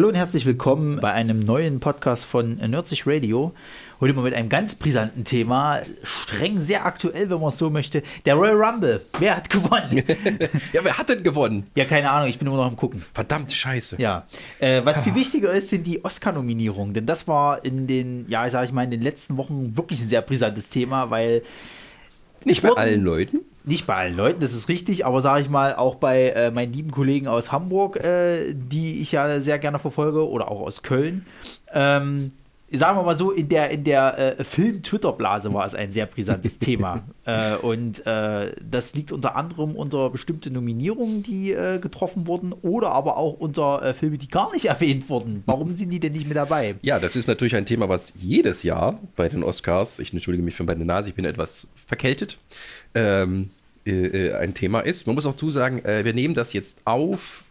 [0.00, 3.52] Hallo und herzlich willkommen bei einem neuen Podcast von Nerdsich Radio.
[4.00, 8.02] Heute mal mit einem ganz brisanten Thema, streng sehr aktuell, wenn man es so möchte.
[8.24, 9.02] Der Royal Rumble.
[9.18, 10.02] Wer hat gewonnen?
[10.72, 11.66] ja, wer hat denn gewonnen?
[11.74, 13.04] Ja, keine Ahnung, ich bin immer noch am Gucken.
[13.12, 13.96] Verdammt scheiße.
[13.98, 14.26] Ja.
[14.58, 16.94] Äh, was viel wichtiger ist, sind die Oscar-Nominierungen.
[16.94, 20.08] Denn das war in den, ja, sag ich mal, in den letzten Wochen wirklich ein
[20.08, 21.42] sehr brisantes Thema, weil.
[22.46, 25.74] Nicht bei allen Leuten nicht bei allen Leuten, das ist richtig, aber sage ich mal
[25.74, 30.28] auch bei äh, meinen lieben Kollegen aus Hamburg, äh, die ich ja sehr gerne verfolge,
[30.28, 31.26] oder auch aus Köln.
[31.72, 32.32] Ähm,
[32.72, 36.58] sagen wir mal so, in der, in der äh, Film-Twitter-Blase war es ein sehr brisantes
[36.60, 37.02] Thema.
[37.24, 42.90] Äh, und äh, das liegt unter anderem unter bestimmte Nominierungen, die äh, getroffen wurden, oder
[42.92, 45.42] aber auch unter Filme, die gar nicht erwähnt wurden.
[45.46, 46.76] Warum sind die denn nicht mit dabei?
[46.82, 50.54] Ja, das ist natürlich ein Thema, was jedes Jahr bei den Oscars, ich entschuldige mich
[50.54, 52.38] für meine Nase, ich bin etwas verkältet,
[52.94, 53.50] ähm,
[53.84, 55.06] äh, ein Thema ist.
[55.06, 57.44] Man muss auch zusagen, wir nehmen das jetzt auf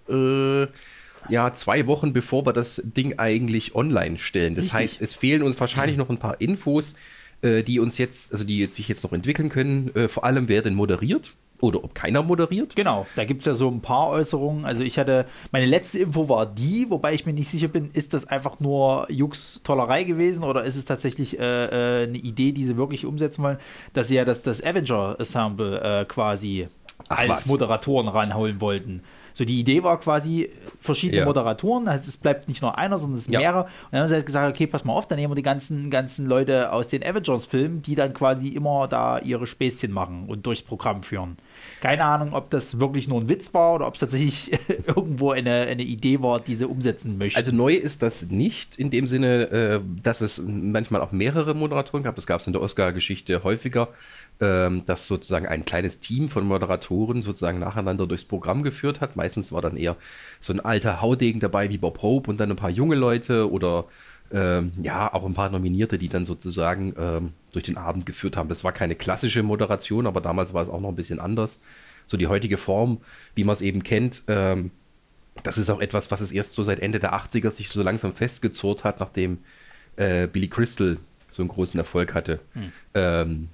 [1.27, 4.55] ja, zwei Wochen bevor wir das Ding eigentlich online stellen.
[4.55, 4.79] Das Richtig.
[4.79, 6.95] heißt, es fehlen uns wahrscheinlich noch ein paar Infos,
[7.41, 9.93] äh, die uns jetzt, also die jetzt sich jetzt noch entwickeln können.
[9.95, 12.75] Äh, vor allem, wer denn moderiert oder ob keiner moderiert.
[12.75, 14.65] Genau, da gibt es ja so ein paar Äußerungen.
[14.65, 18.13] Also ich hatte, meine letzte Info war die, wobei ich mir nicht sicher bin, ist
[18.13, 22.77] das einfach nur Jux-Tollerei gewesen oder ist es tatsächlich äh, äh, eine Idee, die sie
[22.77, 23.57] wirklich umsetzen wollen,
[23.93, 26.67] dass sie ja das, das Avenger-Ensemble äh, quasi
[27.07, 27.45] Ach, als was?
[27.47, 29.01] Moderatoren ranholen wollten.
[29.33, 30.49] So, die Idee war quasi
[30.81, 31.25] verschiedene ja.
[31.25, 33.39] Moderatoren, also es bleibt nicht nur einer, sondern es sind ja.
[33.39, 33.63] mehrere.
[33.63, 35.89] Und dann haben sie halt gesagt, okay, pass mal auf, dann nehmen wir die ganzen,
[35.89, 40.61] ganzen Leute aus den Avengers-Filmen, die dann quasi immer da ihre Späßchen machen und durchs
[40.61, 41.37] Programm führen.
[41.81, 44.51] Keine Ahnung, ob das wirklich nur ein Witz war oder ob es tatsächlich
[44.87, 47.37] irgendwo eine, eine Idee war, die sie umsetzen möchten.
[47.37, 52.03] Also neu ist das nicht in dem Sinne, äh, dass es manchmal auch mehrere Moderatoren
[52.03, 52.15] gab.
[52.15, 53.89] Das gab es in der Oscar-Geschichte häufiger
[54.41, 59.15] ähm, das sozusagen ein kleines Team von Moderatoren sozusagen nacheinander durchs Programm geführt hat.
[59.15, 59.97] Meistens war dann eher
[60.39, 63.85] so ein alter Haudegen dabei wie Bob Hope und dann ein paar junge Leute oder
[64.31, 68.49] ähm, ja, auch ein paar Nominierte, die dann sozusagen ähm, durch den Abend geführt haben.
[68.49, 71.59] Das war keine klassische Moderation, aber damals war es auch noch ein bisschen anders.
[72.05, 72.99] So die heutige Form,
[73.35, 74.71] wie man es eben kennt, ähm,
[75.43, 78.13] das ist auch etwas, was es erst so seit Ende der 80er sich so langsam
[78.13, 79.39] festgezurrt hat, nachdem
[79.95, 80.97] äh, Billy Crystal
[81.29, 82.39] so einen großen Erfolg hatte.
[82.53, 82.71] Hm.
[82.93, 83.49] Ähm,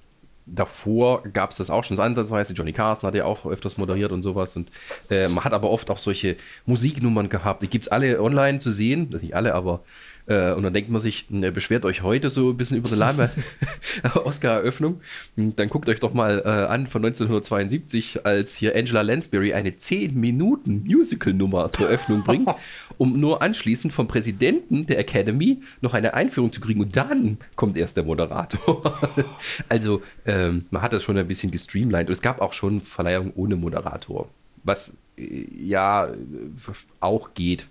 [0.45, 2.53] davor gab es das auch schon so ansatzweise.
[2.53, 4.55] Johnny Carson hat ja auch öfters moderiert und sowas.
[4.55, 4.69] Und
[5.09, 7.63] äh, man hat aber oft auch solche Musiknummern gehabt.
[7.63, 9.09] Die gibt es alle online zu sehen.
[9.09, 9.81] Das nicht alle, aber
[10.27, 12.95] äh, und dann denkt man sich, ne, beschwert euch heute so ein bisschen über die
[12.95, 13.29] Lame
[14.15, 15.01] Oscar-Eröffnung.
[15.35, 20.19] Dann guckt euch doch mal äh, an von 1972, als hier Angela Lansbury eine 10
[20.19, 22.49] Minuten Musical-Nummer zur Eröffnung bringt,
[22.97, 26.81] um nur anschließend vom Präsidenten der Academy noch eine Einführung zu kriegen.
[26.81, 28.99] Und dann kommt erst der Moderator.
[29.69, 32.07] also ähm, man hat das schon ein bisschen gestreamlined.
[32.07, 34.27] Und es gab auch schon Verleihungen ohne Moderator.
[34.63, 36.09] Was äh, ja
[36.99, 37.67] auch geht.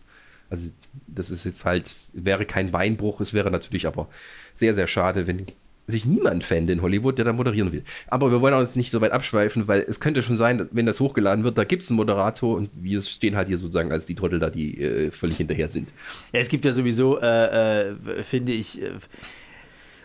[0.55, 0.71] Also
[1.09, 4.09] das ist jetzt halt, wäre kein Weinbruch, es wäre natürlich aber
[4.55, 5.47] sehr, sehr schade, wenn
[5.89, 7.83] sich niemand fände in Hollywood, der da moderieren will.
[8.07, 11.01] Aber wir wollen uns nicht so weit abschweifen, weil es könnte schon sein, wenn das
[11.01, 14.15] hochgeladen wird, da gibt es einen Moderator und wir stehen halt hier sozusagen als die
[14.15, 15.89] Trottel da, die äh, völlig hinterher sind.
[16.33, 18.93] Ja, es gibt ja sowieso, äh, äh, finde ich, äh,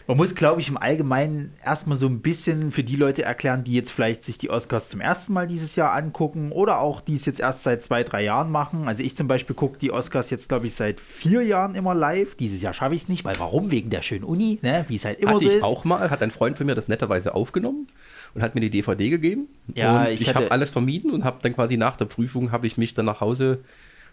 [0.09, 3.73] man muss, glaube ich, im Allgemeinen erstmal so ein bisschen für die Leute erklären, die
[3.73, 7.27] jetzt vielleicht sich die Oscars zum ersten Mal dieses Jahr angucken oder auch die es
[7.27, 8.87] jetzt erst seit zwei, drei Jahren machen.
[8.87, 12.33] Also ich zum Beispiel gucke die Oscars jetzt, glaube ich, seit vier Jahren immer live.
[12.33, 13.69] Dieses Jahr schaffe ich es nicht, weil warum?
[13.69, 14.83] Wegen der schönen Uni, ne?
[14.87, 16.87] wie es halt immer Hatte so ich auch mal, hat ein Freund von mir das
[16.87, 17.85] netterweise aufgenommen
[18.33, 19.47] und hat mir die DVD gegeben.
[19.75, 22.65] Ja, und ich, ich habe alles vermieden und habe dann quasi nach der Prüfung habe
[22.65, 23.59] ich mich dann nach Hause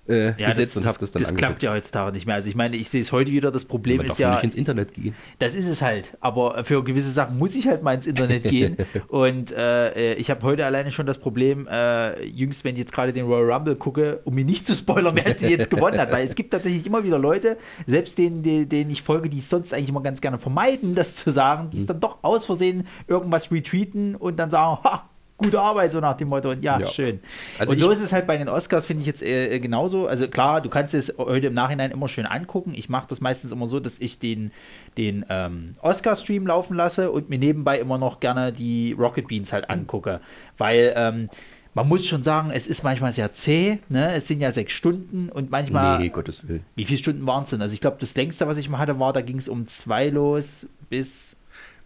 [0.09, 2.37] äh, ja, gesetzt das, und habe das dann Das klappt ja heutzutage nicht mehr.
[2.37, 4.34] Also ich meine, ich sehe es heute wieder, das Problem ist ja...
[4.34, 5.15] nicht ins Internet gehen.
[5.39, 6.17] Das ist es halt.
[6.21, 8.77] Aber für gewisse Sachen muss ich halt mal ins Internet gehen.
[9.09, 13.12] und äh, ich habe heute alleine schon das Problem, äh, jüngst, wenn ich jetzt gerade
[13.12, 16.12] den Royal Rumble gucke, um mir nicht zu spoilern, wer es jetzt gewonnen hat.
[16.12, 17.56] Weil es gibt tatsächlich immer wieder Leute,
[17.87, 21.31] selbst denen, denen ich folge, die es sonst eigentlich immer ganz gerne vermeiden, das zu
[21.31, 21.87] sagen, die es hm.
[21.88, 26.29] dann doch aus Versehen irgendwas retweeten und dann sagen, ha, gute Arbeit, so nach dem
[26.29, 26.50] Motto.
[26.50, 26.87] Und ja, ja.
[26.87, 27.21] schön.
[27.59, 30.06] Also und so ist es halt bei den Oscars, finde ich jetzt äh, genauso.
[30.06, 32.73] Also klar, du kannst es heute im Nachhinein immer schön angucken.
[32.75, 34.53] Ich mache das meistens immer so, dass ich den,
[34.97, 39.69] den ähm, Oscar-Stream laufen lasse und mir nebenbei immer noch gerne die Rocket Beans halt
[39.69, 40.21] angucke.
[40.56, 41.29] Weil ähm,
[41.75, 43.79] man muss schon sagen, es ist manchmal sehr zäh.
[43.91, 44.15] Ne?
[44.15, 45.99] Es sind ja sechs Stunden und manchmal.
[45.99, 46.65] Nee, Gottes Willen.
[46.75, 47.61] Wie viele Stunden waren es denn?
[47.61, 50.09] Also ich glaube, das längste, was ich mal hatte, war, da ging es um zwei
[50.09, 51.37] los bis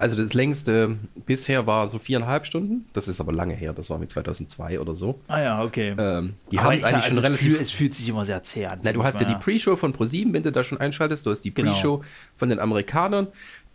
[0.00, 2.87] also das längste bisher war so viereinhalb Stunden.
[2.94, 3.73] Das ist aber lange her.
[3.73, 5.20] Das war mit 2002 oder so.
[5.29, 5.94] Ah ja, okay.
[5.99, 7.52] Ähm, die haben es eigentlich schon also relativ.
[7.52, 8.81] Fühl, es fühlt sich immer sehr zäh an.
[8.82, 11.25] Na, du hast ja die Pre-Show von ProSieben, wenn du da schon einschaltest.
[11.26, 11.73] Du hast die genau.
[11.73, 12.02] Pre-Show
[12.37, 13.29] von den Amerikanern.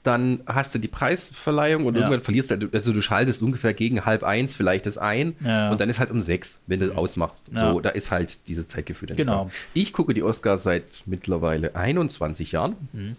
[0.03, 2.01] dann hast du die Preisverleihung und Ja.
[2.01, 5.71] irgendwann verlierst du, also du schaltest ungefähr gegen halb eins vielleicht das ein Ja.
[5.71, 7.45] und dann ist halt um sechs, wenn du das ausmachst.
[7.51, 7.71] Ja.
[7.71, 9.45] So, da ist halt dieses Zeitgefühl dann Genau.
[9.45, 9.51] da.
[9.73, 12.75] Ich gucke die Oscars seit mittlerweile 21 Jahren.
[12.93, 13.15] Mhm.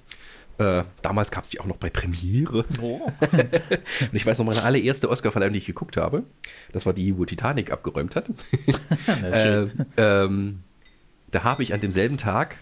[0.58, 2.64] Äh, damals gab es die auch noch bei Premiere.
[2.80, 3.00] Oh.
[3.30, 6.24] Und ich weiß noch, meine allererste Oscar-Verleihung, die ich geguckt habe,
[6.72, 8.26] das war die, wo Titanic abgeräumt hat.
[9.22, 10.60] Äh, ähm,
[11.30, 12.56] da habe ich an demselben Tag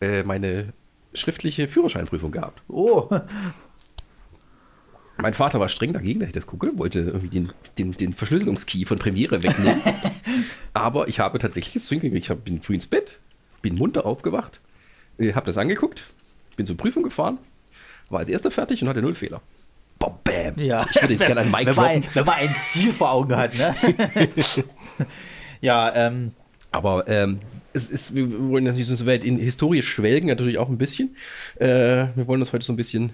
[0.00, 0.72] äh, meine
[1.12, 2.62] schriftliche Führerscheinprüfung gehabt.
[2.68, 3.08] oh.
[5.16, 8.84] Mein Vater war streng dagegen, dass ich das gucke, wollte irgendwie den, den, den Verschlüsselungskey
[8.84, 9.80] von Premiere wegnehmen.
[10.72, 12.24] Aber ich habe tatsächlich es hingekriegt.
[12.24, 13.18] Ich hab, bin früh ins Bett,
[13.62, 14.60] bin munter aufgewacht,
[15.18, 16.04] äh, habe das angeguckt,
[16.56, 17.38] bin zur Prüfung gefahren,
[18.10, 19.40] war als erster fertig und hatte null Fehler.
[19.98, 20.58] Boah, bam.
[20.58, 20.84] Ja.
[20.90, 23.56] Ich würde jetzt gerne einen Mic wenn, man wenn man ein Ziel vor Augen hat,
[23.56, 23.74] ne?
[25.60, 26.32] ja, ähm,
[26.72, 27.40] Aber ähm,
[27.72, 31.16] es ist, wir wollen natürlich so weit in Historie schwelgen, natürlich auch ein bisschen.
[31.56, 33.10] Äh, wir wollen uns heute so ein bisschen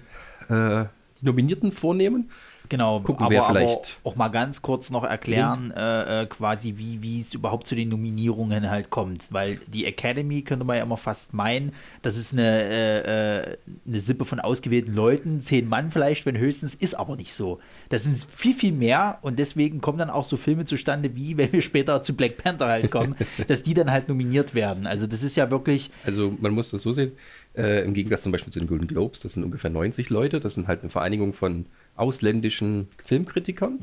[0.49, 0.85] äh,
[1.19, 2.29] die Nominierten vornehmen.
[2.71, 7.03] Genau, Gucken, aber, aber vielleicht- auch mal ganz kurz noch erklären, äh, äh, quasi wie,
[7.03, 9.27] wie es überhaupt zu den Nominierungen halt kommt.
[9.29, 13.99] Weil die Academy könnte man ja immer fast meinen, das ist eine, äh, äh, eine
[13.99, 17.59] Sippe von ausgewählten Leuten, zehn Mann vielleicht, wenn höchstens, ist aber nicht so.
[17.89, 21.51] Das sind viel, viel mehr und deswegen kommen dann auch so Filme zustande, wie wenn
[21.51, 23.17] wir später zu Black Panther halt kommen,
[23.49, 24.87] dass die dann halt nominiert werden.
[24.87, 27.11] Also das ist ja wirklich, Also man muss das so sehen,
[27.53, 30.55] äh, im Gegensatz zum Beispiel zu den Golden Globes, das sind ungefähr 90 Leute, das
[30.55, 31.65] sind halt eine Vereinigung von
[32.01, 33.79] ausländischen Filmkritikern,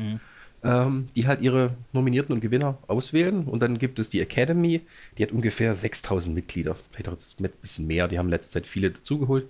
[0.65, 3.44] ähm, die halt ihre Nominierten und Gewinner auswählen.
[3.44, 4.82] Und dann gibt es die Academy,
[5.17, 8.55] die hat ungefähr 6000 Mitglieder, vielleicht auch jetzt ein bisschen mehr, die haben in letzter
[8.55, 9.47] Zeit viele dazugeholt.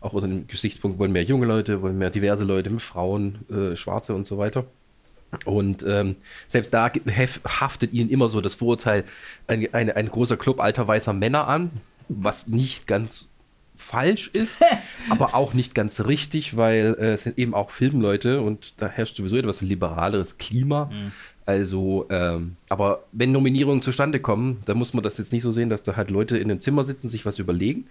[0.00, 3.76] Auch unter dem Gesichtspunkt wollen mehr junge Leute, wollen mehr diverse Leute, mehr Frauen, äh,
[3.76, 4.64] Schwarze und so weiter.
[5.44, 6.16] Und ähm,
[6.48, 6.90] selbst da
[7.60, 9.04] haftet ihnen immer so das Vorurteil,
[9.46, 11.70] ein, ein, ein großer Club alter weißer Männer an,
[12.08, 13.29] was nicht ganz
[13.80, 14.62] falsch ist,
[15.10, 19.16] aber auch nicht ganz richtig, weil äh, es sind eben auch Filmleute und da herrscht
[19.16, 20.90] sowieso etwas liberaleres Klima.
[21.46, 25.68] Also, ähm, aber wenn Nominierungen zustande kommen, dann muss man das jetzt nicht so sehen,
[25.68, 27.86] dass da halt Leute in einem Zimmer sitzen, sich was überlegen,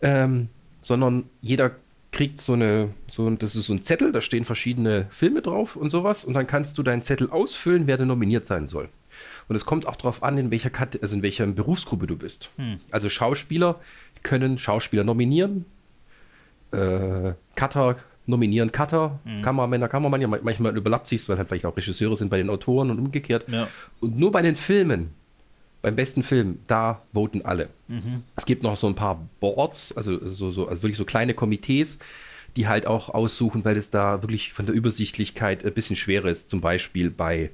[0.00, 0.48] ähm,
[0.80, 1.72] sondern jeder
[2.12, 5.76] kriegt so eine, so ein, das ist so ein Zettel, da stehen verschiedene Filme drauf
[5.76, 8.88] und sowas und dann kannst du deinen Zettel ausfüllen, wer denn nominiert sein soll.
[9.48, 12.50] Und es kommt auch darauf an, in welcher, Kat also in welcher Berufsgruppe du bist.
[12.90, 13.80] Also Schauspieler
[14.22, 15.64] können Schauspieler nominieren,
[16.72, 17.96] äh, Cutter
[18.28, 22.36] nominieren Cutter, Kameramänner, Kameramann, ja, manchmal überlappt sich weil halt vielleicht auch Regisseure sind bei
[22.36, 23.48] den Autoren und umgekehrt.
[23.48, 23.68] Ja.
[24.00, 25.10] Und nur bei den Filmen,
[25.80, 27.70] beim besten Film, da voten alle.
[28.36, 31.98] Es gibt noch so ein paar Boards, also so, so, also wirklich so kleine Komitees,
[32.56, 36.50] die halt auch aussuchen, weil es da wirklich von der Übersichtlichkeit ein bisschen schwerer ist,
[36.50, 37.50] zum Beispiel bei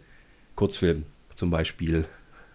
[0.57, 2.07] Kurzfilmen, zum Beispiel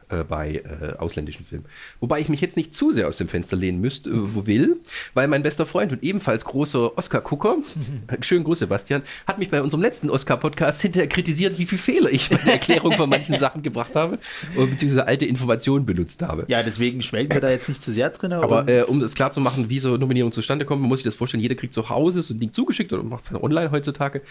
[0.09, 1.65] äh, bei äh, ausländischen Filmen.
[1.99, 4.77] Wobei ich mich jetzt nicht zu sehr aus dem Fenster lehnen müsste, äh, wo will,
[5.13, 7.57] weil mein bester Freund und ebenfalls großer Oscar-Gucker,
[8.21, 12.29] schönen Gruß Sebastian, hat mich bei unserem letzten Oscar-Podcast hinterher kritisiert, wie viel Fehler ich
[12.29, 14.19] bei der Erklärung von manchen Sachen gebracht habe
[14.55, 16.45] und beziehungsweise alte Informationen benutzt habe.
[16.47, 18.33] ja, deswegen schwelgen wir da jetzt nicht zu sehr drin.
[18.33, 21.15] Aber äh, um es klar zu machen, wie so Nominierungen zustande kommen, muss ich das
[21.15, 24.21] vorstellen, jeder kriegt zu Hause so ein Ding zugeschickt oder macht es online heutzutage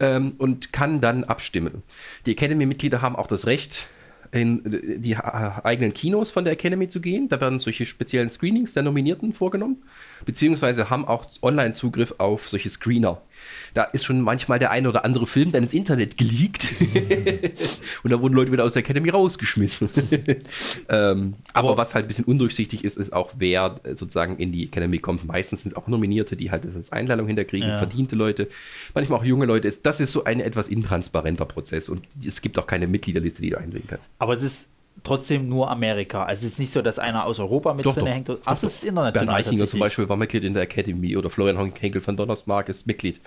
[0.00, 1.82] ähm, und kann dann abstimmen.
[2.26, 3.88] Die Academy-Mitglieder haben auch das Recht,
[4.32, 5.16] in die äh,
[5.62, 7.28] eigenen Kinos von der Academy zu gehen.
[7.28, 9.82] Da werden solche speziellen Screenings der Nominierten vorgenommen,
[10.24, 13.20] beziehungsweise haben auch Online-Zugriff auf solche Screener.
[13.74, 16.66] Da ist schon manchmal der eine oder andere Film dann ins Internet geleakt
[18.02, 19.90] und da wurden Leute wieder aus der Academy rausgeschmissen.
[20.88, 24.64] ähm, aber, was halt ein bisschen undurchsichtig ist, ist auch, wer äh, sozusagen in die
[24.64, 25.26] Academy kommt.
[25.26, 27.76] Meistens sind es auch Nominierte, die halt das als Einladung hinterkriegen, Ja.
[27.76, 28.48] verdiente Leute,
[28.94, 29.70] manchmal auch junge Leute.
[29.82, 33.58] Das ist so ein etwas intransparenter Prozess und es gibt auch keine Mitgliederliste, die du
[33.58, 34.08] einsehen kannst.
[34.18, 34.70] Aber es ist
[35.02, 36.24] trotzdem nur Amerika.
[36.24, 38.12] Also es ist nicht so, dass einer aus Europa mit Doch, drin doch.
[38.12, 38.30] hängt.
[38.30, 39.26] Ach, Doch, das ist international.
[39.26, 39.80] Bernd Eichinger zum.
[39.80, 43.20] Beispiel war Mitglied in der Academy oder Florian Henkel von Donnersmarck ist Mitglied.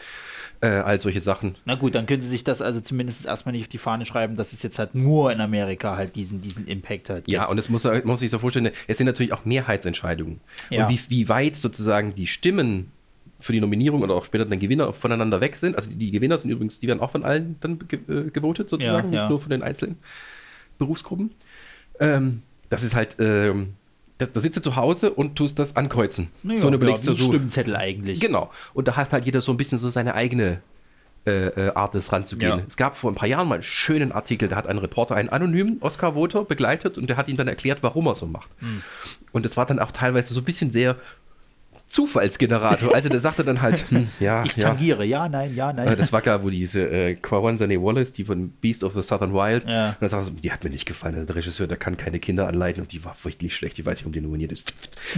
[0.62, 1.56] Äh, all solche Sachen.
[1.64, 4.36] Na gut, dann können sie sich das also zumindest erstmal nicht auf die Fahne schreiben,
[4.36, 7.70] dass es jetzt halt nur in Amerika halt diesen, diesen Impact halt Ja, und es
[7.70, 10.42] muss, man muss sich so vorstellen, es sind natürlich auch Mehrheitsentscheidungen.
[10.70, 10.86] Ja.
[10.86, 12.92] Und wie, wie weit sozusagen die Stimmen
[13.40, 15.76] für die Nominierung oder auch später dann Gewinner voneinander weg sind.
[15.78, 19.08] Also die Gewinner sind übrigens, die werden auch von allen dann ge äh, gewotet sozusagen,
[19.08, 19.30] Ja, nicht ja.
[19.30, 19.98] nur von den einzelnen
[20.78, 21.32] Berufsgruppen.
[22.00, 23.74] Ähm, das ist halt, ähm,
[24.18, 26.30] da sitzt du zu Hause und tust das ankreuzen.
[26.44, 27.28] Naja, so eine ja, überlegst wie du so.
[27.30, 28.20] Stimmzettel eigentlich.
[28.20, 28.52] Genau.
[28.74, 30.62] Und da hat halt jeder so ein bisschen so seine eigene
[31.26, 32.60] äh, äh, Art, das ranzugehen.
[32.60, 32.64] Ja.
[32.68, 35.30] Es gab vor ein paar Jahren mal einen schönen Artikel, da hat ein Reporter einen
[35.30, 38.50] anonymen Oscar-Voter begleitet und der hat ihm dann erklärt, warum er so macht.
[38.60, 38.82] Hm.
[39.32, 40.96] Und es war dann auch teilweise so ein bisschen sehr
[41.90, 42.94] Zufallsgenerator.
[42.94, 44.64] Also der sagte dann halt, hm, ja, Ich ja.
[44.70, 45.96] tangiere, ja, nein, ja, Äh, nein.
[45.98, 49.66] Das war klar, wo diese äh, Kwawanzane Wallace, die von Beast of the Southern Wild,
[49.68, 49.90] Ja.
[49.90, 51.16] und dann sagte die hat mir nicht gefallen.
[51.16, 53.80] Also der Regisseur, der kann keine Kinder anleiten und die war furchtlich schlecht.
[53.80, 54.74] Ich weiß nicht, warum die nominiert ist.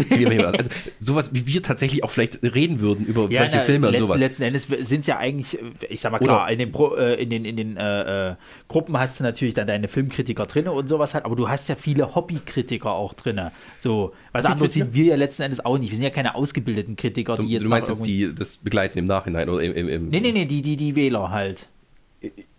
[0.09, 3.97] also sowas, wie wir tatsächlich auch vielleicht reden würden über Ja, solche na, Filme und
[3.97, 4.19] sowas.
[4.19, 5.59] letzten Endes sind es ja eigentlich,
[5.89, 8.35] ich sag mal klar, Oder- in den, Pro, äh, in den, in den äh, äh,
[8.67, 11.75] Gruppen hast du natürlich dann deine Filmkritiker drin und sowas halt, aber du hast ja
[11.75, 13.39] viele Hobbykritiker auch drin.
[13.77, 15.89] So, was anderes sind wir ja letzten Endes auch nicht.
[15.91, 18.97] Wir sind ja keine ausgebildeten Kritiker, Du, die jetzt du meinst jetzt die, das Begleiten
[18.99, 21.67] im Nachhinein oder im, im, im Nee, nee, nee, die, die, die Wähler halt.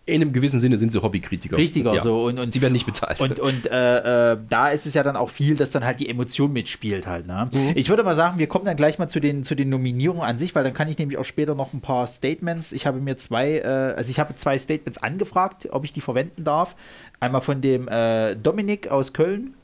[0.04, 1.56] in einem gewissen Sinne sind sie Hobbykritiker.
[1.56, 2.02] Richtiger, Ja.
[2.02, 2.24] so.
[2.24, 3.20] Und, und, sie werden nicht bezahlt.
[3.20, 6.08] Und, und äh, äh, da ist es ja dann auch viel, dass dann halt die
[6.08, 7.26] Emotion mitspielt halt.
[7.28, 7.48] Ne?
[7.52, 7.72] Mhm.
[7.76, 10.38] Ich würde mal sagen, wir kommen dann gleich mal zu den, zu den Nominierungen an
[10.38, 12.72] sich, weil dann kann ich nämlich auch später noch ein paar Statements.
[12.72, 16.42] Ich habe mir zwei, äh, also ich habe zwei Statements angefragt, ob ich die verwenden
[16.42, 16.74] darf.
[17.20, 19.54] Einmal von dem äh, Dominik aus Köln,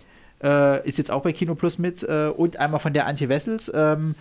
[0.42, 3.71] äh, ist jetzt auch bei Kino Plus mit, äh, und einmal von der Antje Wessels.
[3.75, 4.14] Ähm,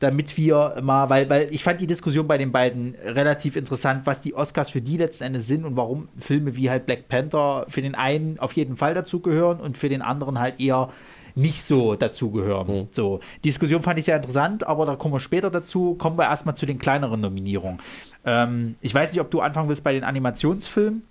[0.00, 4.20] damit wir mal, weil, weil ich fand die Diskussion bei den beiden relativ interessant, was
[4.20, 7.80] die Oscars für die letzten Endes sind und warum Filme wie halt Black Panther für
[7.80, 10.90] den einen auf jeden Fall dazugehören und für den anderen halt eher
[11.36, 12.88] nicht so dazugehören.
[12.92, 15.94] So, die Diskussion fand ich sehr interessant, aber da kommen wir später dazu.
[15.94, 17.78] Kommen wir erstmal zu den kleineren Nominierungen.
[18.24, 21.02] Ähm, ich weiß nicht, ob du anfangen willst bei den Animationsfilmen,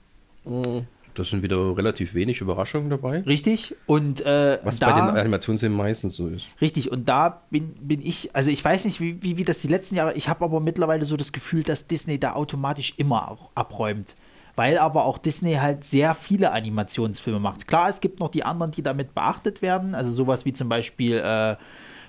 [1.15, 3.21] das sind wieder relativ wenig Überraschungen dabei.
[3.21, 3.75] richtig?
[3.85, 6.47] Und äh, Was da, bei den Animationsfilmen meistens so ist.
[6.61, 9.67] Richtig, und da bin, bin ich, also ich weiß nicht, wie, wie, wie das die
[9.67, 14.15] letzten Jahre, ich habe aber mittlerweile so das Gefühl, dass Disney da automatisch immer abräumt.
[14.55, 17.67] Weil aber auch Disney halt sehr viele Animationsfilme macht.
[17.67, 19.95] Klar, es gibt noch die anderen, die damit beachtet werden.
[19.95, 21.55] Also sowas wie zum Beispiel, äh,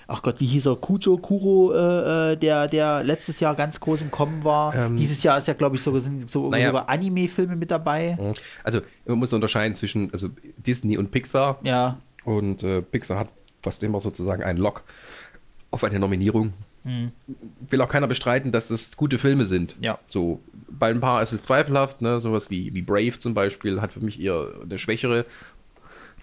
[0.06, 0.76] ach Gott, wie hieß er?
[0.76, 4.74] Kujo Kuro, äh, äh, der, der letztes Jahr ganz groß im Kommen war.
[4.74, 6.72] Ähm, Dieses Jahr ist ja, glaube ich, sogar, sind so Naja.
[6.86, 8.16] Anime-Filme mit dabei.
[8.62, 11.58] Also man muss unterscheiden zwischen also Disney und Pixar.
[11.62, 13.28] Ja, Und äh, Pixar hat
[13.62, 14.82] fast immer sozusagen einen Lock
[15.70, 16.52] auf eine Nominierung.
[17.70, 19.74] Will auch keiner bestreiten, dass das gute Filme sind.
[19.80, 19.98] Ja.
[20.06, 22.20] So, bei ein paar ist es zweifelhaft, ne?
[22.20, 25.24] sowas wie, wie Brave zum Beispiel hat für mich eher eine schwächere,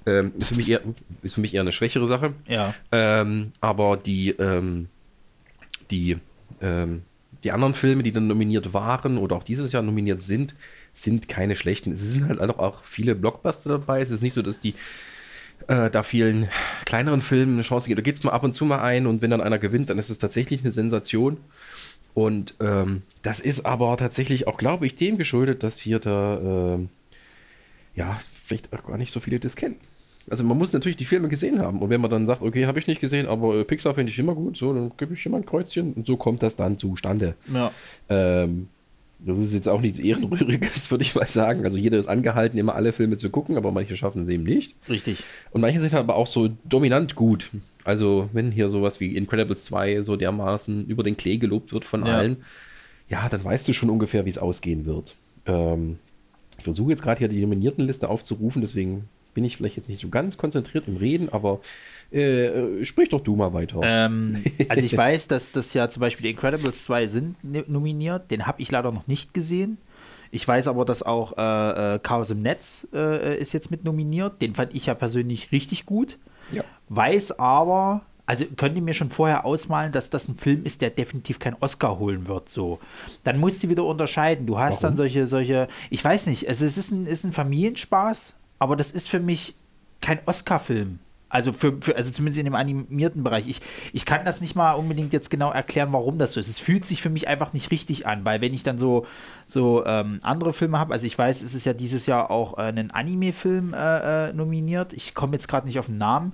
[0.06, 0.82] ähm, ist, für mich eher,
[1.22, 2.34] ist für mich eher eine schwächere Sache.
[2.48, 2.74] ja.
[2.92, 4.88] Ähm, aber die, ähm,
[5.92, 6.18] die,
[6.62, 7.04] ähm,
[7.44, 10.56] die anderen Filme, die dann nominiert waren oder auch dieses Jahr nominiert sind,
[10.94, 11.94] sind keine schlechten.
[11.94, 14.02] Es sind halt auch, auch viele Blockbuster dabei.
[14.02, 14.76] Es ist nicht so, dass die
[15.68, 16.50] äh, da vielen
[16.86, 17.98] kleineren Filmen eine Chance geben.
[17.98, 20.00] Da geht es mal ab und zu mal ein und wenn dann einer gewinnt, dann
[20.00, 21.38] ist es tatsächlich eine Sensation.
[22.14, 26.40] Und ähm, das ist aber tatsächlich auch, glaube ich, dem geschuldet, dass hier da,
[26.76, 26.90] ähm,
[27.96, 29.78] ja, vielleicht auch gar nicht so viele das kennen.
[30.30, 31.80] Also man muss natürlich die Filme gesehen haben.
[31.80, 34.20] Und wenn man dann sagt, okay, habe ich nicht gesehen, aber äh, Pixar finde ich
[34.20, 37.36] immer gut, so, dann gebe ich immer ein Kreuzchen und so kommt das dann zustande.
[37.52, 37.72] ja.
[38.10, 38.68] Ähm,
[39.24, 41.64] das ist jetzt auch nichts Ehrenrühriges, würde ich mal sagen.
[41.64, 44.76] Also jeder ist angehalten, immer alle Filme zu gucken, aber manche schaffen es eben nicht.
[44.90, 45.24] Richtig.
[45.52, 47.52] Und manche sind aber auch so dominant gut.
[47.84, 52.04] Also wenn hier sowas wie Incredibles 2 so dermaßen über den Klee gelobt wird von
[52.04, 52.18] Ja.
[52.18, 52.38] allen,
[53.10, 55.16] ja, dann weißt du schon ungefähr, wie es ausgehen wird.
[55.46, 56.00] Ähm,
[56.58, 60.10] ich versuche jetzt gerade hier die Nominiertenliste aufzurufen, deswegen bin ich vielleicht jetzt nicht so
[60.10, 61.62] ganz konzentriert im Reden, aber
[62.12, 63.80] äh, sprich doch du mal weiter.
[63.84, 67.36] Ähm, also ich weiß, dass das ja zum Beispiel die Incredibles 2 sind
[67.70, 68.32] nominiert.
[68.32, 69.78] Den habe ich leider noch nicht gesehen.
[70.32, 74.42] Ich weiß aber, dass auch äh, äh, Chaos im Netz äh, ist jetzt mit nominiert.
[74.42, 76.18] Den fand ich ja persönlich richtig gut.
[76.52, 76.64] ja.
[76.88, 80.90] Weiß aber, also könnt ihr mir schon vorher ausmalen, dass das ein Film ist, der
[80.90, 82.48] definitiv keinen Oscar holen wird.
[82.48, 82.80] So,
[83.24, 84.46] dann musst du wieder unterscheiden.
[84.46, 84.92] Du hast Warum?
[84.92, 88.92] dann solche, solche, ich weiß nicht, also es ist ein, ist ein Familienspaß, aber das
[88.92, 89.56] ist für mich
[90.02, 91.00] kein Oscar-Film.
[91.30, 93.48] Also für, für, also zumindest in dem animierten Bereich.
[93.48, 93.60] Ich,
[93.92, 96.48] ich kann das nicht mal unbedingt jetzt genau erklären, warum das so ist.
[96.48, 99.08] Es fühlt sich für mich einfach nicht richtig an, weil wenn ich dann so,
[99.48, 102.64] so ähm, andere Filme habe, also ich weiß, es ist ja dieses Jahr auch äh,
[102.64, 104.94] ein Anime-Film äh, äh, nominiert.
[104.94, 106.34] Ich komme jetzt gerade nicht auf den Namen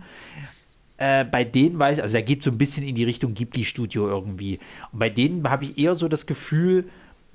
[0.97, 4.09] äh, bei denen weiß ich, also der geht so ein bisschen in die Richtung Ghibli-Studio
[4.09, 4.59] irgendwie.
[4.91, 6.89] Und bei denen habe ich eher so das Gefühl,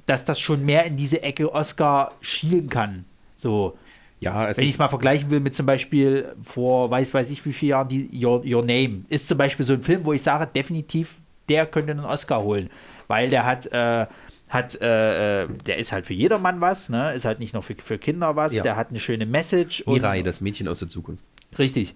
[0.04, 3.04] dass das schon mehr in diese Ecke Oscar schielen kann.
[3.36, 3.78] So,
[4.22, 7.52] Ja, wenn ich es mal vergleichen will mit zum Beispiel vor weiß weiß ich wie
[7.52, 10.48] vielen Jahren, die Your, Your Name ist zum Beispiel so ein Film, wo ich sage,
[10.54, 11.16] definitiv,
[11.48, 12.70] der könnte einen Oscar holen.
[13.08, 14.06] Weil der hat, äh,
[14.48, 17.12] hat, äh, äh, der ist halt für jedermann was, ne?
[17.14, 18.62] Ist halt nicht nur für, für Kinder was, Ja.
[18.62, 19.82] der hat eine schöne Message.
[19.82, 21.22] und- Mirai, das Mädchen aus der Zukunft.
[21.58, 21.94] Richtig.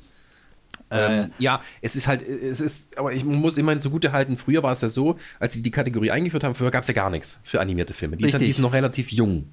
[0.90, 4.62] Äh, Ähm, ja, es ist halt, es ist, aber ich muss immerhin zugute halten, früher
[4.62, 7.10] war es ja so, als sie die Kategorie eingeführt haben, früher gab es ja gar
[7.10, 8.16] nichts für animierte Filme.
[8.16, 8.48] Die, ist, Richtig.
[8.48, 9.52] die sind noch relativ jung.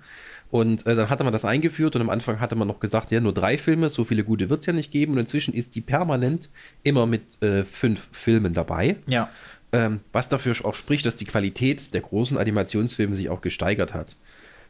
[0.53, 3.19] Und äh, dann hatte man das eingeführt und am Anfang hatte man noch gesagt, ja,
[3.19, 5.13] nur drei Filme, so viele gute wird es ja nicht geben.
[5.13, 6.51] Und inzwischen ist die permanent
[6.83, 8.97] immer mit äh, fünf Filmen dabei.
[9.07, 9.31] ja.
[9.71, 14.15] Ähm, was dafür auch spricht, dass die Qualität der großen Animationsfilme sich auch gesteigert hat.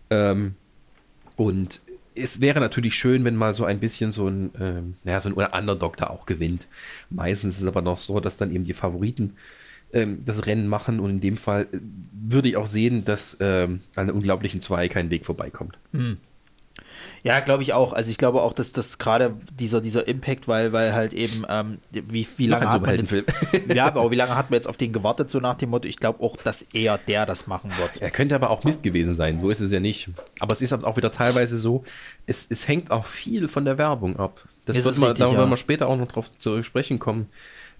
[0.09, 0.55] Ähm,
[1.35, 1.81] und
[2.15, 5.33] es wäre natürlich schön, wenn mal so ein bisschen so ein, ähm, naja, so ein
[5.33, 6.69] Underdog da auch gewinnt.
[7.09, 9.35] Meistens ist es aber noch so, dass dann eben die Favoriten
[9.93, 11.77] ähm, das Rennen machen und in dem Fall äh,
[12.11, 15.77] würde ich auch sehen, dass ähm, an der unglaublichen zwei kein Weg vorbeikommt.
[15.91, 16.17] Mhm.
[17.23, 17.93] Ja, glaube ich auch.
[17.93, 21.77] Also ich glaube auch, dass das gerade dieser, dieser Impact, weil, weil halt eben, ähm,
[21.91, 23.23] wie, wie lange hat man jetzt,
[23.73, 25.97] ja, aber wie lange hat man jetzt auf den gewartet, so nach dem Motto, ich
[25.97, 28.01] glaube auch, dass eher der das machen wird.
[28.01, 30.09] Er könnte aber auch Mist gewesen sein, so ist es ja nicht.
[30.39, 31.83] Aber es ist auch wieder teilweise so,
[32.25, 34.45] es, es hängt auch viel von der Werbung ab.
[34.65, 37.27] Das ist wird man, richtig, da werden wir später auch noch drauf zu sprechen kommen.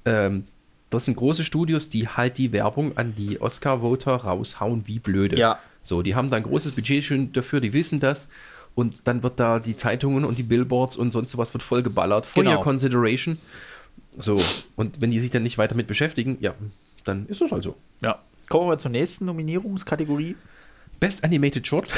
[0.05, 0.45] Ähm,
[0.93, 5.37] das sind große Studios, die halt die Werbung an die Oscar-Voter raushauen wie blöde.
[5.37, 5.59] Ja.
[5.81, 8.27] So, die haben da ein großes Budget schon dafür, die wissen das
[8.75, 12.25] und dann wird da die Zeitungen und die Billboards und sonst was wird voll geballert.
[12.25, 12.57] For genau.
[12.57, 13.37] your consideration.
[14.17, 14.41] So,
[14.75, 16.53] und wenn die sich dann nicht weiter mit beschäftigen, ja,
[17.03, 17.75] dann ist das halt so.
[18.01, 18.19] Ja.
[18.49, 20.35] Kommen wir zur nächsten Nominierungskategorie.
[20.99, 21.89] Best Animated Short.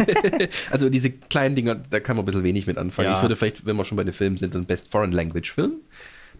[0.70, 3.10] also diese kleinen Dinger, da kann man ein bisschen wenig mit anfangen.
[3.10, 3.16] Ja.
[3.16, 5.74] Ich würde vielleicht, wenn wir schon bei den Filmen sind, dann Best Foreign Language Film.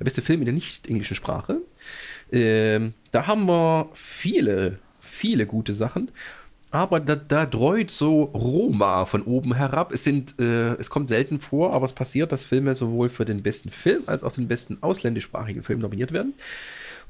[0.03, 1.59] Der beste Film in der nicht-englischen Sprache.
[2.33, 6.11] Ähm, da haben wir viele, viele gute Sachen
[6.73, 9.93] aber da, da dreut so Roma von oben herab.
[9.93, 13.43] Es, sind, äh, es kommt selten vor, aber es passiert, dass Filme sowohl für den
[13.43, 16.33] besten Film als auch den besten ausländischsprachigen Film nominiert werden.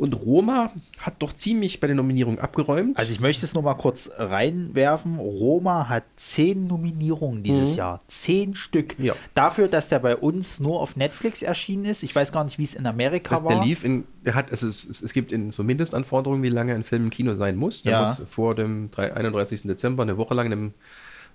[0.02, 2.98] Und Roma hat doch ziemlich bei den Nominierungen abgeräumt.
[2.98, 5.16] Also ich möchte es nur mal kurz reinwerfen.
[5.16, 7.78] Roma hat zehn Nominierungen dieses mhm.
[7.78, 8.00] Jahr.
[8.08, 8.98] Zehn Stück.
[8.98, 9.14] Ja.
[9.34, 12.02] Dafür, dass der bei uns nur auf Netflix erschienen ist.
[12.02, 13.54] Ich weiß gar nicht, wie es in Amerika das, war.
[13.54, 16.74] Der lief in, der hat, also es, es, es gibt in so Mindestanforderungen, wie lange
[16.74, 17.84] ein Film im Kino sein muss.
[17.84, 18.00] Der ja.
[18.00, 19.62] muss vor dem 31.
[19.62, 20.74] Dezember eine Woche lang im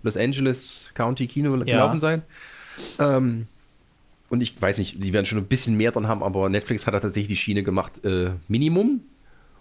[0.04, 1.64] Los Angeles County Kino ja.
[1.64, 2.22] gelaufen sein.
[3.00, 3.48] Ähm,
[4.30, 6.94] und ich weiß nicht, die werden schon ein bisschen mehr dran haben, aber Netflix hat
[6.94, 9.02] da tatsächlich die Schiene gemacht, äh, Minimum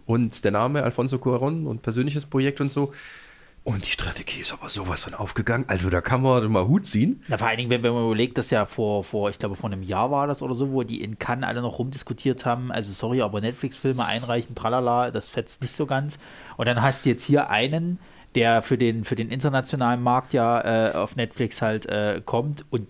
[0.06, 2.92] und der Name Alfonso Cuaron und persönliches Projekt und so.
[3.66, 5.64] Und die Strategie ist aber sowas von aufgegangen.
[5.66, 7.24] Also da kann man mal Hut ziehen.
[7.26, 9.68] Na, vor allen Dingen, wenn, wenn man überlegt, dass ja vor, vor, ich glaube, vor
[9.68, 12.92] einem Jahr war das oder so, wo die in Cannes alle noch rumdiskutiert haben, also
[12.92, 16.20] sorry, aber Netflix-Filme einreichen, tralala, das fetzt nicht so ganz.
[16.56, 17.98] Und dann hast du jetzt hier einen,
[18.36, 22.86] der für den, für den internationalen Markt ja äh, auf Netflix halt äh, kommt und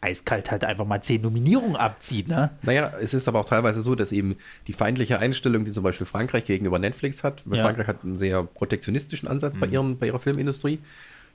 [0.00, 2.50] eiskalt halt einfach mal zehn Nominierungen abzieht, ne?
[2.62, 6.06] Naja, es ist aber auch teilweise so, dass eben die feindliche Einstellung, die zum Beispiel
[6.06, 7.64] Frankreich gegenüber Netflix hat, weil ja.
[7.64, 9.60] Frankreich hat einen sehr protektionistischen Ansatz mhm.
[9.60, 10.78] bei, ihren, bei ihrer Filmindustrie,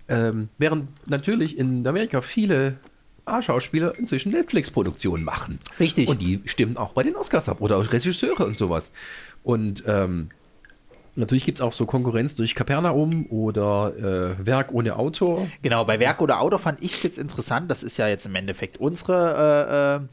[0.07, 2.75] ähm, während natürlich in Amerika viele
[3.25, 5.59] A-Schauspieler inzwischen Netflix-Produktionen machen.
[5.79, 6.07] Richtig.
[6.07, 8.91] Und die stimmen auch bei den Oscars ab oder Regisseure und sowas.
[9.43, 10.29] Und ähm,
[11.15, 15.47] Natürlich gibt es auch so Konkurrenz durch Kapernaum oder äh, Werk ohne Autor.
[15.61, 17.69] Genau, bei Werk oder Autor fand ich es jetzt interessant.
[17.69, 20.07] Das ist ja jetzt im Endeffekt unsere, äh, äh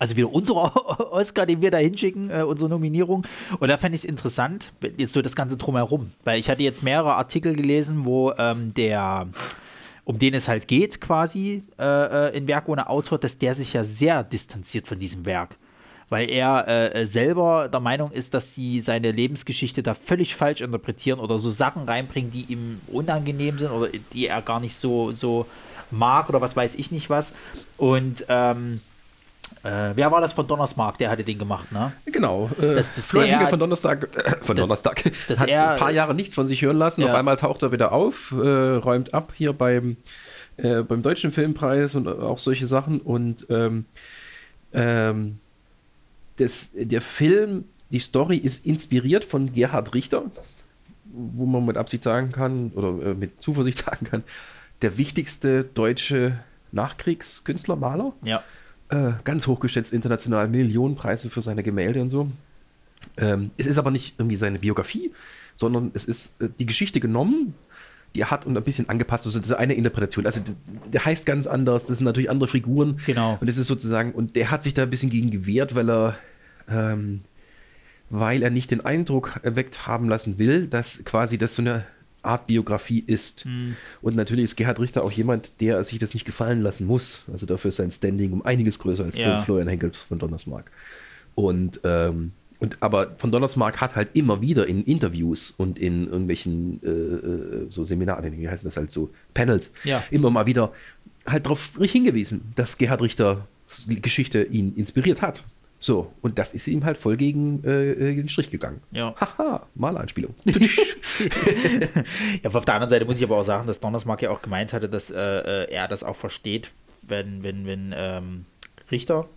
[0.00, 0.52] also wieder unser
[1.12, 3.26] Oscar, den wir da hinschicken, äh, unsere Nominierung.
[3.58, 6.12] Und da fände ich es interessant, jetzt so das Ganze drumherum.
[6.22, 9.26] Weil ich hatte jetzt mehrere Artikel gelesen, wo ähm, der
[10.04, 13.74] um den es halt geht, quasi äh, äh, in Werk ohne Autor, dass der sich
[13.74, 15.56] ja sehr distanziert von diesem Werk
[16.10, 21.20] weil er äh, selber der Meinung ist, dass sie seine Lebensgeschichte da völlig falsch interpretieren
[21.20, 25.46] oder so Sachen reinbringen, die ihm unangenehm sind oder die er gar nicht so, so
[25.90, 27.34] mag oder was weiß ich nicht was.
[27.76, 28.80] Und ähm,
[29.64, 30.98] äh, wer war das von Donnersmark?
[30.98, 31.92] Der hatte den gemacht, ne?
[32.06, 32.50] Genau.
[32.60, 36.14] Äh, das, das Florian von Donnerstag, äh, von das, Donnerstag hat er, ein paar Jahre
[36.14, 37.02] nichts von sich hören lassen.
[37.02, 37.08] Ja.
[37.08, 38.36] Auf einmal taucht er wieder auf, äh,
[38.76, 39.96] räumt ab hier beim,
[40.56, 43.00] äh, beim Deutschen Filmpreis und auch solche Sachen.
[43.00, 43.86] Und ähm,
[44.72, 45.38] ähm,
[46.38, 50.30] das, der Film, die Story ist inspiriert von Gerhard Richter,
[51.04, 54.24] wo man mit Absicht sagen kann oder äh, mit Zuversicht sagen kann,
[54.82, 56.38] der wichtigste deutsche
[56.72, 58.12] Nachkriegskünstler, Maler.
[58.22, 58.42] Ja.
[58.90, 62.30] Äh, ganz hochgeschätzt international, Millionenpreise für seine Gemälde und so.
[63.16, 65.12] Ähm, es ist aber nicht irgendwie seine Biografie,
[65.56, 67.54] sondern es ist äh, die Geschichte genommen,
[68.14, 69.26] die er hat und ein bisschen angepasst.
[69.26, 70.24] Also das ist eine Interpretation.
[70.24, 70.40] Also
[70.86, 73.00] der, heißt ganz anders, das sind natürlich andere Figuren.
[73.06, 73.36] Genau.
[73.40, 76.18] Und es ist sozusagen, und der hat sich da ein bisschen gegen gewehrt, weil er
[76.70, 77.20] ähm,
[78.10, 81.84] weil er nicht den Eindruck erweckt haben lassen will, dass quasi das so eine
[82.22, 83.46] Art Biografie ist.
[83.46, 83.76] Mhm.
[84.02, 87.22] Und natürlich ist Gerhard Richter auch jemand, der sich das nicht gefallen lassen muss.
[87.30, 89.42] Also dafür ist sein Standing um einiges größer als ja.
[89.42, 90.70] Florian Henkel von Donnersmark.
[91.34, 96.80] Und, ähm, und aber von Donnersmark hat halt immer wieder in Interviews und in irgendwelchen
[96.82, 100.02] äh, äh so Seminaren, wie heißt das halt so, Panels, ja.
[100.10, 100.72] immer mal wieder
[101.24, 103.46] halt darauf hingewiesen, dass Gerhard Richter
[103.86, 105.44] Geschichte ihn inspiriert hat.
[105.80, 108.80] So, und das ist ihm halt voll gegen äh, äh den Strich gegangen.
[108.90, 109.14] Ja.
[109.20, 110.34] Haha, Malanspielung.
[110.44, 114.72] ja, auf der anderen Seite muss ich aber auch sagen, dass Donnersmark ja auch gemeint
[114.72, 118.46] hatte, dass äh, äh, er das auch versteht, wenn, wenn, wenn ähm,
[118.90, 119.28] Richter,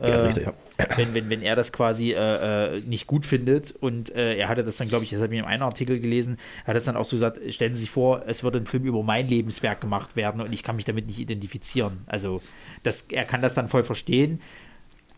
[0.00, 0.54] äh, ja, Richter ja.
[0.96, 4.88] wenn, wenn, wenn er das quasi äh, nicht gut findet und er hatte das dann,
[4.88, 7.14] glaube ich, das habe ich in einem Artikel gelesen, er hat das dann auch so
[7.14, 10.52] gesagt, stellen Sie sich vor, es wird ein Film über mein Lebenswerk gemacht werden und
[10.52, 12.00] ich kann mich damit nicht identifizieren.
[12.06, 12.42] Also
[12.82, 14.40] das, er kann das dann voll verstehen.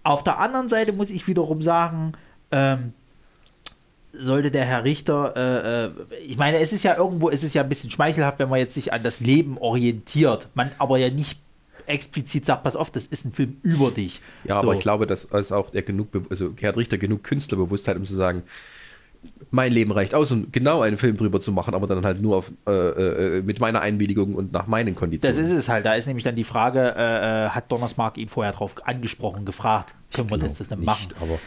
[0.06, 2.12] Auf der anderen Seite muss ich wiederum sagen,
[2.52, 2.92] ähm,
[4.12, 7.62] sollte der Herr Richter, äh, äh, ich meine, es ist ja irgendwo, es ist ja
[7.62, 11.40] ein bisschen schmeichelhaft, wenn man jetzt sich an das Leben orientiert, man aber ja nicht
[11.86, 14.20] explizit sagt, pass auf, das ist ein Film über dich.
[14.44, 14.62] Ja, so.
[14.62, 18.14] aber ich glaube, dass als auch der genug, also Gerhard Richter genug Künstlerbewusstheit, um zu
[18.14, 18.44] sagen,
[19.50, 22.36] mein Leben reicht aus, um genau einen Film drüber zu machen, aber dann halt nur
[22.36, 25.36] auf, äh, äh, mit meiner Einwilligung und nach meinen Konditionen.
[25.36, 25.86] Das ist es halt.
[25.86, 29.94] Da ist nämlich dann die Frage, äh, äh hat Donnersmark ihn vorher drauf angesprochen, gefragt,
[30.12, 31.08] können wir das, das denn machen?
[31.20, 31.38] aber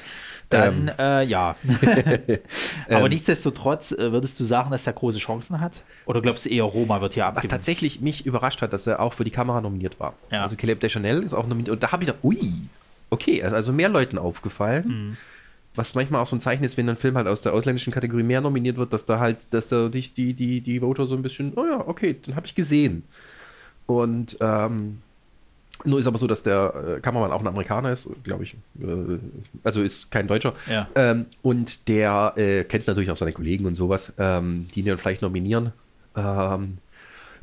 [0.50, 0.92] dann ähm.
[0.98, 1.56] äh, ja.
[2.88, 3.10] Aber ähm.
[3.10, 5.84] nichtsdestotrotz, äh, würdest du sagen, dass er große Chancen hat?
[6.08, 7.44] Oder glaubst du eher, Roma wird hier abgeben?
[7.44, 10.15] Was tatsächlich mich überrascht hat, dass er auch für die Kamera nominiert war.
[10.32, 10.42] Ja.
[10.42, 11.70] Also Caleb Deschanel ist auch nominiert.
[11.70, 12.52] Und da habe ich gedacht, ui,
[13.12, 14.88] okay, also mehr Leuten aufgefallen.
[14.88, 15.18] Mhm
[15.75, 18.23] was manchmal auch so ein Zeichen ist, wenn ein Film halt aus der ausländischen Kategorie
[18.23, 21.21] mehr nominiert wird, dass da halt, dass da dich die, die, die Voter so ein
[21.21, 23.03] bisschen, oh ja, okay, den habe ich gesehen.
[23.86, 24.99] Und ähm,
[25.86, 28.55] nur ist aber so, dass der äh, Kameramann auch ein Amerikaner ist, glaube ich.
[28.82, 29.17] Äh,
[29.63, 30.53] also ist kein Deutscher.
[30.69, 30.88] Ja.
[30.95, 34.97] Ähm, und der äh, kennt natürlich auch seine Kollegen und sowas, ähm, die ihn dann
[34.97, 35.71] vielleicht nominieren.
[36.15, 36.79] Ähm,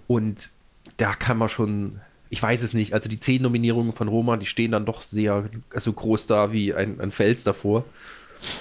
[0.06, 0.50] und
[0.98, 4.46] da kann man schon, ich weiß es nicht, also die zehn Nominierungen von Roma, die
[4.46, 7.84] stehen dann doch sehr also groß da wie ein, ein Fels davor.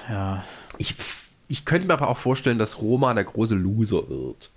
[0.09, 0.43] Ja.
[0.77, 0.95] Ich,
[1.47, 4.51] ich könnte mir aber auch vorstellen, dass Roma der große Loser wird,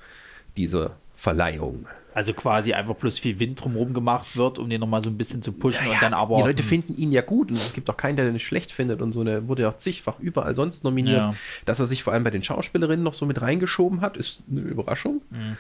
[0.57, 1.87] diese Verleihung.
[2.15, 5.43] Also quasi einfach bloß viel Wind drumherum gemacht wird, um den nochmal so ein bisschen
[5.43, 6.37] zu pushen ja, und dann aber.
[6.39, 8.73] Die Leute finden ihn ja gut und es gibt auch keinen, der den nicht schlecht
[8.73, 9.23] findet und so.
[9.23, 11.19] Der wurde ja auch zigfach überall sonst nominiert.
[11.19, 11.35] Ja.
[11.65, 14.63] Dass er sich vor allem bei den Schauspielerinnen noch so mit reingeschoben hat, ist eine
[14.63, 15.23] Überraschung.
[15.31, 15.57] Mhm.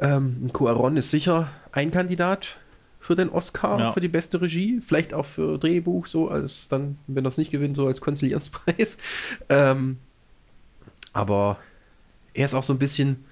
[0.00, 2.58] Ähm, Cuaron ist sicher ein Kandidat
[3.00, 3.92] für den Oscar, ja.
[3.92, 7.76] für die beste Regie, vielleicht auch für Drehbuch, so als dann, wenn das nicht gewinnt,
[7.76, 8.98] so als Konzilienzpreis.
[9.48, 9.96] Ähm,
[11.12, 11.58] aber
[12.34, 13.24] er ist auch so ein bisschen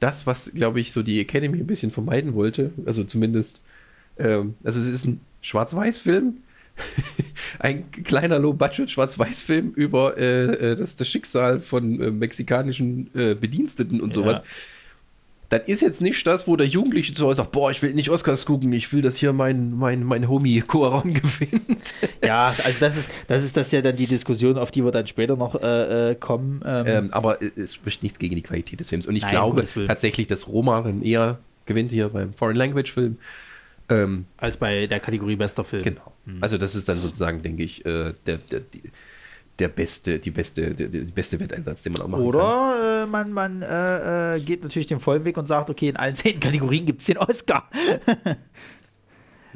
[0.00, 2.70] das, was, glaube ich, so die Academy ein bisschen vermeiden wollte.
[2.86, 3.64] Also zumindest,
[4.18, 6.38] ähm, also es ist ein Schwarz-Weiß-Film,
[7.58, 14.12] ein kleiner Low-Budget-Schwarz-Weiß-Film über äh, äh, das, das Schicksal von äh, mexikanischen äh, Bediensteten und
[14.14, 14.42] sowas.
[15.58, 18.10] Das ist jetzt nicht das, wo der Jugendliche zu Hause sagt, boah, ich will nicht
[18.10, 21.94] Oscars gucken, ich will, dass hier mein, mein, mein Homie Koaron gewinnt.
[22.24, 25.06] Ja, also das ist, das ist das ja dann die Diskussion, auf die wir dann
[25.06, 26.62] später noch äh, äh kommen.
[26.66, 26.86] Ähm.
[26.86, 29.06] Ähm, aber es spricht nichts gegen die Qualität des Films.
[29.06, 33.18] Und ich Nein, glaube tatsächlich, dass Roma dann eher gewinnt hier beim Foreign Language Film.
[33.88, 35.84] Ähm, Als bei der Kategorie bester Film.
[35.84, 36.12] Genau.
[36.24, 36.38] Mhm.
[36.40, 38.82] Also das ist dann sozusagen, denke ich, äh, der, der, die,
[39.58, 42.48] der beste, die beste, der, der beste Wetteinsatz, den man auch machen Oder, kann.
[42.48, 45.96] Oder äh, man, man äh, äh, geht natürlich den vollen Weg und sagt, okay, in
[45.96, 47.68] allen zehn Kategorien gibt es den Oscar.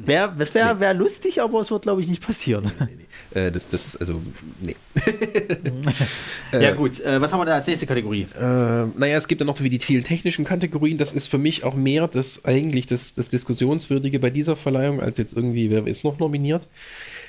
[0.01, 0.79] Wär, das wäre nee.
[0.79, 2.71] wär lustig, aber es wird, glaube ich, nicht passieren.
[2.79, 4.21] Nee, nee, äh, das, das, also,
[4.61, 4.75] nee.
[6.51, 6.99] ja, gut.
[6.99, 8.27] Äh, was haben wir da als nächste Kategorie?
[8.35, 10.97] Äh, naja, es gibt ja noch wie die vielen technischen Kategorien.
[10.97, 15.17] Das ist für mich auch mehr das eigentlich das, das Diskussionswürdige bei dieser Verleihung, als
[15.17, 16.67] jetzt irgendwie, wer ist noch nominiert.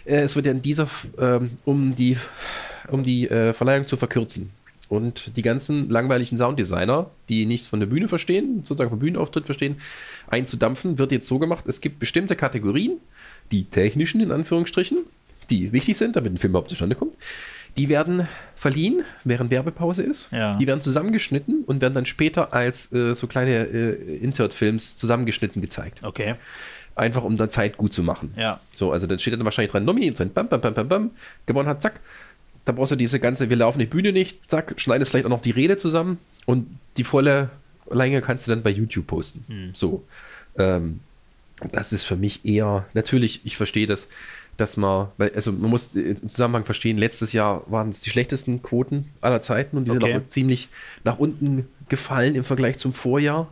[0.05, 2.17] Äh, es wird ja in dieser, ähm, um die,
[2.89, 4.51] um die äh, Verleihung zu verkürzen.
[4.89, 9.77] Und die ganzen langweiligen Sounddesigner, die nichts von der Bühne verstehen, sozusagen vom Bühnenauftritt verstehen,
[10.29, 12.97] einzudampfen, wird jetzt so gemacht, es gibt bestimmte Kategorien,
[13.53, 14.99] die technischen in Anführungsstrichen,
[15.51, 17.15] die wichtig sind, damit ein Film überhaupt zustande kommt.
[17.77, 20.29] Die werden verliehen, während Werbepause ist.
[20.33, 20.57] Ja.
[20.57, 26.03] Die werden zusammengeschnitten und werden dann später als äh, so kleine äh, Insert-Films zusammengeschnitten gezeigt.
[26.03, 26.35] Okay
[27.01, 28.35] einfach um dann Zeit gut zu machen.
[28.37, 28.61] Ja.
[28.75, 31.11] So, also dann steht dann wahrscheinlich dran, nominiert sein, bam, bam, bam, bam, bam,
[31.47, 32.01] gewonnen hat, zack.
[32.65, 35.41] Da brauchst du diese ganze, wir laufen die Bühne nicht, zack, schneidest vielleicht auch noch
[35.41, 36.67] die Rede zusammen und
[36.99, 37.51] die volle
[37.91, 39.45] Länge kannst du dann bei YouTube posten.
[39.49, 39.71] Hm.
[39.73, 40.05] So.
[40.59, 41.01] Ähm,
[41.73, 44.09] das ist für mich eher, natürlich, ich verstehe das,
[44.61, 48.63] dass man, weil, also man muss im Zusammenhang verstehen, letztes Jahr waren es die schlechtesten
[48.63, 50.13] Quoten aller Zeiten und die okay.
[50.13, 50.69] sind auch ziemlich
[51.05, 53.49] nach unten gefallen im Vergleich zum Vorjahr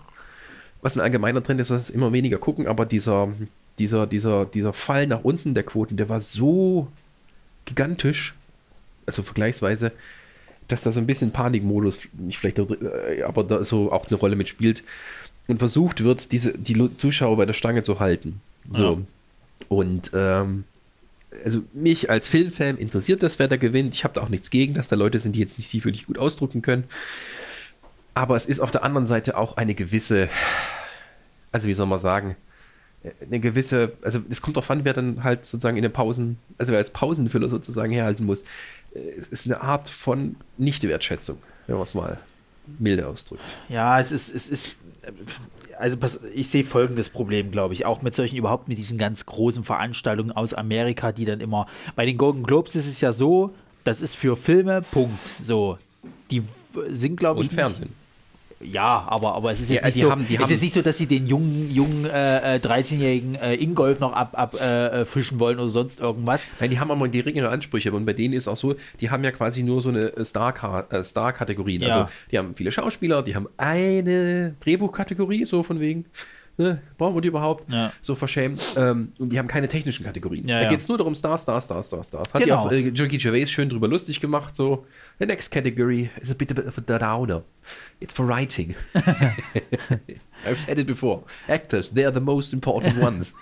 [0.83, 3.29] was ein allgemeiner Trend ist, dass immer weniger gucken, aber dieser,
[3.79, 6.88] dieser, dieser, dieser Fall nach unten der Quoten, der war so
[7.64, 8.35] gigantisch,
[9.07, 9.92] also vergleichsweise,
[10.68, 14.37] dass da so ein bisschen Panikmodus, nicht vielleicht, äh, aber da so auch eine Rolle
[14.37, 14.83] mitspielt
[15.47, 18.40] und versucht wird, diese, die Zuschauer bei der Stange zu halten.
[18.71, 18.92] So.
[18.92, 18.99] Ja.
[19.68, 20.64] Und ähm,
[21.45, 23.95] also mich als Filmfan interessiert das, wer da gewinnt.
[23.95, 25.93] Ich habe da auch nichts gegen, dass da Leute sind, die jetzt nicht sie für
[25.93, 26.85] dich gut ausdrücken können.
[28.14, 30.29] Aber es ist auf der anderen Seite auch eine gewisse,
[31.53, 32.37] also wie soll man sagen,
[33.21, 36.73] eine gewisse, also es kommt darauf an, wer dann halt sozusagen in den Pausen, also
[36.73, 38.43] wer als Pausenfüller sozusagen herhalten muss.
[38.93, 42.19] Es ist eine Art von Nichtwertschätzung, wenn man es mal
[42.79, 43.57] milde ausdrückt.
[43.69, 44.77] Ja, es ist, es ist,
[45.79, 45.97] also
[46.35, 50.33] ich sehe folgendes Problem, glaube ich, auch mit solchen, überhaupt mit diesen ganz großen Veranstaltungen
[50.33, 54.14] aus Amerika, die dann immer, bei den Golden Globes ist es ja so, das ist
[54.14, 55.79] für Filme, Punkt, so.
[56.31, 56.43] Die
[56.91, 57.49] sind, glaube ich.
[57.49, 57.93] Und Fernsehen.
[58.61, 60.62] Ja, aber, aber es ist jetzt Ja, nicht die so, haben- die es haben- ist
[60.62, 64.57] nicht so, dass sie den jungen, jungen äh, äh, 13-jährigen äh, Ingolf noch ab, ab
[64.61, 66.47] äh, äh, fischen wollen oder sonst irgendwas.
[66.59, 69.31] Nein, die haben aber geringere Ansprüche und bei denen ist auch so, die haben ja
[69.31, 71.83] quasi nur so eine Star- äh, Star-Kategorien.
[71.83, 71.88] Ja.
[71.88, 76.07] also die haben viele Schauspieler, die haben eine Drehbuchkategorie, so von wegen,
[76.59, 77.71] ne, brauchen wir die überhaupt?
[77.73, 77.92] Ja.
[78.03, 78.61] So verschämt.
[78.77, 80.47] Ähm, und die haben keine technischen Kategorien.
[80.47, 80.68] Ja, da ja.
[80.68, 82.35] geht es nur darum, Stars, Stars, Stars, Stars, Stars.
[82.35, 82.66] Hat Genau.
[82.66, 84.85] auch äh, Jackie Gervais schön drüber lustig gemacht, so,
[85.18, 87.42] the next category is a bit of a downer.
[88.01, 88.75] It's for writing.
[90.47, 91.23] I've said it before.
[91.49, 93.35] Actors, they are the most important ones.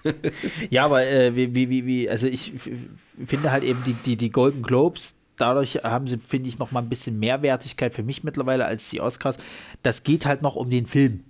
[0.70, 2.52] Ja, aber äh, wie, wie, wie, also ich
[3.24, 6.80] finde halt eben die, die, die Golden Globes, dadurch haben sie, finde ich, noch mal
[6.80, 9.38] ein bisschen mehr Wertigkeit für mich mittlerweile als die Oscars.
[9.82, 11.24] Das geht halt noch um den Film.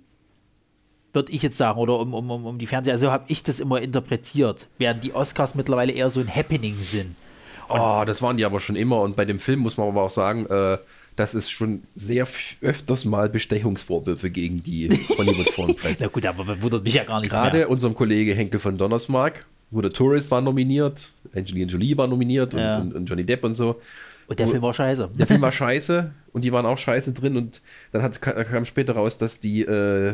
[1.13, 2.93] Würde ich jetzt sagen, oder um, um, um, um die Fernseher.
[2.93, 7.15] Also habe ich das immer interpretiert, während die Oscars mittlerweile eher so ein Happening sind.
[7.69, 9.01] Oh, das waren die aber schon immer.
[9.01, 10.77] Und bei dem Film muss man aber auch sagen, äh,
[11.15, 12.27] das ist schon sehr
[12.61, 15.97] öfters mal Bestechungsvorwürfe gegen die Hollywood Foreign Press.
[15.99, 17.69] Na gut, aber wundert mich ja gar nichts Gerade mehr.
[17.69, 22.59] unserem Kollege Henkel von Donnersmarck, wo der Tourist war nominiert, Angelina Jolie war nominiert und,
[22.59, 22.77] Ja.
[22.79, 23.81] und, und Johnny Depp und so.
[24.27, 25.09] Und der Film war scheiße.
[25.17, 28.65] Der Film war scheiße und die waren auch scheiße drin und dann hat, ka- kam
[28.65, 30.13] später raus, dass die, äh,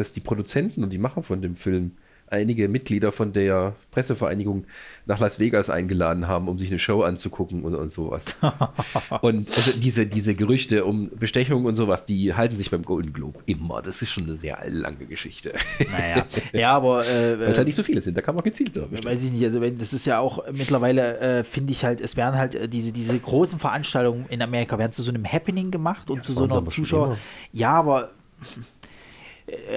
[0.00, 1.92] dass die Produzenten und die Macher von dem Film
[2.30, 4.64] einige Mitglieder von der Pressevereinigung
[5.04, 8.24] nach Las Vegas eingeladen haben, um sich eine Show anzugucken und, und sowas.
[9.20, 13.40] und also diese, diese Gerüchte um Bestechung und sowas, die halten sich beim Golden Globe
[13.46, 13.82] immer.
[13.82, 15.54] Das ist schon eine sehr lange Geschichte.
[15.90, 16.24] Naja.
[16.52, 19.10] Ja, aber äh, Weil es halt nicht so viele sind, da kann man gezielter bestechen.
[19.12, 22.16] Weiß ich nicht, also wenn, das ist ja auch mittlerweile, äh, finde ich halt, es
[22.16, 26.10] werden halt äh, diese, diese großen Veranstaltungen in Amerika werden zu so einem Happening gemacht
[26.10, 27.18] und zu so schon Zuschauer.
[27.52, 28.12] Ja, aber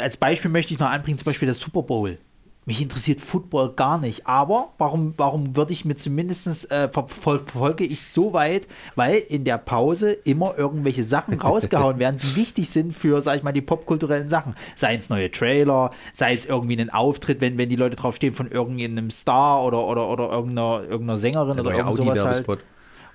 [0.01, 2.17] als Beispiel möchte ich noch anbringen, zum Beispiel das Super Bowl.
[2.65, 4.25] Mich interessiert Football gar nicht.
[4.25, 9.43] Aber warum, warum würde ich mir zumindest äh, verfol verfolge ich so weit, weil in
[9.43, 13.62] der Pause immer irgendwelche Sachen rausgehauen werden, die wichtig sind für, sag ich mal, die
[13.62, 14.55] popkulturellen Sachen.
[14.75, 18.49] Sei es neue Trailer, sei es irgendwie ein Auftritt, wenn, wenn die Leute draufstehen von
[18.49, 22.47] irgendeinem Star oder, oder, oder irgendeiner, irgendeiner Sängerin oder irgend sowas halt.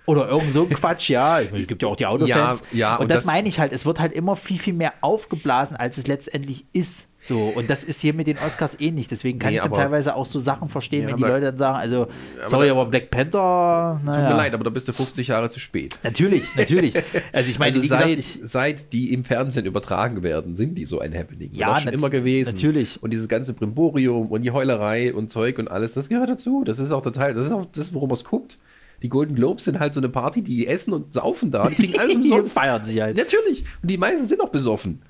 [0.09, 1.41] Oder irgend so ein Quatsch, ja.
[1.41, 2.63] Es gibt ja auch die Autofans.
[2.73, 3.73] Ja, ja, und, und das, das- meine ich halt.
[3.73, 7.09] Es wird halt immer viel, viel mehr aufgeblasen, als es letztendlich ist.
[7.21, 7.41] So.
[7.55, 9.09] Und das ist hier mit den Oscars ähnlich.
[9.09, 11.35] Deswegen kann Nee, ich dann aber- teilweise auch so Sachen verstehen, Ja, wenn die aber-
[11.35, 12.07] Leute dann sagen, also,
[12.43, 14.31] sorry, aber Black Panther, Tut naja.
[14.31, 15.99] mir leid, aber da bist du 50 Jahre zu spät.
[16.03, 16.95] Natürlich, natürlich.
[17.33, 20.87] Also ich meine, also seit, gesagt, ich, seit die im Fernsehen übertragen werden, sind die
[20.87, 21.51] so ein Happening.
[21.53, 22.49] Ja, das schon immer gewesen.
[22.55, 23.03] natürlich.
[23.03, 26.63] Und dieses ganze Brimborium und die Heulerei und Zeug und alles, das gehört dazu.
[26.65, 28.59] Das ist auch total, das ist auch das, worum man es guckt.
[29.03, 31.99] Die Golden Globes sind halt so eine Party, die essen und saufen da, die kriegen
[31.99, 32.55] alles die umsonst.
[32.55, 33.17] feiern sich halt.
[33.17, 33.65] Natürlich.
[33.83, 35.03] Und die meisten sind auch besoffen.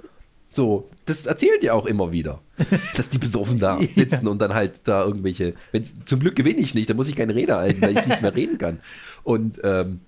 [0.51, 2.41] So, das erzählt ja auch immer wieder,
[2.97, 5.55] dass die besoffen da sitzen und dann halt da irgendwelche.
[5.73, 8.23] Wenn's, zum Glück gewinne ich nicht, dann muss ich keine Rede halten, weil ich nicht
[8.23, 8.81] mehr reden kann.
[9.25, 10.01] Und ähm,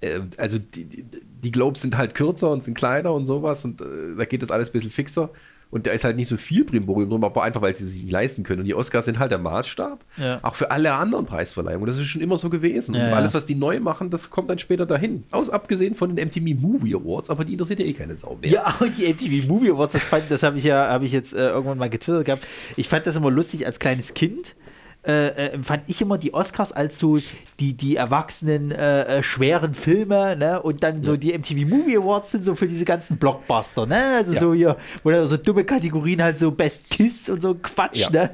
[0.00, 1.04] äh, also die, die,
[1.42, 3.84] die Globes sind halt kürzer und sind kleiner und sowas und äh,
[4.18, 5.30] da geht das alles ein bisschen fixer.
[5.70, 8.10] Und da ist halt nicht so viel Brimborium drum, aber einfach, weil sie sich nicht
[8.12, 8.60] leisten können.
[8.60, 10.40] Und die Oscars sind halt der Maßstab, Ja.
[10.42, 11.86] auch für alle anderen Preisverleihungen.
[11.86, 12.94] Das ist schon immer so gewesen.
[12.96, 15.22] Ja, alles, was die neu machen, das kommt dann später dahin.
[15.30, 18.50] Aus abgesehen von den MTV Movie Awards, aber die interessiert ja eh keine Sau mehr.
[18.50, 21.34] Ja, und die MTV Movie Awards, das, fand- das habe ich ja, habe ich jetzt
[21.34, 22.46] äh, irgendwann mal getwittert gehabt.
[22.76, 24.56] Ich fand das immer lustig als kleines Kind.
[25.02, 27.18] Äh, äh, empfand ich immer die Oscars als so
[27.58, 30.60] die, die erwachsenen, äh, äh, schweren Filme, ne?
[30.62, 33.96] Und dann so die MTV Movie Awards sind so für diese ganzen Blockbuster, ne?
[34.18, 34.40] Also Ja.
[34.40, 38.10] so hier, wo dann so dumme Kategorien halt so Best Kiss und so Quatsch, Ja.
[38.10, 38.30] ne?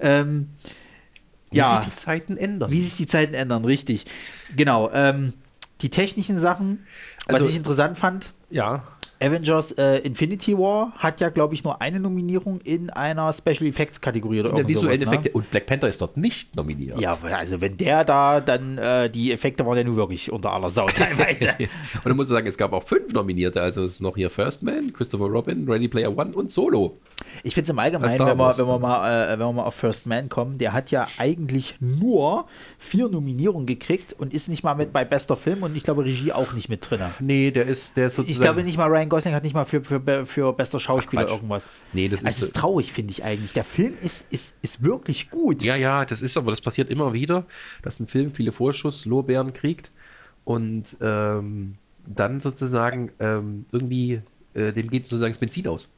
[0.00, 0.48] Ähm,
[1.52, 2.72] Wie ja, sich die Zeiten ändern.
[2.72, 4.06] wie sich die Zeiten ändern, richtig.
[4.56, 4.90] Genau.
[4.92, 5.34] Ähm,
[5.82, 6.84] die technischen Sachen,
[7.28, 8.82] was Also- ich interessant fand, ja.
[9.20, 14.00] Avengers äh, Infinity War hat ja, glaube ich, nur eine Nominierung in einer Special Effects
[14.00, 15.06] Kategorie oder Der irgend sowas, visuellen ne?
[15.06, 15.30] Effekte.
[15.32, 17.00] Und Black Panther ist dort nicht nominiert.
[17.00, 20.70] Ja, also wenn der da, dann äh, die Effekte waren ja nur wirklich unter aller
[20.70, 21.48] Sau teilweise.
[21.58, 23.60] Und dann muss ich sagen, es gab auch fünf Nominierte.
[23.60, 26.98] Also es ist noch hier First Man, Christopher Robin, Ready Player One und Solo.
[27.42, 29.74] Ich finde es im Allgemeinen, wenn wir, wenn, wir mal, äh, wenn wir mal auf
[29.74, 32.46] First Man kommen, der hat ja eigentlich nur
[32.78, 36.32] vier Nominierungen gekriegt und ist nicht mal mit bei bester Film und ich glaube Regie
[36.32, 37.00] auch nicht mit drin.
[37.20, 38.32] Nee, der ist, der ist sozusagen.
[38.32, 41.34] Ich glaube nicht mal, Ryan Gosling hat nicht mal für, für, für bester Schauspieler Quatsch.
[41.34, 41.70] irgendwas.
[41.92, 42.36] Nee, das Also ist.
[42.42, 43.52] es ist traurig, finde ich eigentlich.
[43.52, 45.62] Der Film ist, ist, ist wirklich gut.
[45.62, 47.44] Ja, ja, das ist aber, das passiert immer wieder,
[47.82, 49.90] dass ein Film viele Vorschusslorbeeren kriegt
[50.44, 51.76] und ähm,
[52.06, 54.22] dann sozusagen ähm, irgendwie,
[54.54, 55.88] äh, dem geht sozusagen das Benzin aus.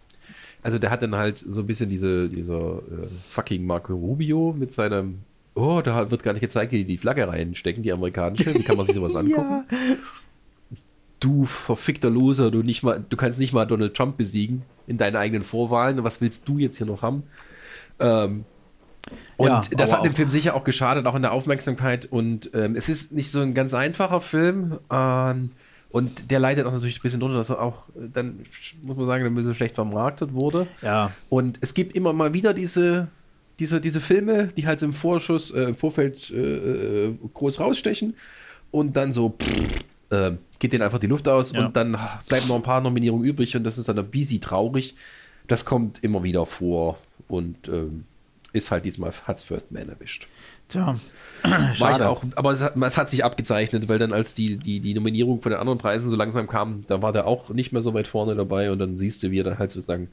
[0.62, 4.72] Also der hat dann halt so ein bisschen diese, dieser äh, fucking Marco Rubio mit
[4.72, 5.20] seinem,
[5.54, 8.76] oh, da wird gar nicht gezeigt, wie die die Flagge reinstecken, die amerikanische, wie kann
[8.76, 9.64] man sich sowas angucken?
[9.70, 9.96] Ja.
[11.18, 15.16] Du verfickter Loser, du nicht mal, du kannst nicht mal Donald Trump besiegen in deinen
[15.16, 16.02] eigenen Vorwahlen.
[16.02, 17.24] Was willst du jetzt hier noch haben?
[17.98, 18.44] Ähm,
[19.36, 22.06] und Ja, das hat dem Film sicher auch geschadet, auch in der Aufmerksamkeit.
[22.06, 24.78] Und ähm, es ist nicht so ein ganz einfacher Film.
[24.90, 25.50] Ähm,
[25.90, 28.40] Und der leidet auch natürlich ein bisschen drunter, dass er auch dann,
[28.82, 30.68] muss man sagen, ein bisschen schlecht vermarktet wurde.
[30.82, 31.12] Ja.
[31.28, 33.08] Und es gibt immer mal wieder diese,
[33.58, 38.14] diese, diese Filme, die halt im Vorschuss, äh, im Vorfeld äh, äh groß rausstechen
[38.70, 41.66] und dann so pff, äh, geht denen einfach die Luft aus ja.
[41.66, 41.98] und dann
[42.28, 44.94] bleiben noch ein paar Nominierungen übrig und das ist dann ein bisschen traurig.
[45.48, 48.04] Das kommt immer wieder vor und ähm,
[48.52, 50.26] ist halt diesmal hat's First Man erwischt.
[50.68, 50.96] Tja.
[51.74, 52.08] Schade.
[52.08, 55.40] auch, aber es hat, es hat, sich abgezeichnet, weil dann als die, die, die Nominierung
[55.40, 58.08] von den anderen Preisen so langsam kam, da war der auch nicht mehr so weit
[58.08, 60.08] vorne dabei und dann siehst du, wie er dann halt sozusagen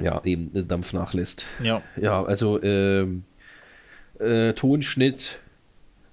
[0.00, 1.46] ja, eben Dampf nachlässt.
[1.62, 1.82] Ja.
[2.00, 3.24] Ja, also ähm,
[4.18, 5.38] äh, Tonschnitt,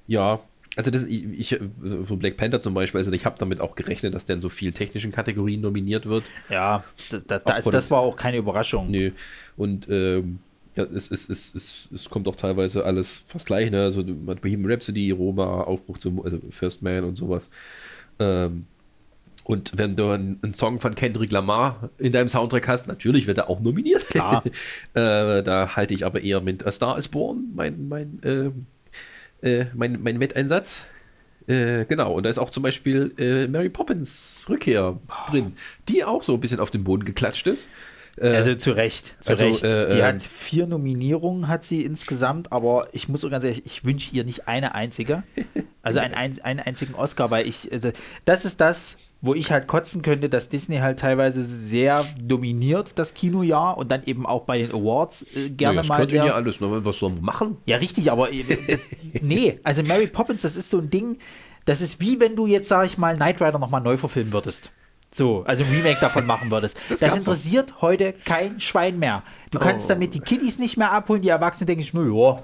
[0.08, 0.42] ja,
[0.76, 1.60] also das, ich, ich,
[2.04, 4.50] so Black Panther zum Beispiel, also ich habe damit auch gerechnet, dass der in so
[4.50, 6.24] vielen technischen Kategorien nominiert wird.
[6.50, 6.84] Ja,
[7.28, 8.90] da, da ist, das war auch keine Überraschung.
[8.90, 9.12] Nö.
[9.58, 10.40] Und ähm,
[10.76, 13.84] ja, es, es, es, es, es kommt auch teilweise alles fast gleich, ne?
[13.84, 17.50] Also Bohemian Rhapsody, Roma, Aufbruch zum also First Man und sowas.
[18.20, 18.66] Ähm,
[19.50, 23.50] und wenn du einen, Song von Kendrick Lamar in deinem Soundtrack hast, natürlich wird er
[23.50, 24.08] auch nominiert.
[24.08, 24.44] Klar.
[24.94, 29.66] äh, da halte ich aber eher mit A Star is Born mein, mein, äh, äh,
[29.74, 30.86] mein, mein Wetteinsatz.
[31.48, 35.00] Äh, genau, und da ist auch zum Beispiel äh, Mary Poppins Rückkehr
[35.32, 35.54] drin,
[35.88, 37.70] die auch so ein bisschen auf den Boden geklatscht ist.
[38.22, 39.64] Äh, also zu Recht, zu also, Recht.
[39.64, 43.86] Äh, die hat vier Nominierungen, hat sie insgesamt, aber ich muss so ganz ehrlich, ich
[43.86, 45.24] wünsche ihr nicht eine einzige.
[45.82, 47.92] Also einen, einen einzigen Oscar, weil ich, also,
[48.26, 53.14] das ist das, wo ich halt kotzen könnte, dass Disney halt teilweise sehr dominiert das
[53.14, 56.08] Kinojahr und dann eben auch bei den Awards äh, gerne das mal.
[56.08, 56.86] Sehr, ja alles, ne?
[56.86, 57.58] was soll man machen?
[57.66, 58.44] Ja, richtig, aber äh,
[59.22, 61.18] nee, also Mary Poppins, das ist so ein Ding,
[61.66, 64.72] das ist wie wenn du jetzt, sag ich mal, Knight Rider nochmal neu verfilmen würdest.
[65.12, 66.78] So, also ein Remake davon machen würdest.
[66.90, 67.82] Das, das interessiert auch.
[67.82, 69.24] heute kein Schwein mehr.
[69.52, 69.62] Du oh.
[69.62, 72.44] kannst damit die Kiddies nicht mehr abholen, die Erwachsenen denken sich, nur, ja,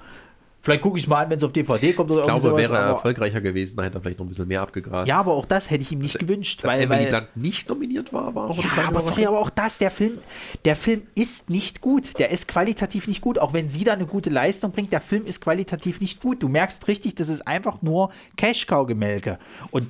[0.66, 2.74] Vielleicht gucke ich mal an, wenn es auf DVD kommt oder Ich glaube, sowas, wäre
[2.74, 5.08] er erfolgreicher gewesen, dann hätte er vielleicht noch ein bisschen mehr abgegrast.
[5.08, 6.64] Ja, aber auch das hätte ich ihm nicht also, gewünscht.
[6.64, 9.78] Dass weil, weil Land nicht nominiert war, war auch Ja, aber sorry, aber auch das,
[9.78, 10.18] der Film,
[10.66, 12.18] der Film ist nicht gut.
[12.18, 13.38] Der ist qualitativ nicht gut.
[13.38, 16.42] Auch wenn sie da eine gute Leistung bringt, der Film ist qualitativ nicht gut.
[16.42, 19.38] Du merkst richtig, das ist einfach nur Cash-Cow-Gemälke.
[19.70, 19.86] Und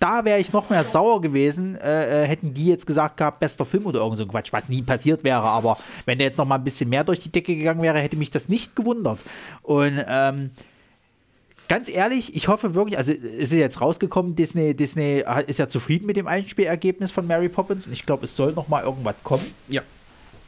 [0.00, 3.66] da wäre ich noch mehr sauer gewesen, äh, äh, hätten die jetzt gesagt gehabt, bester
[3.66, 5.42] Film oder irgend so ein Quatsch, was nie passiert wäre.
[5.42, 8.16] Aber wenn der jetzt noch mal ein bisschen mehr durch die Decke gegangen wäre, hätte
[8.16, 9.18] mich das nicht gewundert.
[9.62, 10.52] Und ähm,
[11.68, 16.06] ganz ehrlich, ich hoffe wirklich, also es ist jetzt rausgekommen, Disney, Disney ist ja zufrieden
[16.06, 19.44] mit dem Einspielergebnis von Mary Poppins und ich glaube, es soll noch mal irgendwas kommen.
[19.68, 19.82] Ja.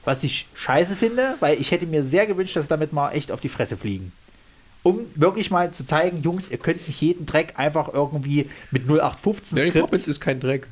[0.05, 3.41] Was ich scheiße finde, weil ich hätte mir sehr gewünscht, dass damit mal echt auf
[3.41, 4.13] die Fresse fliegen
[4.83, 9.57] um wirklich mal zu zeigen, Jungs, ihr könnt nicht jeden Dreck einfach irgendwie mit 0815
[9.57, 9.87] Mary Skript.
[9.87, 10.67] Poppins ist kein Dreck.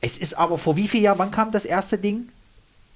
[0.00, 2.28] Es ist aber vor wie vielen Jahren, wann kam das erste Ding?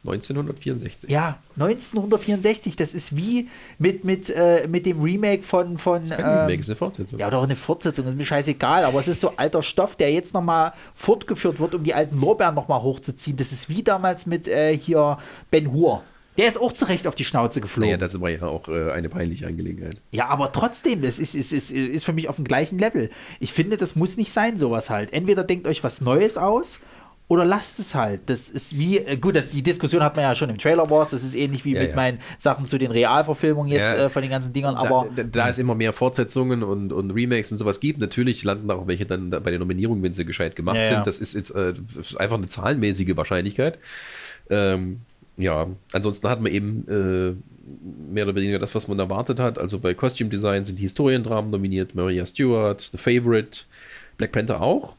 [0.04, 1.08] 1964.
[1.08, 2.76] Ja, 1964.
[2.76, 5.78] Das ist wie mit, mit, äh, mit dem Remake von.
[5.78, 7.18] von das ist kein ähm, Remake, ist eine Fortsetzung.
[7.18, 8.84] Ja, doch eine Fortsetzung, ist mir scheißegal.
[8.84, 12.54] Aber es ist so alter Stoff, der jetzt nochmal fortgeführt wird, um die alten Lorbeeren
[12.54, 13.38] nochmal hochzuziehen.
[13.38, 15.18] Das ist wie damals mit äh, hier
[15.50, 16.02] Ben Hur.
[16.36, 17.90] Der ist auch zu Recht auf die Schnauze geflogen.
[17.90, 20.00] Ja, das war ja auch äh, eine peinliche Angelegenheit.
[20.10, 23.10] Ja, aber trotzdem, das ist, ist, ist, ist für mich auf dem gleichen Level.
[23.40, 25.12] Ich finde, das muss nicht sein, sowas halt.
[25.12, 26.80] Entweder denkt euch was Neues aus
[27.26, 28.22] oder lasst es halt.
[28.26, 31.22] Das ist wie, äh, gut, die Diskussion hat man ja schon im Trailer Wars, das
[31.22, 31.96] ist ähnlich wie ja, mit ja.
[31.96, 34.06] meinen Sachen zu den Realverfilmungen jetzt ja.
[34.06, 35.08] äh, von den ganzen Dingern, aber.
[35.14, 38.70] Da, da, da, es immer mehr Fortsetzungen und, und Remakes und sowas gibt, natürlich landen
[38.70, 41.06] auch welche dann bei der Nominierung, wenn sie gescheit gemacht sind.
[41.06, 41.74] Das ist jetzt äh,
[42.18, 43.78] einfach eine zahlenmäßige Wahrscheinlichkeit.
[44.50, 45.00] Ähm,
[45.36, 49.58] ja, ansonsten hat man eben äh, mehr oder weniger das, was man erwartet hat.
[49.58, 53.62] Also bei Costume Design sind die Historiendramen nominiert, Maria Stewart, The Favorite,
[54.16, 54.96] Black Panther auch.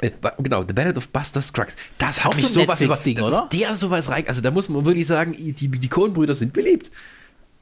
[0.00, 1.74] Äh, genau, The Ballad of Buster Scruggs.
[1.96, 3.48] Das hat auch mich so sowas über, Ding, oder?
[3.52, 4.28] Der sowas rein.
[4.28, 6.90] Also da muss man wirklich sagen, die, die Coen-Brüder sind beliebt.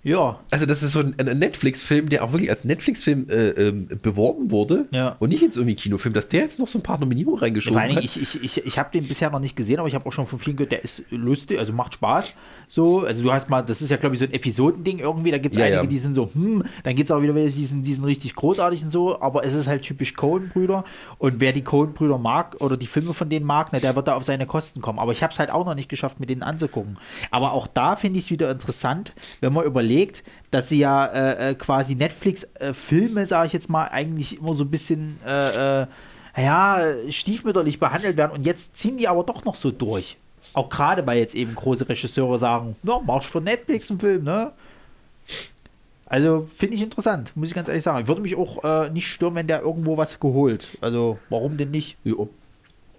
[0.05, 0.39] Ja.
[0.51, 4.51] Also das ist so ein, ein Netflix-Film, der auch wirklich als Netflix-Film äh, ähm, beworben
[4.51, 5.17] wurde ja.
[5.19, 7.97] und nicht jetzt irgendwie Kinofilm, dass der jetzt noch so ein paar Nominierungen reingeschoben ja,
[7.97, 8.05] hat.
[8.05, 10.27] Ich, ich, ich, ich habe den bisher noch nicht gesehen, aber ich habe auch schon
[10.27, 12.35] von vielen gehört, der ist lustig, also macht Spaß.
[12.69, 15.39] So, also du hast mal, das ist ja glaube ich so ein Episodending irgendwie, da
[15.39, 15.87] gibt es ja, einige, ja.
[15.87, 18.85] die sind so, hm, dann geht es auch wieder, die sind, die sind richtig großartig
[18.85, 20.85] und so, aber es ist halt typisch Cohen-Brüder
[21.17, 24.17] und wer die Cohen-Brüder mag oder die Filme von denen mag, ne, der wird da
[24.17, 24.99] auf seine Kosten kommen.
[24.99, 26.99] Aber ich habe es halt auch noch nicht geschafft, mir den anzugucken.
[27.31, 29.94] Aber auch da finde ich es wieder interessant, wenn man überlegt,
[30.51, 34.65] dass sie ja äh, äh quasi Netflix-Filme, äh, sage ich jetzt mal, eigentlich immer so
[34.65, 35.87] ein bisschen äh, äh,
[36.37, 36.81] ja,
[37.11, 40.17] stiefmütterlich behandelt werden und jetzt ziehen die aber doch noch so durch.
[40.53, 44.53] Auch gerade, weil jetzt eben große Regisseure sagen, ja, machst für Netflix einen Film, ne?
[46.07, 48.03] Also finde ich interessant, muss ich ganz ehrlich sagen.
[48.03, 50.69] Ich würde mich auch äh, nicht stören, wenn der irgendwo was geholt.
[50.81, 51.97] Also warum denn nicht?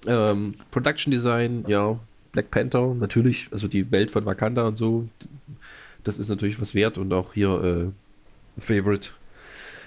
[0.07, 1.97] Ähm, Production Design, ja.
[2.32, 3.47] Black Panther, natürlich.
[3.51, 5.07] Also die Welt von Wakanda und so
[6.06, 7.91] das ist natürlich was wert und auch hier
[8.58, 9.10] äh, Favorite.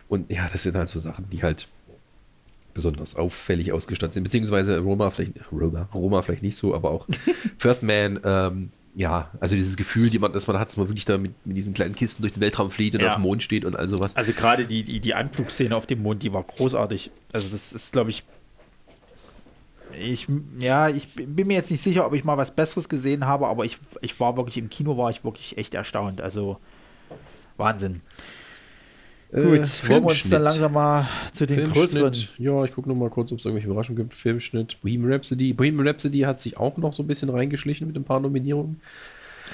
[0.09, 1.69] Und ja, das sind halt so Sachen, die halt
[2.75, 7.07] besonders auffällig ausgestattet sind, beziehungsweise Roma vielleicht, Roma, Roma vielleicht nicht so, aber auch
[7.59, 11.05] First Man, ähm, ja, also dieses Gefühl, die man, dass man hat, dass man wirklich
[11.05, 13.09] da mit, mit diesen kleinen Kisten durch den Weltraum fliegt und ja.
[13.09, 14.17] auf dem Mond steht und all sowas.
[14.17, 17.11] Also gerade die, die, die Anflugszene auf dem Mond, die war großartig.
[17.33, 18.25] Also das ist, glaube ich,
[19.93, 20.27] ich,
[20.59, 23.65] ja, ich bin mir jetzt nicht sicher, ob ich mal was Besseres gesehen habe, aber
[23.65, 26.21] ich, ich war wirklich im Kino, war ich wirklich echt erstaunt.
[26.21, 26.59] Also
[27.57, 28.01] Wahnsinn.
[29.31, 32.15] Äh, Gut, wollen wir uns dann langsam mal zu den größeren.
[32.39, 34.15] Ja, ich gucke noch mal kurz, ob es irgendwelche Überraschungen gibt.
[34.15, 35.53] Filmschnitt, Bohemian Rhapsody.
[35.53, 38.81] Bohemian Rhapsody hat sich auch noch so ein bisschen reingeschlichen mit ein paar Nominierungen.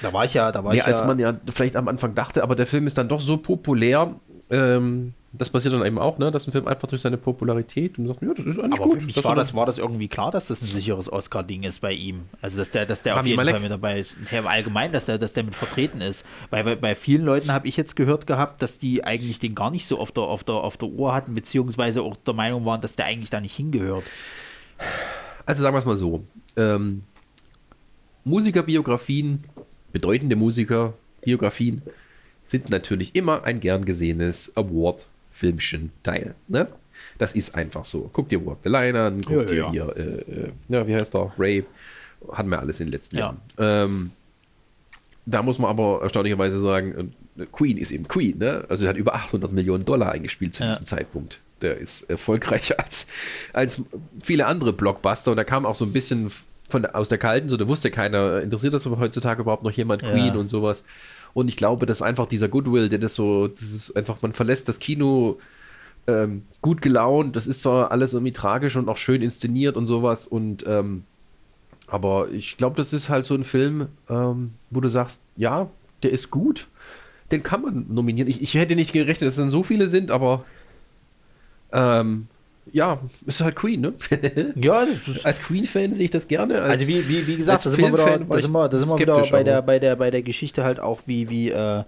[0.03, 2.15] Da war ich ja, da war Mehr ich als ja man ja vielleicht am Anfang
[2.15, 4.15] dachte, aber der Film ist dann doch so populär,
[4.51, 8.07] ähm, das passiert dann eben auch, ne, dass ein Film einfach durch seine Popularität und
[8.07, 9.01] sagt, ja, das ist eigentlich Aber gut.
[9.01, 11.93] Für mich war, das, war das irgendwie klar, dass das ein sicheres Oscar-Ding ist bei
[11.93, 12.23] ihm.
[12.41, 13.55] Also, dass der, dass der auf jeden Malek.
[13.55, 14.17] Fall mit dabei ist.
[14.31, 16.25] Ja, allgemein, dass der, dass der mit vertreten ist.
[16.51, 19.73] Weil bei, bei vielen Leuten habe ich jetzt gehört gehabt, dass die eigentlich den gar
[19.73, 22.81] nicht so auf der, auf, der, auf der Uhr hatten, beziehungsweise auch der Meinung waren,
[22.81, 24.05] dass der eigentlich da nicht hingehört.
[25.47, 26.25] Also sagen wir es mal so.
[26.57, 27.03] Ähm,
[28.23, 29.43] Musikerbiografien,
[29.91, 31.83] bedeutende Musikerbiografien
[32.45, 36.35] sind natürlich immer ein gern gesehenes Award Filmchen Teil.
[36.49, 36.69] Ne?
[37.19, 38.09] Das ist einfach so.
[38.13, 39.71] Guck dir Walk the Line an, guck ja, dir ja.
[39.71, 41.33] hier, äh, äh, ja, wie heißt der?
[41.39, 41.65] Ray.
[42.33, 43.23] Hatten wir alles in den letzten ja.
[43.23, 43.41] Jahren.
[43.59, 44.11] Ähm,
[45.27, 48.65] da muss man aber erstaunlicherweise sagen, äh, Queen ist eben Queen, ne?
[48.69, 51.41] Also er hat über 800 Millionen Dollar eingespielt zu diesem Zeitpunkt.
[51.61, 53.07] Der ist erfolgreicher als,
[53.53, 53.83] als
[54.23, 56.31] viele andere Blockbuster und da kam auch so ein bisschen
[56.69, 60.37] von, aus der Kalten, so da wusste keiner, interessiert das heutzutage überhaupt noch jemand Queen
[60.37, 60.85] und sowas.
[61.35, 64.69] Und ich glaube, dass einfach dieser Goodwill, der das so, das ist einfach, man verlässt
[64.69, 65.39] das Kino
[66.07, 67.37] ähm, gut gelaunt.
[67.37, 70.27] Das ist zwar alles irgendwie tragisch und auch schön inszeniert und sowas.
[70.27, 71.05] Und ähm,
[71.87, 75.69] aber ich glaube, das ist halt so ein Film, ähm, wo du sagst, ja,
[76.03, 76.69] der ist gut.
[77.31, 78.29] Den kann man nominieren.
[78.29, 80.45] Ich, ich hätte nicht gerechnet, dass es dann so viele sind, aber
[81.73, 82.29] ähm,
[82.73, 83.95] ja, ist halt Queen, ne?
[84.57, 84.87] ja,
[85.23, 86.63] als Queen-Fan sehe ich das gerne.
[86.63, 88.89] Als, also wie, wie, wie gesagt, da sind wir wieder, da sind wir, da sind
[88.89, 91.85] wir wieder bei der, bei, der, bei der Geschichte halt auch, wie, wie, äh,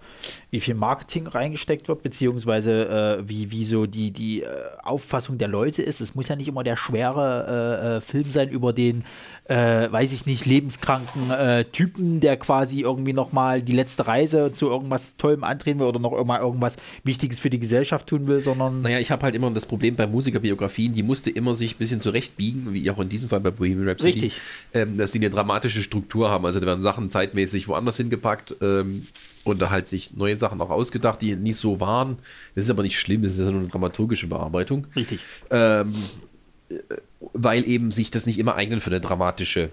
[0.50, 4.48] wie viel Marketing reingesteckt wird, beziehungsweise äh, wie, wie so die, die äh,
[4.82, 6.00] Auffassung der Leute ist.
[6.00, 7.46] Es muss ja nicht immer der schwere
[7.82, 9.04] äh, äh, Film sein über den
[9.48, 14.68] äh, weiß ich nicht, lebenskranken äh, Typen, der quasi irgendwie nochmal die letzte Reise zu
[14.68, 18.80] irgendwas Tollem antreten will oder noch mal irgendwas Wichtiges für die Gesellschaft tun will, sondern.
[18.80, 22.00] Naja, ich habe halt immer das Problem bei Musikerbiografien, die musste immer sich ein bisschen
[22.00, 24.12] zurechtbiegen, wie auch in diesem Fall bei Bohemian Rhapsody.
[24.12, 24.40] Richtig.
[24.74, 26.44] Ähm, dass sie eine dramatische Struktur haben.
[26.44, 28.56] Also da werden Sachen zeitmäßig woanders hingepackt.
[28.60, 29.06] Ähm,
[29.44, 32.18] und da halt sich neue Sachen auch ausgedacht, die nicht so waren.
[32.56, 34.88] Das ist aber nicht schlimm, das ist ja nur eine dramaturgische Bearbeitung.
[34.96, 35.20] Richtig.
[35.50, 35.94] Ähm,
[37.20, 39.70] weil eben sich das nicht immer eignet für eine dramatische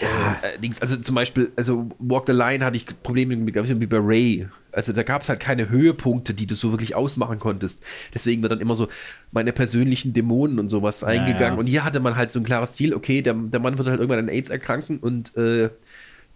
[0.00, 0.38] ja.
[0.42, 0.80] äh, Dings.
[0.80, 4.48] Also zum Beispiel, also Walk the Line hatte ich Probleme mit, wie bei Ray.
[4.72, 7.84] Also da gab es halt keine Höhepunkte, die du so wirklich ausmachen konntest.
[8.14, 8.88] Deswegen wird dann immer so
[9.32, 11.54] meine persönlichen Dämonen und sowas eingegangen.
[11.54, 11.60] Ja.
[11.60, 14.00] Und hier hatte man halt so ein klares Ziel, okay, der, der Mann wird halt
[14.00, 15.70] irgendwann an AIDS erkranken und äh,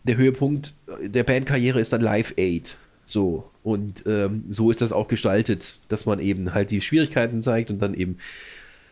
[0.03, 2.77] der Höhepunkt der Bandkarriere ist dann Live Aid.
[3.07, 3.51] So.
[3.63, 7.81] Und ähm, so ist das auch gestaltet, dass man eben halt die Schwierigkeiten zeigt und
[7.81, 8.19] dann eben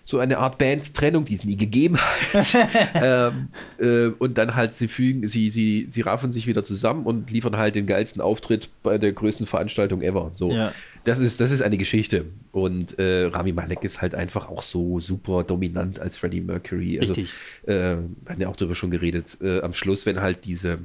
[0.04, 2.56] so eine Art Bandtrennung, die es nie gegeben hat.
[2.94, 3.48] ähm,
[3.78, 7.56] äh, und dann halt, sie fügen, sie, sie, sie raffen sich wieder zusammen und liefern
[7.56, 10.32] halt den geilsten Auftritt bei der größten Veranstaltung ever.
[10.34, 10.50] So.
[10.50, 10.72] Ja.
[11.04, 12.26] Das ist, das ist eine Geschichte.
[12.52, 16.98] Und äh, Rami Malek ist halt einfach auch so super dominant als Freddie Mercury.
[17.00, 17.34] Also, Richtig.
[17.64, 19.38] Äh, wir haben ja auch darüber schon geredet.
[19.40, 20.78] Äh, am Schluss, wenn halt diese,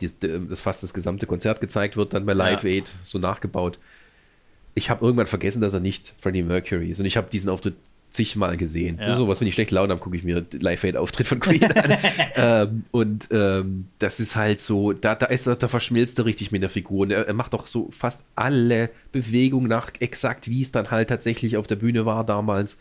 [0.00, 0.10] die,
[0.48, 2.70] das fast das gesamte Konzert gezeigt wird, dann bei Live ja.
[2.70, 3.78] Aid so nachgebaut.
[4.74, 7.00] Ich habe irgendwann vergessen, dass er nicht Freddie Mercury ist.
[7.00, 7.74] Und ich habe diesen Auftritt
[8.10, 8.98] zigmal gesehen.
[9.00, 9.16] Ja.
[9.16, 11.98] Sowas, wenn ich schlecht Laune habe, gucke ich mir Live-Aid-Auftritt von Queen an.
[12.34, 16.62] ähm, und ähm, das ist halt so, da, da, ist, da verschmilzt er richtig mit
[16.62, 17.00] der Figur.
[17.00, 21.08] Und er, er, macht doch so fast alle Bewegungen nach, exakt wie es dann halt
[21.08, 22.76] tatsächlich auf der Bühne war damals.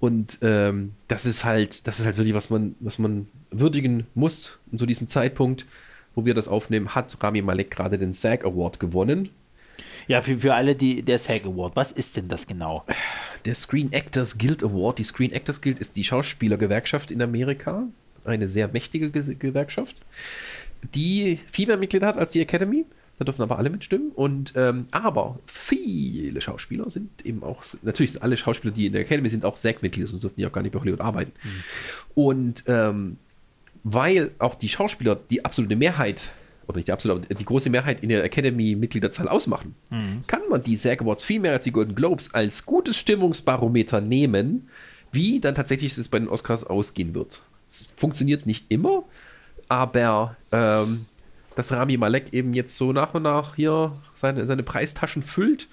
[0.00, 4.58] Und ähm, das ist halt, das ist halt wirklich, was man, was man würdigen muss.
[4.70, 5.66] Und zu diesem Zeitpunkt,
[6.14, 9.30] wo wir das aufnehmen, hat Rami Malek gerade den SAG Award gewonnen
[10.06, 12.84] ja, für, für alle, die der SAG Award, was ist denn das genau?
[13.44, 14.98] Der Screen Actors Guild Award.
[14.98, 17.84] Die Screen Actors Guild ist die Schauspielergewerkschaft in Amerika.
[18.24, 19.96] Eine sehr mächtige Ge Gewerkschaft,
[20.94, 22.86] die viel mehr Mitglieder hat als die Academy.
[23.18, 24.10] Da dürfen aber alle mitstimmen.
[24.12, 29.02] Und ähm, aber viele Schauspieler sind eben auch, natürlich sind alle Schauspieler, die in der
[29.02, 31.32] Academy sind, auch SAG-Mitglieder, sonst dürfen die auch gar nicht bei Hollywood arbeiten.
[31.42, 31.64] Mhm.
[32.14, 33.16] Und ähm,
[33.84, 36.32] weil auch die Schauspieler die absolute Mehrheit
[36.66, 40.24] oder nicht die absolute, aber die große Mehrheit in der Academy-Mitgliederzahl ausmachen, mhm.
[40.26, 44.68] kann man die SAG Awards viel mehr als die Golden Globes als gutes Stimmungsbarometer nehmen,
[45.12, 47.42] wie dann tatsächlich es bei den Oscars ausgehen wird.
[47.68, 49.04] Es funktioniert nicht immer,
[49.68, 51.06] aber ähm,
[51.56, 55.68] dass Rami Malek eben jetzt so nach und nach hier seine, seine Preistaschen füllt,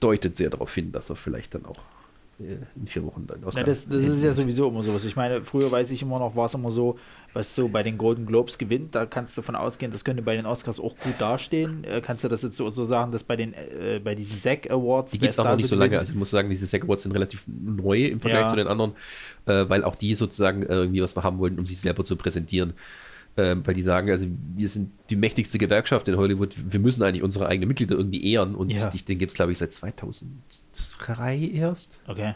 [0.00, 1.80] deutet sehr darauf hin, dass er vielleicht dann auch
[2.38, 5.04] in vier Wochen dann Ja, das, das ist ja sowieso immer sowas.
[5.04, 6.98] Ich meine, früher weiß ich immer noch, war es immer so,
[7.32, 10.34] was so bei den Golden Globes gewinnt, da kannst du davon ausgehen, das könnte bei
[10.34, 11.84] den Oscars auch gut dastehen.
[11.84, 14.70] Äh, kannst du das jetzt so, so sagen, dass bei den äh, bei diesen SAG
[14.70, 15.98] Awards die gibt es auch noch nicht so lange.
[15.98, 18.48] Also ich muss sagen, diese SAG Awards sind relativ neu im Vergleich ja.
[18.48, 18.92] zu den anderen,
[19.46, 22.74] äh, weil auch die sozusagen irgendwie was haben wollten, um sich selber zu präsentieren.
[23.36, 27.22] Ähm, weil die sagen, also wir sind die mächtigste Gewerkschaft in Hollywood, wir müssen eigentlich
[27.24, 28.88] unsere eigenen Mitglieder irgendwie ehren und ja.
[28.90, 32.00] den gibt es, glaube ich, seit 2003 erst.
[32.06, 32.34] Okay.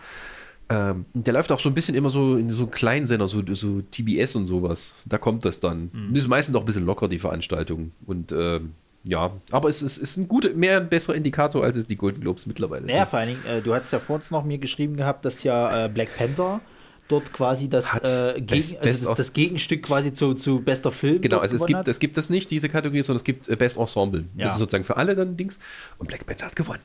[0.70, 3.80] Ähm, der läuft auch so ein bisschen immer so in so kleinen Sender, so, so
[3.80, 4.92] TBS und sowas.
[5.06, 5.90] Da kommt das dann.
[5.92, 6.14] Mhm.
[6.14, 7.92] Das ist meistens auch ein bisschen locker, die Veranstaltung.
[8.04, 8.72] Und ähm,
[9.04, 12.20] ja, aber es ist, ist ein guter, mehr ein besserer Indikator, als es die Golden
[12.20, 12.94] Globes mittlerweile sind.
[12.94, 15.42] Ja, vor allen Dingen, äh, du hast ja vor uns noch mir geschrieben gehabt, dass
[15.42, 16.60] ja äh, Black Panther
[17.08, 21.20] dort quasi das, äh, Gegen, Best, also das, das, Gegenstück quasi zu, zu bester Film.
[21.20, 23.78] Genau, also es gibt, es gibt das nicht, diese Kategorie, sondern es gibt äh, Best
[23.78, 24.24] Ensemble.
[24.36, 24.44] Ja.
[24.44, 25.58] Das ist sozusagen für alle dann Dings.
[25.98, 26.80] Und Black Panther hat gewonnen.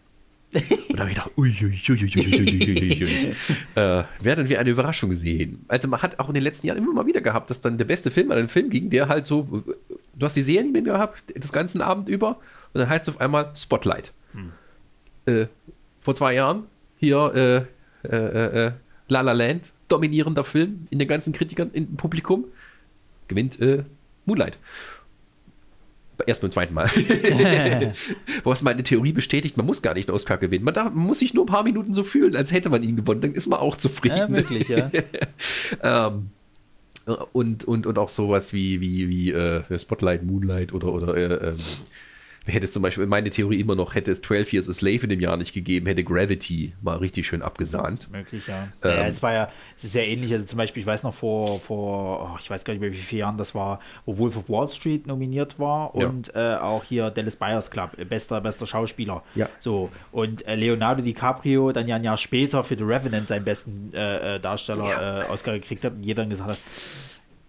[0.53, 0.63] Und
[0.93, 3.35] da habe ich gedacht, uiuiuiuiuiui.
[3.75, 5.65] äh, werden wir eine Überraschung sehen.
[5.67, 7.85] Also man hat auch in den letzten Jahren immer mal wieder gehabt, dass dann der
[7.85, 9.63] beste Film an einen Film ging, der halt so,
[10.15, 12.37] du hast die Serie nicht mehr gehabt, das ganzen Abend über,
[12.73, 14.13] und dann heißt es auf einmal Spotlight.
[14.33, 14.51] Hm.
[15.25, 15.47] Äh,
[16.01, 16.63] vor zwei Jahren
[16.97, 17.67] hier
[18.03, 18.71] äh, äh, äh,
[19.07, 22.45] La La Land, dominierender Film in den ganzen Kritikern, im Publikum,
[23.27, 23.83] gewinnt äh,
[24.25, 24.57] Moonlight
[26.27, 26.85] erst beim zweiten Mal.
[28.43, 30.65] Was meine Theorie bestätigt, man muss gar nicht einen Oscar gewinnen.
[30.65, 32.95] Man, darf, man, muss sich nur ein paar Minuten so fühlen, als hätte man ihn
[32.95, 33.21] gewonnen.
[33.21, 34.17] Dann ist man auch zufrieden.
[34.17, 34.91] Ja, wirklich, ja.
[35.83, 36.29] ähm,
[37.33, 41.57] und, und, und auch sowas wie, wie, wie äh, Spotlight, Moonlight oder, oder äh, ähm,
[42.45, 45.09] hätte es zum Beispiel, meine Theorie immer noch, hätte es 12 Years a Slave in
[45.09, 48.11] dem Jahr nicht gegeben, hätte Gravity mal richtig schön abgesahnt.
[48.11, 48.67] Möglich, ja.
[48.83, 51.13] Ähm, ja, es war ja, es ist sehr ähnlich, also zum Beispiel, ich weiß noch
[51.13, 54.35] vor, vor oh, ich weiß gar nicht mehr wie viele Jahren das war, wo Wolf
[54.35, 56.55] of Wall Street nominiert war und ja.
[56.55, 59.23] äh, auch hier Dallas Buyers Club, äh, bester, bester Schauspieler.
[59.35, 59.47] Ja.
[59.59, 63.91] So, und äh, Leonardo DiCaprio dann ja ein Jahr später für The Revenant seinen besten
[63.93, 65.21] äh, äh Darsteller ja.
[65.21, 66.57] Äh, Oscar gekriegt hat und jeder dann gesagt hat,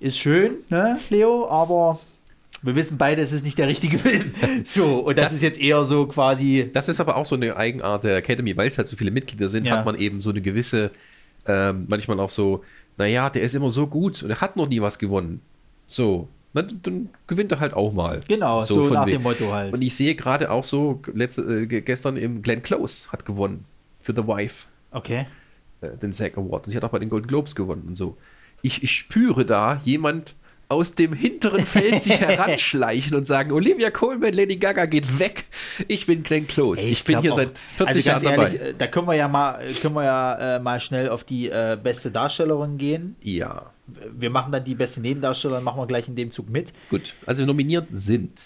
[0.01, 1.99] ist schön, ne, Leo, aber
[2.64, 4.32] wir wissen beide, es ist nicht der richtige Film.
[4.64, 6.70] So, und das, das, ist jetzt eher so quasi.
[6.72, 9.48] Das ist aber auch so eine Eigenart der Academy, weil es halt so viele Mitglieder
[9.48, 9.76] sind, ja.
[9.76, 10.90] hat man eben so eine gewisse,
[11.46, 12.64] ähm, manchmal auch so,
[12.96, 15.42] naja, der ist immer so gut und er hat noch nie was gewonnen.
[15.86, 18.20] So, dann, dann gewinnt er halt auch mal.
[18.26, 19.74] Genau, so, so nach dem Motto halt.
[19.74, 23.66] Und ich sehe gerade auch so, letzte, äh, gestern im Glenn Close hat gewonnen
[24.00, 24.66] für The Wife.
[24.90, 25.26] Okay.
[25.82, 26.66] Äh, den SAG Award.
[26.66, 28.16] Und sie hat auch bei den Golden Globes gewonnen und so.
[28.62, 30.34] Ich, ich spüre da jemand
[30.68, 35.44] aus dem hinteren Feld sich heranschleichen und sagen, Olivia Colman, Lady Gaga geht weg.
[35.88, 36.80] Ich bin Glenn Close.
[36.80, 38.74] Ey, ich, ich bin hier auch, seit 40 also Jahren ehrlich, dabei.
[38.78, 42.10] Da können wir ja mal, können wir ja äh, mal schnell auf die äh, beste
[42.10, 43.16] Darstellerin gehen.
[43.22, 43.70] Ja.
[43.86, 46.72] Wir machen dann die beste Nebendarstellerin, machen wir gleich in dem Zug mit.
[46.88, 48.40] Gut, also nominiert sind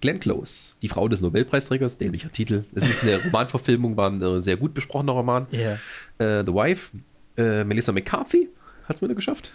[0.00, 2.64] Glenn Close, die Frau des Nobelpreisträgers, dämlicher Titel.
[2.74, 5.46] Es ist eine Romanverfilmung, war ein äh, sehr gut besprochener Roman.
[5.52, 5.74] Yeah.
[6.18, 6.96] Äh, The Wife,
[7.36, 8.48] äh, Melissa McCarthy
[8.88, 9.52] hat es mir geschafft.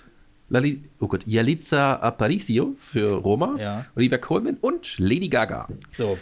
[0.49, 3.85] Lali, oh Gott, Yalitza Aparicio für Roma, ja.
[3.95, 5.67] Olivia Colman und Lady Gaga.
[5.91, 6.19] So.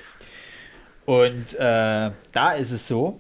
[1.06, 3.20] Und äh, da ist es so,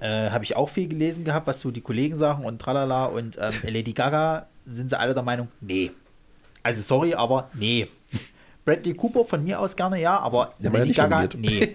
[0.00, 3.06] äh, habe ich auch viel gelesen gehabt, was so die Kollegen sagen und tralala.
[3.06, 5.90] Und ähm, Lady Gaga sind sie alle der Meinung, nee.
[6.62, 7.88] Also sorry, aber nee.
[8.64, 11.68] Bradley Cooper von mir aus gerne, ja, aber Der Lady Gaga, nee.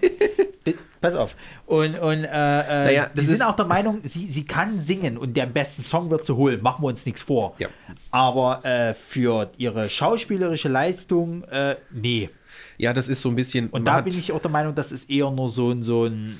[1.00, 1.36] Pass auf.
[1.66, 5.36] Und, und äh, äh naja, sie sind auch der Meinung, sie, sie kann singen und
[5.36, 6.62] der besten Song wird sie holen.
[6.62, 7.54] Machen wir uns nichts vor.
[7.58, 7.68] Ja.
[8.10, 12.30] Aber äh, für ihre schauspielerische Leistung, äh, nee.
[12.76, 13.68] Ja, das ist so ein bisschen.
[13.70, 16.38] Und da bin ich auch der Meinung, das ist eher nur so ein, so ein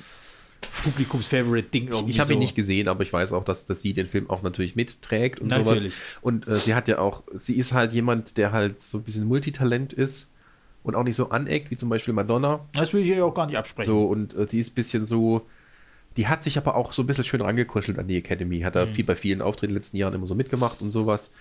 [0.83, 2.11] Publikums-Favorite-Ding irgendwie.
[2.11, 2.33] Ich habe so.
[2.33, 5.39] ihn nicht gesehen, aber ich weiß auch, dass, dass sie den Film auch natürlich mitträgt
[5.39, 5.93] und natürlich.
[5.93, 6.19] sowas.
[6.21, 9.25] Und äh, sie hat ja auch, sie ist halt jemand, der halt so ein bisschen
[9.25, 10.29] Multitalent ist
[10.89, 12.59] und auch nicht so aneckt, wie zum Beispiel Madonna.
[12.73, 13.89] Das will ich ihr auch gar nicht absprechen.
[13.89, 15.47] So, und äh, die ist ein bisschen so,
[16.17, 18.61] die hat sich aber auch so ein bisschen schön rangekuschelt an die Academy.
[18.61, 18.89] Hat da mhm.
[18.89, 21.31] viel bei vielen Auftritten in den letzten Jahren immer so mitgemacht und sowas.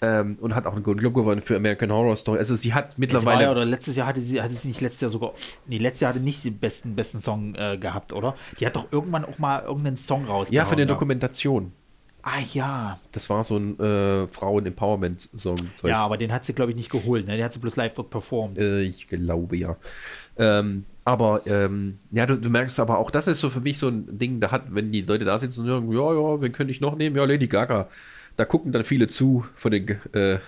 [0.00, 2.38] Ähm, und hat auch einen Golden Globe gewonnen für American Horror Story.
[2.38, 3.44] Also sie hat mittlerweile.
[3.44, 5.32] Ja, oder letztes Jahr hatte sie, hatte sie nicht letztes Jahr sogar.
[5.66, 8.36] Nee, letztes Jahr hatte nicht den besten, besten Song äh, gehabt, oder?
[8.60, 10.52] Die hat doch irgendwann auch mal irgendeinen Song rausgebracht.
[10.52, 10.86] Ja, für eine ja.
[10.86, 11.72] Dokumentation.
[12.22, 12.98] Ah ja.
[13.12, 15.56] Das war so ein äh, Frauen-Empowerment-Song.
[15.84, 17.26] Ja, aber den hat sie, glaube ich, nicht geholt.
[17.26, 17.36] Ne?
[17.36, 18.58] Den hat sie bloß live dort performt.
[18.58, 19.76] Äh, ich glaube ja.
[20.36, 23.88] Ähm, aber ähm, ja, du, du, merkst aber auch, das ist so für mich so
[23.88, 26.70] ein Ding, da hat, wenn die Leute da sitzen und sagen, ja, ja, wen könnte
[26.70, 27.16] ich noch nehmen?
[27.16, 27.88] Ja, Lady Gaga
[28.38, 30.38] da gucken dann viele zu von den, äh,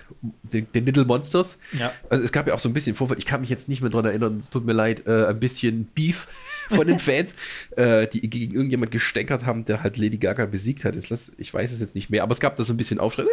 [0.45, 1.59] den, den, Little Monsters.
[1.73, 1.93] Ja.
[2.09, 3.91] Also es gab ja auch so ein bisschen Vorfall, ich kann mich jetzt nicht mehr
[3.91, 6.29] daran erinnern, es tut mir leid, äh, ein bisschen Beef
[6.71, 7.35] von den Fans,
[7.77, 10.97] äh, die gegen irgendjemand gesteckert haben, der halt Lady Gaga besiegt hat.
[10.97, 13.25] Ich weiß es jetzt nicht mehr, aber es gab da so ein bisschen Aufschrei.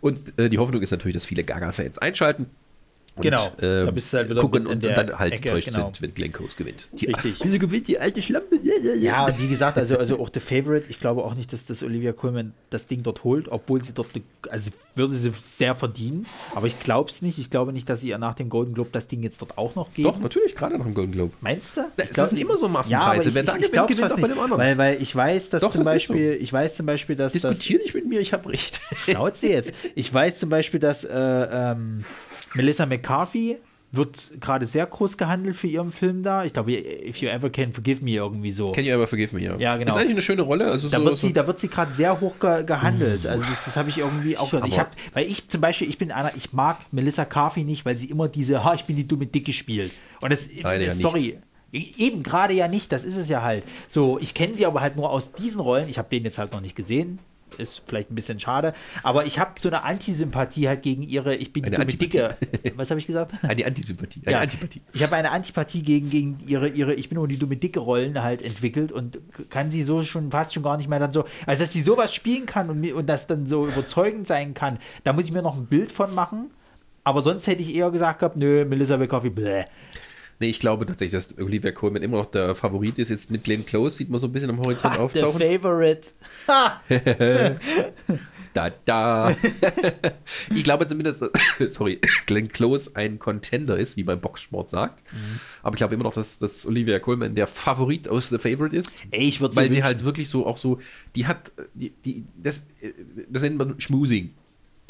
[0.00, 2.46] Und äh, die Hoffnung ist natürlich, dass viele Gaga-Fans einschalten
[3.16, 5.86] Und, Genau, ähm, da bist du halt wieder gucken und dann halt Ecke, enttäuscht genau.
[5.86, 6.88] sind, wenn Glenn Close gewinnt.
[6.92, 7.36] Die, Richtig.
[7.40, 8.56] Ach, wieso gewinnt die alte Schlampe?
[8.98, 12.12] Ja, wie gesagt, also, also auch The Favorite, ich glaube auch nicht, dass das Olivia
[12.12, 14.08] Colman das Ding dort holt, obwohl sie dort,
[14.48, 17.38] also würde sie sehr verdienen, aber ich glaube es nicht.
[17.38, 19.74] Ich glaube nicht, dass sie ihr nach dem Golden Globe das Ding jetzt dort auch
[19.74, 20.08] noch geben.
[20.08, 21.32] Doch, natürlich, gerade nach dem Golden Globe.
[21.40, 21.82] Meinst du?
[21.96, 23.06] Es glaub- sind immer so ja, Massenpreise.
[23.06, 24.60] aber ich, Wer da ich, ich gewinnt, glaube gewinnt fast auch bei nicht, dem anderen.
[24.62, 26.12] weil, weil ich weiß, dass Doch, zum das ist so.
[26.14, 28.80] Beispiel, ich weiß zum Beispiel, dass das Diskutier nicht mit mir, ich habe recht.
[29.04, 29.74] Schnauze jetzt.
[29.94, 32.04] Ich weiß zum Beispiel, dass äh, ähm,
[32.54, 33.58] Melissa McCarthy
[33.92, 36.44] wird gerade sehr groß gehandelt für ihren Film da.
[36.44, 38.70] Ich glaube, If You Ever Can Forgive Me irgendwie so.
[38.70, 39.42] Can you ever forgive me?
[39.42, 39.90] Ja, Ja, genau.
[39.90, 40.70] Ist eigentlich eine schöne Rolle.
[40.70, 43.26] Also Da so, wird so, sie, da wird sie gerade sehr hoch ge gehandelt.
[43.26, 44.68] Also das, das habe ich irgendwie auch gehört.
[44.68, 47.98] Ich habe, weil ich zum Beispiel, ich bin einer, ich mag Melissa Carthy nicht, weil
[47.98, 49.90] sie immer diese, ha, ich bin die dumme Dicke spielt.
[50.20, 51.38] Und das, Nein, ja sorry.
[51.72, 53.62] Eben gerade ja nicht, das ist es ja halt.
[53.86, 55.88] So, ich kenne sie aber halt nur aus diesen Rollen.
[55.88, 57.20] Ich habe den jetzt halt noch nicht gesehen.
[57.58, 58.74] Ist vielleicht ein bisschen schade.
[59.02, 62.36] Aber ich habe so eine Antisympathie halt gegen ihre, ich bin die Eine dumme Dicke.
[62.76, 63.32] Was habe ich gesagt?
[63.42, 64.22] eine Antisympathie.
[64.24, 64.40] Eine Ja.
[64.40, 64.82] Antipathie.
[64.92, 68.22] Ich habe eine Antipathie gegen, gegen ihre, ihre, ich bin nur die dumme dicke Rollen
[68.22, 69.18] halt entwickelt und
[69.50, 72.14] kann sie so schon fast schon gar nicht mehr dann so, also dass sie sowas
[72.14, 75.56] spielen kann und, und das dann so überzeugend sein kann, da muss ich mir noch
[75.56, 76.50] ein Bild von machen.
[77.02, 79.64] Aber sonst hätte ich eher gesagt gehabt, nö, Melissa McCarthy, bläh.
[80.40, 83.10] Nee, ich glaube tatsächlich, dass Olivia Colman immer noch der Favorit ist.
[83.10, 85.38] Jetzt mit Glenn Close sieht man so ein bisschen am Horizont Ha, auftauchen.
[85.38, 86.10] favorite.
[86.48, 86.80] Ha!
[88.52, 89.32] Da, da.
[90.54, 91.30] ich glaube zumindest, dass,
[91.74, 95.04] sorry, Glenn Close ein Contender ist, wie beim Boxsport sagt.
[95.12, 95.40] Mhm.
[95.62, 98.92] Aber ich glaube immer noch, dass, dass Olivia Colman der Favorit aus The Favorite ist.
[99.12, 100.80] Ey, ich würde Weil sie halt wirklich so auch so,
[101.14, 102.66] die hat, die, die, das,
[103.28, 104.34] das nennt man Schmusing.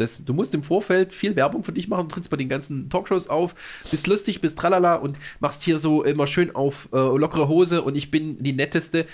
[0.00, 3.28] Das, du musst im Vorfeld viel Werbung für dich machen, trittst bei den ganzen Talkshows
[3.28, 3.54] auf,
[3.90, 7.96] bist lustig, bist tralala und machst hier so immer schön auf äh, lockere Hose und
[7.96, 9.06] ich bin die netteste.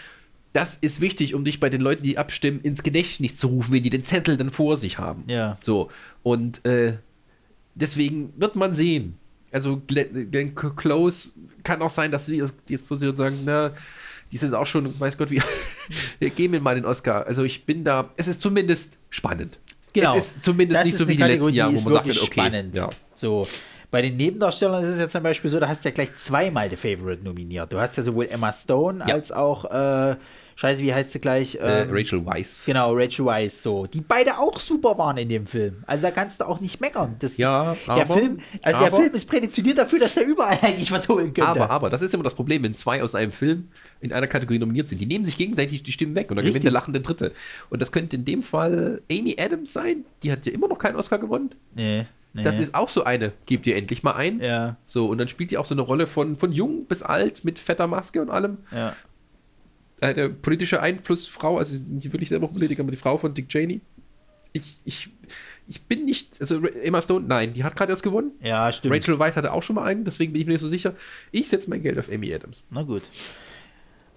[0.52, 3.82] Das ist wichtig, um dich bei den Leuten, die abstimmen, ins Gedächtnis zu rufen, wenn
[3.82, 5.24] die den Zettel dann vor sich haben.
[5.26, 5.58] Ja.
[5.60, 5.90] So.
[6.22, 6.94] Und äh,
[7.74, 9.18] deswegen wird man sehen.
[9.52, 11.30] Also Glenn, Glenn Close
[11.62, 13.72] kann auch sein, dass sie jetzt sozusagen, na,
[14.32, 15.42] die sind auch schon, weiß Gott, wie,
[16.18, 17.26] wir geben mir mal den Oscar.
[17.26, 19.58] Also ich bin da, es ist zumindest spannend.
[20.00, 20.16] Genau.
[20.16, 22.26] Es ist zumindest Das nicht ist so wie die letzten Jahre, wo man sagt, okay,
[22.32, 22.76] spannend.
[22.76, 22.90] ja.
[23.14, 23.46] So.
[23.90, 26.68] Bei den Nebendarstellern ist es ja zum Beispiel so, da hast du ja gleich zweimal
[26.68, 27.72] The Favorite nominiert.
[27.72, 29.14] Du hast ja sowohl Emma Stone Ja.
[29.14, 30.16] als auch, äh,
[30.56, 31.54] scheiße, wie heißt sie gleich?
[31.54, 32.64] Äh, Ähm, Rachel Weisz.
[32.66, 33.86] Genau, Rachel Weisz, so.
[33.86, 35.84] Die beide auch super waren in dem Film.
[35.86, 37.14] Also da kannst du auch nicht meckern.
[37.20, 40.24] Das Ja, ist, der aber- Film, also der aber- Film ist prädestiniert dafür, dass er
[40.26, 41.46] überall eigentlich was holen könnte.
[41.48, 43.68] Aber, aber, das ist immer das Problem, wenn zwei aus einem Film
[44.00, 44.98] in einer Kategorie nominiert sind.
[45.00, 46.62] Die nehmen sich gegenseitig die Stimmen weg und dann Richtig.
[46.62, 47.32] gewinnt der lachende Dritte.
[47.70, 50.04] Und das könnte in dem Fall Amy Adams sein.
[50.22, 51.50] Die hat ja immer noch keinen Oscar gewonnen.
[51.74, 52.42] nee, nee.
[52.42, 53.32] Das ist auch so eine.
[53.46, 54.40] Gebt ihr endlich mal ein.
[54.40, 57.44] Ja, So, und dann spielt die auch so eine Rolle von, von jung bis alt
[57.44, 58.58] mit fetter Maske und allem.
[58.72, 58.94] ja.
[60.00, 63.80] Eine politische Einflussfrau, also nicht wirklich selber Politiker, aber die Frau von Dick Cheney.
[64.52, 65.10] Ich, ich,
[65.68, 68.32] ich bin nicht, also Emma Stone, nein, die hat gerade erst gewonnen.
[68.42, 68.94] Ja, stimmt.
[68.94, 70.94] Rachel Weisz hatte auch schon mal einen, deswegen bin ich mir nicht so sicher.
[71.32, 72.62] Ich setze mein Geld auf Amy Adams.
[72.70, 73.02] Na gut.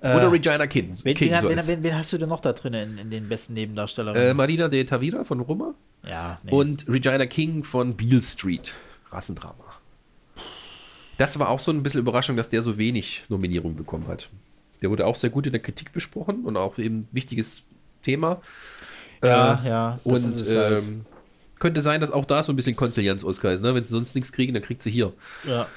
[0.02, 0.94] Oder Äh, Regina King.
[1.04, 3.28] Wen, King wen, so wen, wen hast du denn noch da drin in, in den
[3.28, 4.30] besten Nebendarstellerinnen?
[4.30, 5.76] äh, Marina de Tavira von Roma
[6.08, 6.52] ja, nee.
[6.52, 8.74] und Regina King von Beale Street.
[9.12, 9.66] Rassendrama.
[11.18, 14.30] Das war auch so ein bisschen Überraschung, dass der so wenig Nominierung bekommen hat.
[14.82, 17.64] Der wurde auch sehr gut in der Kritik besprochen und auch eben wichtiges
[18.04, 18.42] Thema.
[19.24, 20.82] ja, Äh, ja, das und ist es halt.
[20.84, 21.06] ähm,
[21.60, 23.62] könnte sein, dass auch da so ein bisschen Konzilianz-Oscar ist.
[23.62, 23.76] Ne?
[23.76, 25.14] Wenn sie sonst nichts kriegen, dann kriegt sie hier.
[25.46, 25.68] ja.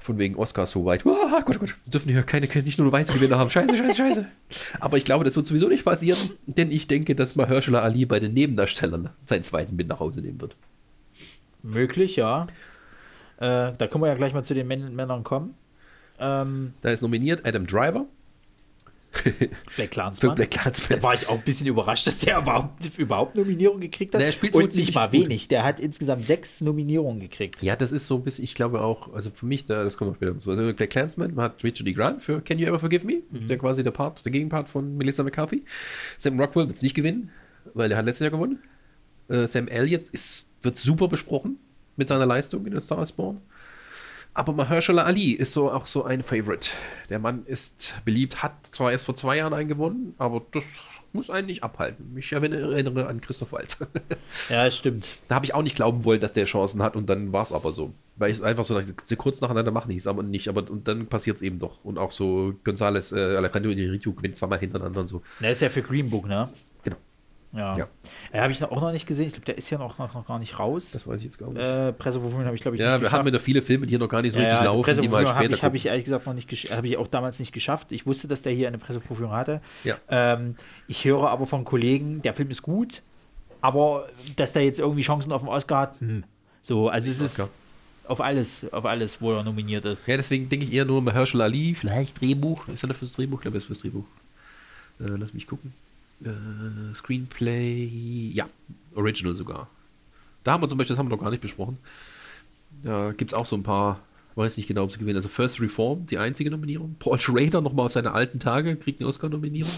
[0.00, 1.06] Von wegen Oscars so weit.
[1.06, 3.50] Ah, Gott, Gott, wir dürfen hier keine, nicht nur weiße Gewinner haben.
[3.50, 4.26] Scheiße, scheiße, scheiße.
[4.80, 8.18] Aber ich glaube, das wird sowieso nicht passieren, denn ich denke, dass Mahershala Ali bei
[8.18, 10.56] den Nebendarstellern seinen zweiten mit nach Hause nehmen wird.
[11.62, 12.48] Möglich, ja.
[13.38, 15.54] Äh, da können wir ja gleich mal zu den Män Männern kommen.
[16.18, 18.06] Ähm, Da ist nominiert Adam Driver
[19.22, 20.34] Black für Clansman.
[20.34, 20.98] Black Clansman.
[20.98, 24.20] Da war ich auch ein bisschen überrascht, dass der überhaupt, überhaupt Nominierung gekriegt hat.
[24.20, 25.48] Der spielt Und nicht mal wenig.
[25.48, 27.62] Der hat insgesamt sechs Nominierungen gekriegt.
[27.62, 30.16] Ja, das ist so ein bisschen, ich glaube auch, also für mich, da, das kommt
[30.16, 30.50] später dazu.
[30.50, 31.92] Also Black Clansman hat Richard E.
[31.92, 33.22] Grant für Can You Ever Forgive Me?
[33.30, 35.64] Der quasi der Part, der Gegenpart von Melissa McCarthy.
[36.18, 37.30] Sam Rockwell wird es nicht gewinnen,
[37.74, 38.60] weil der hat letztes Jahr gewonnen.
[39.28, 41.58] Äh, Sam Elliott ist, wird super besprochen
[41.96, 43.40] mit seiner Leistung in der Star Born.
[44.34, 46.70] Aber Mahershala Ali ist so auch so ein Favorite.
[47.10, 50.64] Der Mann ist beliebt, hat zwar erst vor zwei Jahren einen gewonnen, aber das
[51.12, 52.16] muss einen nicht abhalten.
[52.16, 53.78] Ich erinnere, an Christoph Waltz.
[54.48, 55.06] Ja, stimmt.
[55.28, 57.52] Da habe ich auch nicht glauben wollen, dass der Chancen hat und dann war es
[57.52, 57.92] aber so.
[58.16, 58.80] Weil ich es einfach so
[59.16, 60.48] kurz nacheinander machen hieß, aber nicht.
[60.48, 61.84] Aber und dann passiert es eben doch.
[61.84, 65.22] Und auch so González, äh, Alejandro Inarritu gewinnt zweimal hintereinander und so.
[65.40, 66.48] Der ist ja für Green Book, ne?
[67.54, 67.76] Ja.
[67.76, 67.88] Ja.
[68.32, 69.26] ja habe ich noch, auch noch nicht gesehen.
[69.26, 70.92] Ich glaube, der ist ja noch, noch, noch gar nicht raus.
[70.92, 71.60] Das weiß ich jetzt gar nicht.
[71.60, 73.98] Äh, Pressevorführung habe ich, glaube ich, ja, nicht wir haben wieder viele Filme, die hier
[73.98, 75.86] noch gar nicht so Ja, richtig ja, also laufen, die mal habe ich, hab ich
[75.86, 77.92] ehrlich gesagt noch nicht habe ich auch damals nicht geschafft.
[77.92, 79.60] Ich wusste, dass der hier eine Pressevorführung hatte.
[79.84, 79.96] Ja.
[80.08, 80.56] Ähm,
[80.88, 83.02] ich höre aber von Kollegen, der Film ist gut,
[83.60, 86.24] aber dass der jetzt irgendwie Chancen auf den Oscar hat, hm.
[86.62, 87.48] so, also es ist Oscar.
[88.08, 90.08] Auf alles, auf alles, wo er nominiert ist.
[90.08, 92.66] Ja, deswegen denke ich eher nur Mahershala Ali, vielleicht Drehbuch.
[92.68, 93.38] Ist er da fürs Drehbuch?
[93.38, 94.04] Ich glaube, er ist fürs Drehbuch.
[94.98, 95.72] Äh, lass mich gucken.
[96.24, 98.48] Äh, Screenplay, ja,
[98.94, 99.68] Original sogar.
[100.44, 101.78] Da haben wir zum Beispiel, das haben wir noch gar nicht besprochen.
[102.82, 104.00] Da gibt es auch so ein paar,
[104.34, 105.16] weiß nicht genau, ob sie gewinnen.
[105.16, 106.96] Also First Reform, die einzige Nominierung.
[106.98, 109.72] Paul Schrader nochmal auf seine alten Tage, kriegt eine Oscar-Nominierung.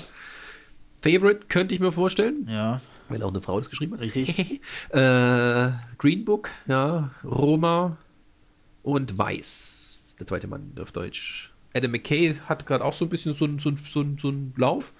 [1.03, 2.49] Favorite könnte ich mir vorstellen.
[2.49, 2.81] Ja.
[3.09, 4.01] Weil auch eine Frau das geschrieben hat.
[4.01, 4.61] Richtig.
[4.91, 7.99] äh, Green Book, ja, Roma
[8.83, 10.17] und Weiß.
[10.19, 11.53] Der zweite Mann auf Deutsch.
[11.75, 14.95] Adam McKay hat gerade auch so ein bisschen so, so, so, so einen Lauf.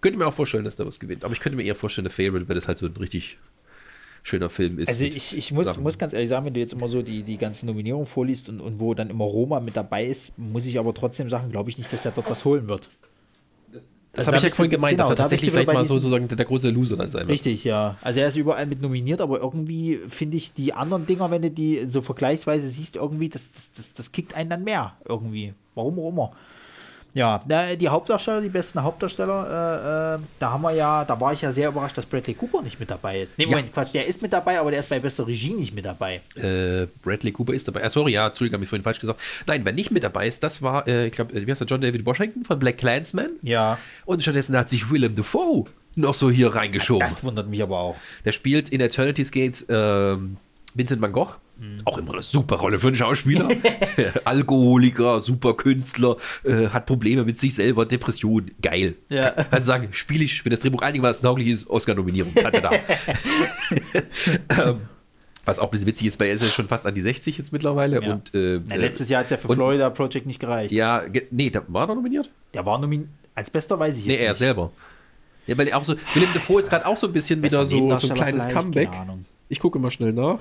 [0.00, 1.24] Könnte mir auch vorstellen, dass der was gewinnt.
[1.24, 3.38] Aber ich könnte mir eher vorstellen, der Favorite, weil das halt so ein richtig
[4.22, 4.88] schöner Film ist.
[4.88, 7.38] Also ich, ich muss, muss ganz ehrlich sagen, wenn du jetzt immer so die, die
[7.38, 10.92] ganzen Nominierungen vorliest und, und wo dann immer Roma mit dabei ist, muss ich aber
[10.94, 12.88] trotzdem sagen, glaube ich nicht, dass der dort was holen wird.
[14.12, 15.84] Das Also habe da ich ja vorhin gemeint, genau, dass er da tatsächlich vielleicht mal
[15.84, 17.30] sozusagen der, der große Loser dann sein wird.
[17.30, 17.96] Richtig, ja.
[18.02, 21.50] Also er ist überall mit nominiert, aber irgendwie finde ich die anderen Dinger, wenn du
[21.50, 25.54] die so vergleichsweise siehst, irgendwie, das, das, das, das kickt einen dann mehr irgendwie.
[25.76, 26.32] Warum auch immer.
[27.14, 27.42] Ja,
[27.76, 31.50] die Hauptdarsteller, die besten Hauptdarsteller, äh, äh, da haben wir ja, da war ich ja
[31.50, 33.36] sehr überrascht, dass Bradley Cooper nicht mit dabei ist.
[33.38, 33.50] Nee, Ja.
[33.50, 36.20] Moment, Quatsch, der ist mit dabei, aber der ist bei bester Regie nicht mit dabei.
[36.36, 37.84] Äh, Bradley Cooper ist dabei.
[37.84, 39.20] Ah, sorry, ja, Entschuldigung, habe ich vorhin falsch gesagt.
[39.46, 41.80] Nein, wer nicht mit dabei ist, das war, äh, ich glaube, wie heißt der, John
[41.80, 43.30] David Washington von Black Clansman.
[43.42, 43.78] Ja.
[44.04, 45.64] Und stattdessen hat sich Willem Dafoe
[45.96, 47.00] noch so hier reingeschoben.
[47.06, 47.96] Das wundert mich aber auch.
[48.24, 50.36] Der spielt in Eternity's Gate ähm,
[50.74, 51.34] Vincent van Gogh.
[51.60, 51.82] Mhm.
[51.84, 53.48] Auch immer eine super Rolle für einen Schauspieler.
[54.24, 58.50] Alkoholiker, super Künstler, äh, hat Probleme mit sich selber, Depression.
[58.62, 58.94] Geil.
[59.10, 59.34] Ja.
[59.50, 62.32] Also sagen, spiele ich, wenn das Drehbuch einigermaßen tauglich ist, Oscar-Nominierung.
[62.34, 62.52] Er
[64.68, 64.80] ähm,
[65.44, 67.36] was auch ein bisschen witzig ist, weil er ist ja schon fast an die 60
[67.36, 68.02] jetzt mittlerweile.
[68.02, 68.14] Ja.
[68.14, 70.72] Und, äh, Na, letztes Jahr hat es ja für und- Florida Project nicht gereicht.
[70.72, 72.30] Ja, nee, da war er nominiert?
[72.54, 73.08] Der war nominiert.
[73.34, 74.38] Als bester weiß ich Nee, jetzt er nicht.
[74.38, 74.72] selber.
[75.46, 77.96] Ja, weil er auch so, Willem Dafoe ist gerade auch so ein bisschen Bester wieder
[77.96, 78.90] so, so ein kleines Comeback.
[79.48, 80.38] Ich gucke mal schnell nach.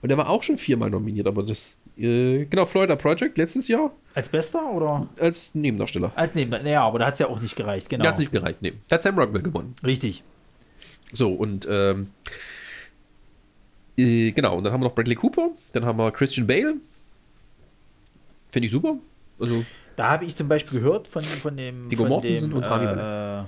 [0.00, 3.90] Und er war auch schon viermal nominiert, aber das, äh, genau, Florida Project letztes Jahr
[4.14, 5.08] Als bester oder?
[5.18, 6.12] als Nebendarsteller.
[6.14, 6.50] Als neben.
[6.50, 8.04] Naja, aber da hat es ja auch nicht gereicht, genau.
[8.04, 8.74] Da hat es nicht gereicht, nee.
[8.88, 9.74] Da hat Sam Rockwell gewonnen.
[9.84, 10.22] Richtig.
[11.12, 12.10] So, und ähm,
[13.96, 16.74] äh, genau, und dann haben wir noch Bradley Cooper, dann haben wir Christian Bale.
[18.50, 18.96] Finde ich super.
[19.40, 19.64] Also,
[19.96, 21.90] Da habe ich zum Beispiel gehört von, von dem.
[21.90, 23.44] Viggo Mortensen dem, und äh, äh,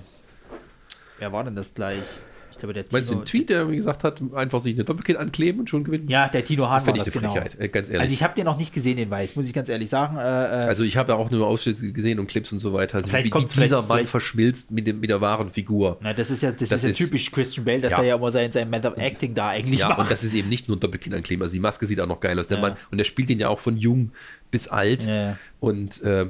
[1.18, 2.20] Wer war denn das gleich?
[2.61, 5.61] Glaube, der meinst du den Tweet, der mir gesagt hat, einfach sich eine Doppelkinn ankleben
[5.61, 6.08] und schon gewinnen?
[6.08, 7.32] Ja, der Tino Hahn war das genau.
[7.32, 8.02] Frechheit, äh, ganz ehrlich.
[8.02, 10.16] Also ich habe den noch nicht gesehen, den Weiß, muss ich ganz ehrlich sagen.
[10.16, 10.24] Äh, äh,
[10.68, 12.96] Also ich habe ja auch nur Ausschnitte gesehen und Clips und so weiter.
[12.98, 15.98] Also Vielleicht wie, kommt's dieser Mann verschmilzt mit, dem, mit der wahren Figur.
[16.00, 17.98] na, das ist ja, das das ist ja typisch Christian Bale, dass Ja.
[17.98, 19.98] er ja immer sein, sein Method Acting da eigentlich Ja, macht.
[20.00, 21.42] und das ist eben nicht nur ein Doppelkinn ankleben.
[21.42, 22.48] Also die Maske sieht auch noch geil aus.
[22.48, 22.62] Der Ja.
[22.62, 24.12] Mann, und er spielt ihn ja auch von jung
[24.50, 25.06] bis alt.
[25.06, 25.36] Ja.
[25.61, 26.26] Und äh,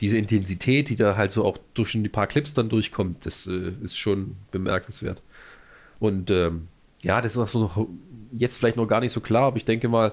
[0.00, 3.72] diese Intensität, die da halt so auch durch ein paar Clips dann durchkommt, das äh,
[3.82, 5.22] ist schon bemerkenswert.
[5.98, 6.68] Und ähm,
[7.02, 7.88] ja, das ist auch so noch,
[8.36, 10.12] jetzt vielleicht noch gar nicht so klar, aber ich denke mal,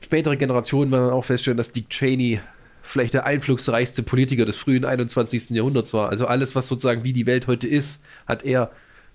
[0.00, 2.40] spätere Generationen werden auch feststellen, dass Dick Cheney
[2.82, 5.50] vielleicht der einflussreichste Politiker des frühen 21.
[5.50, 6.10] Jahrhunderts war.
[6.10, 8.70] Also alles, was sozusagen wie die Welt heute ist, hat er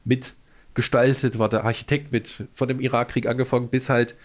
[0.06, 4.16] mitgestaltet, war der Architekt mit von dem Irakkrieg angefangen bis halt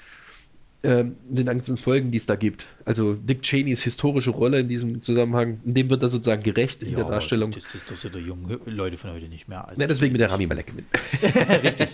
[0.84, 2.66] ähm, den ganzen Folgen, die es da gibt.
[2.84, 6.90] Also Dick Cheneys historische Rolle in diesem Zusammenhang, in dem wird er sozusagen gerecht in
[6.90, 7.50] Ja, der Darstellung.
[7.52, 9.66] Das, das, das sind doch junge Leute von heute nicht mehr.
[9.66, 10.72] Also, Ja, deswegen mit der Rami Malek.
[11.62, 11.88] Richtig.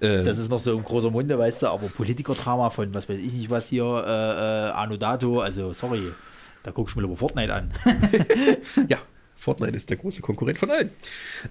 [0.00, 3.20] Ähm, Das ist noch so ein großer Munde, weißt du, aber Politikerdrama von was weiß
[3.20, 6.02] ich nicht was hier, äh, äh, Anno Dato, also sorry,
[6.62, 7.70] da guck ich mir lieber Fortnite an.
[8.88, 8.98] ja,
[9.36, 10.90] Fortnite ist der große Konkurrent von allen.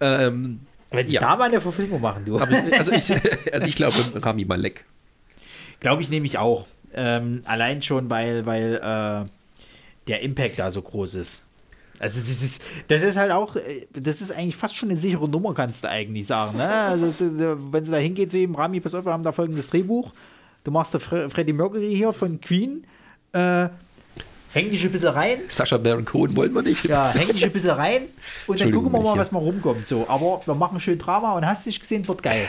[0.01, 0.59] Ähm,
[0.91, 1.21] Wenn sie Ja.
[1.21, 2.35] da mal eine Verfilmung machen, du.
[2.39, 3.11] aber also, ich,
[3.53, 4.85] also ich glaube Rami Malek.
[5.83, 6.65] Glaube ich nämlich auch.
[6.95, 9.29] Ähm, allein schon, weil, weil äh,
[10.07, 11.43] der Impact da so groß ist.
[11.99, 15.29] Also das ist, das ist halt auch, äh, das ist eigentlich fast schon eine sichere
[15.29, 16.57] Nummer, kannst du eigentlich sagen.
[16.57, 16.67] Ne?
[16.67, 20.11] Also wenn sie da hingeht zu ihm, Rami, pass auf, wir haben da folgendes Drehbuch.
[20.63, 22.85] Du machst da Fre Freddie Mercury hier von Queen.
[23.33, 23.67] Äh,
[24.53, 25.39] häng dich ein bisschen rein.
[25.49, 26.85] Sascha Baron Cohen wollen wir nicht.
[26.85, 28.03] Ja, häng dich ein bisschen rein
[28.47, 29.87] und dann gucken wir mal, was mal rumkommt.
[29.87, 32.47] So, aber wir machen schön Drama und hast dich gesehen, wird geil.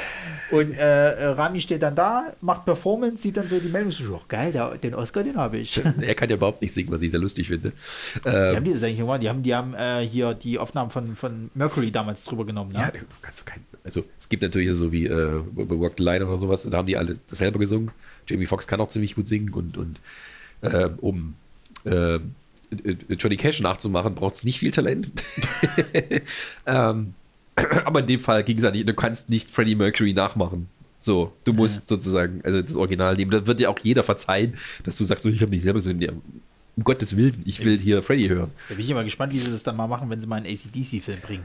[0.55, 4.21] Und äh, äh, Rami steht dann da, macht Performance, sieht dann so die Meldung so,
[4.29, 5.81] geil, der, den Oscar, den habe ich.
[6.01, 7.73] Er kann ja überhaupt nicht singen, was ich sehr lustig finde.
[8.25, 9.23] Ähm, haben die das eigentlich gemacht?
[9.23, 12.73] Die haben, die haben äh, hier die Aufnahmen von, von Mercury damals drüber genommen.
[12.73, 12.79] Ne?
[12.79, 16.63] Ja, kannst du kein, also es gibt natürlich so wie äh, the Line oder sowas,
[16.63, 17.91] da haben die alle das selber gesungen.
[18.29, 20.01] Jamie Foxx kann auch ziemlich gut singen und, und
[20.61, 21.35] äh, um
[21.85, 22.19] äh,
[23.11, 25.11] Johnny Cash nachzumachen, braucht es nicht viel Talent.
[26.67, 27.15] ähm,
[27.85, 30.69] aber in dem Fall ging es ja nicht, du kannst nicht Freddie Mercury nachmachen.
[30.99, 33.31] So, du musst sozusagen, also das Original nehmen.
[33.31, 36.01] Da wird dir auch jeder verzeihen, dass du sagst, so, ich habe nicht selber gesungen.
[36.01, 36.13] Ja,
[36.77, 38.51] um Gottes Willen, ich will hier Freddie hören.
[38.69, 40.47] Da bin ich immer gespannt, wie sie das dann mal machen, wenn sie mal einen
[40.47, 41.45] ACDC-Film bringen.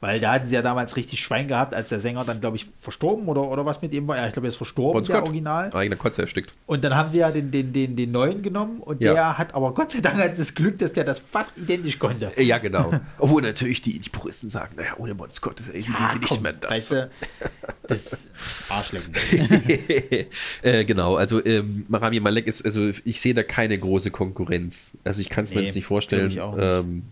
[0.00, 2.66] Weil da hatten sie ja damals richtig Schwein gehabt, als der Sänger dann, glaube ich,
[2.80, 4.16] verstorben oder, oder was mit ihm war.
[4.16, 5.24] Ja, ich glaube, er ist verstorben, Bon der Scott.
[5.28, 5.74] Original.
[5.74, 6.54] Eigener Kotze erstickt.
[6.66, 9.12] Und dann haben sie ja den, den, den, den neuen genommen und Ja.
[9.12, 12.30] der hat aber Gott sei Dank hat das Glück, dass der das fast identisch konnte.
[12.36, 12.92] Äh, Ja, genau.
[13.18, 16.42] Obwohl natürlich die, die Puristen sagen, naja, ohne Bon Scott ist ACDC Ah, nicht komm,
[16.42, 16.70] mehr das.
[16.70, 17.10] Weißt du,
[17.88, 18.30] das
[18.68, 19.12] Arschlecken.
[20.62, 24.92] äh, genau, also ähm, Marami Malek ist, also ich sehe da keine große Konkurrenz.
[25.04, 26.88] Also ich kann es mir Nee, jetzt nicht vorstellen, glaub ich auch nicht.
[26.88, 27.02] Ähm,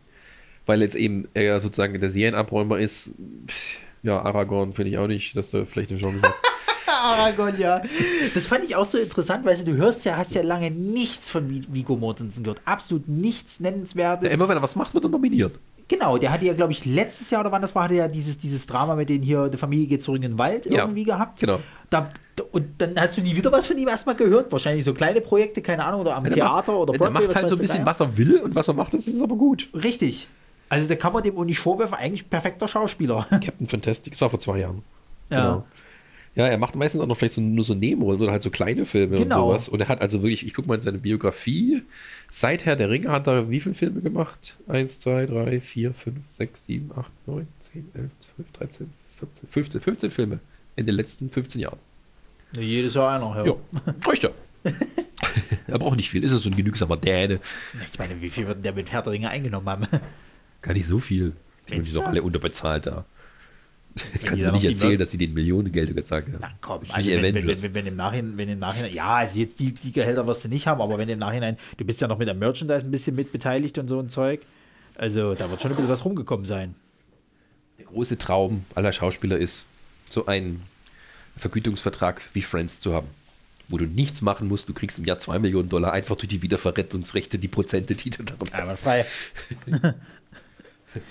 [0.66, 3.10] weil jetzt eben er sozusagen der Serienabräumer ist.
[4.02, 6.34] Ja, Aragorn finde ich auch nicht, dass er vielleicht eine Chance hat.
[6.88, 7.80] Aragorn, ja.
[8.34, 11.48] Das fand ich auch so interessant, weil du hörst ja, hast ja lange nichts von
[11.50, 12.60] Vi- Viggo Mortensen gehört.
[12.64, 14.32] Absolut nichts Nennenswertes.
[14.32, 15.58] Immer wenn er was macht, wird er nominiert.
[15.88, 18.38] Genau, der hatte ja, glaube ich, letztes Jahr oder wann das war, hatte ja dieses,
[18.38, 21.38] dieses Drama mit denen hier, die Familie geht zurück in den Wald Ja, irgendwie gehabt.
[21.38, 21.60] genau.
[21.90, 22.10] Da,
[22.50, 24.50] und dann hast du nie wieder was von ihm erstmal gehört.
[24.50, 27.48] Wahrscheinlich so kleine Projekte, keine Ahnung, oder am Theater macht, oder Der Broadway, macht halt
[27.48, 29.68] so ein bisschen, was er will und was er macht, das ist aber gut.
[29.74, 30.28] Richtig.
[30.68, 33.24] Also da kann man dem auch nicht vorwerfen, eigentlich perfekter Schauspieler.
[33.30, 34.82] Captain Fantastic, das war vor zwei Jahren.
[35.30, 35.40] Ja.
[35.52, 35.66] Genau.
[36.34, 38.84] Ja, er macht meistens auch noch vielleicht so, nur so Nebenrollen oder halt so kleine
[38.84, 39.44] Filme Genau.
[39.46, 39.68] und sowas.
[39.70, 41.82] Und er hat also wirklich, ich gucke mal in seine Biografie,
[42.30, 44.58] seit Herr der Ringe hat er wie viele Filme gemacht?
[44.68, 49.80] 1, 2, 3, 4, 5, 6, 7, 8, 9, 10, 11, 12, 13, 14, 15,
[49.80, 50.40] 15 Filme
[50.76, 51.78] in den letzten 15 Jahren.
[52.58, 53.52] Jedes Jahr einer, ja.
[53.52, 54.30] Ja, reicht ja.
[55.68, 57.40] er braucht nicht viel, ist er so ein genügsamer Däne.
[57.90, 59.86] Ich meine, wie viel wird denn der mit Herr der Ringe eingenommen haben?
[60.62, 61.32] Gar nicht so viel.
[61.66, 63.04] Die Findest sind doch alle unterbezahlt da.
[64.22, 66.38] da du mir nicht erzählen, dass die den Millionen Gelder gezahlt haben.
[66.40, 69.58] Na komm, also wenn, wenn, wenn, wenn, im Nachhinein, wenn im Nachhinein, ja, also jetzt
[69.58, 72.18] die, die Gehälter wirst du nicht haben, aber wenn im Nachhinein, du bist ja noch
[72.18, 74.40] mit der Merchandise ein bisschen mit beteiligt und so ein Zeug,
[74.96, 76.74] also da wird schon ein bisschen was rumgekommen sein.
[77.78, 79.66] Der große Traum aller Schauspieler ist,
[80.08, 80.62] so einen
[81.36, 83.08] Vergütungsvertrag wie Friends zu haben.
[83.68, 86.40] Wo du nichts machen musst, du kriegst im Jahr 2 Millionen Dollar einfach durch die
[86.40, 88.62] Wiederverrentungsrechte, die Prozente, die du darum hast.
[88.62, 89.06] Aber frei.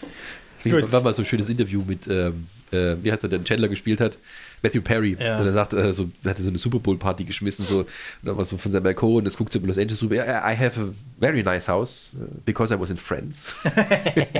[0.63, 0.91] Ich Gut.
[0.91, 4.01] war mal so ein schönes Interview mit, ähm, äh, wie heißt er denn, Chandler gespielt
[4.01, 4.17] hat,
[4.63, 5.15] Matthew Perry.
[5.19, 5.39] Ja.
[5.39, 7.88] Und er sagt, äh, so, er hatte so eine Super Bowl Party geschmissen, so, und
[8.23, 10.51] dann war so von seinem Balkon, und es guckt so über Los Angeles rüber, "Yeah,
[10.51, 10.88] I have a
[11.19, 13.43] very nice house, uh, because I was in Friends.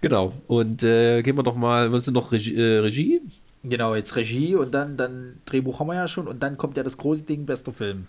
[0.00, 2.54] genau, und äh, gehen wir doch mal, was ist noch Regie?
[2.56, 3.20] Äh, Regie?
[3.64, 6.82] Genau, jetzt Regie und dann, dann Drehbuch haben wir ja schon und dann kommt ja
[6.82, 8.06] das große Ding, bester Film.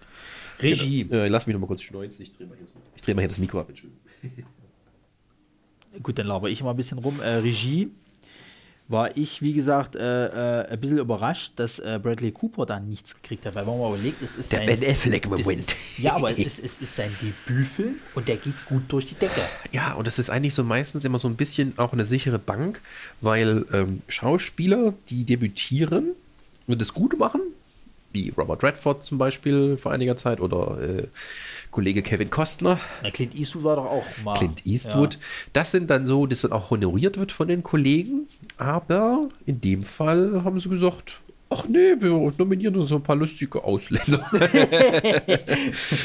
[0.61, 1.01] Regie.
[1.11, 3.21] Äh, lass mich noch mal kurz schneuzen, ich drehe mal, hier das- ich dreh mal
[3.21, 3.67] hier das Mikro ab.
[3.69, 3.99] Entschuldigung.
[6.01, 7.19] Gut, dann laber ich mal ein bisschen rum.
[7.21, 7.91] Äh, Regie
[8.87, 13.15] war ich, wie gesagt, äh, äh, ein bisschen überrascht, dass äh, Bradley Cooper da nichts
[13.15, 15.75] gekriegt hat, weil wenn man mal überlegt, es ist Der sein, Ben Affleck Moment.
[15.97, 19.41] Ja, aber es ist, es ist sein Debütfilm und der geht gut durch die Decke.
[19.71, 22.81] Ja, und das ist eigentlich so meistens immer so ein bisschen auch eine sichere Bank,
[23.21, 26.09] weil ähm, Schauspieler, die debütieren
[26.67, 27.41] und das gut machen,
[28.11, 31.07] wie Robert Redford zum Beispiel vor einiger Zeit oder äh,
[31.73, 34.35] Kollege Kevin Costner, Na, Clint Eastwood war doch auch mal.
[34.35, 35.17] Clint Eastwood,
[35.53, 39.83] das sind dann so, dass dann auch honoriert wird von den Kollegen, aber in dem
[39.83, 41.19] Fall haben sie gesagt,
[41.49, 44.29] ach nee, wir nominieren uns so ein paar lustige Ausländer.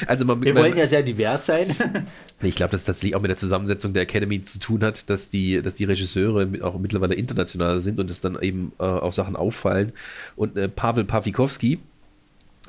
[0.06, 1.68] also man, Wir man, wollen ja sehr divers sein.
[2.42, 5.30] ich glaube, dass das tatsächlich auch mit der Zusammensetzung der Academy zu tun hat, dass
[5.30, 9.36] die, dass die Regisseure auch mittlerweile international sind und es dann eben äh, auch Sachen
[9.36, 9.92] auffallen.
[10.36, 11.78] Und äh, Pavel Pawlikowski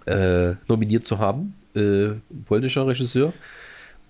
[0.05, 2.09] äh, nominiert zu haben, äh,
[2.45, 3.33] polnischer Regisseur,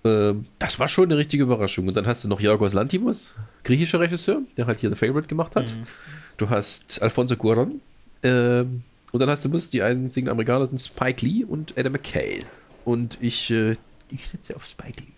[0.04, 1.88] äh, das war schon eine richtige Überraschung.
[1.88, 3.32] Und dann hast du noch Jorgos Lantimos,
[3.64, 5.74] griechischer Regisseur, der halt hier The Favorite gemacht hat.
[6.36, 7.80] Du hast Alfonso Cuarón.
[8.22, 8.82] ähm,
[9.12, 12.44] und dann hast du bloß die einzigen Amerikaner sind Spike Lee und Adam McKay.
[12.84, 13.74] Und ich, äh,
[14.10, 15.12] ich setze auf Spike Lee.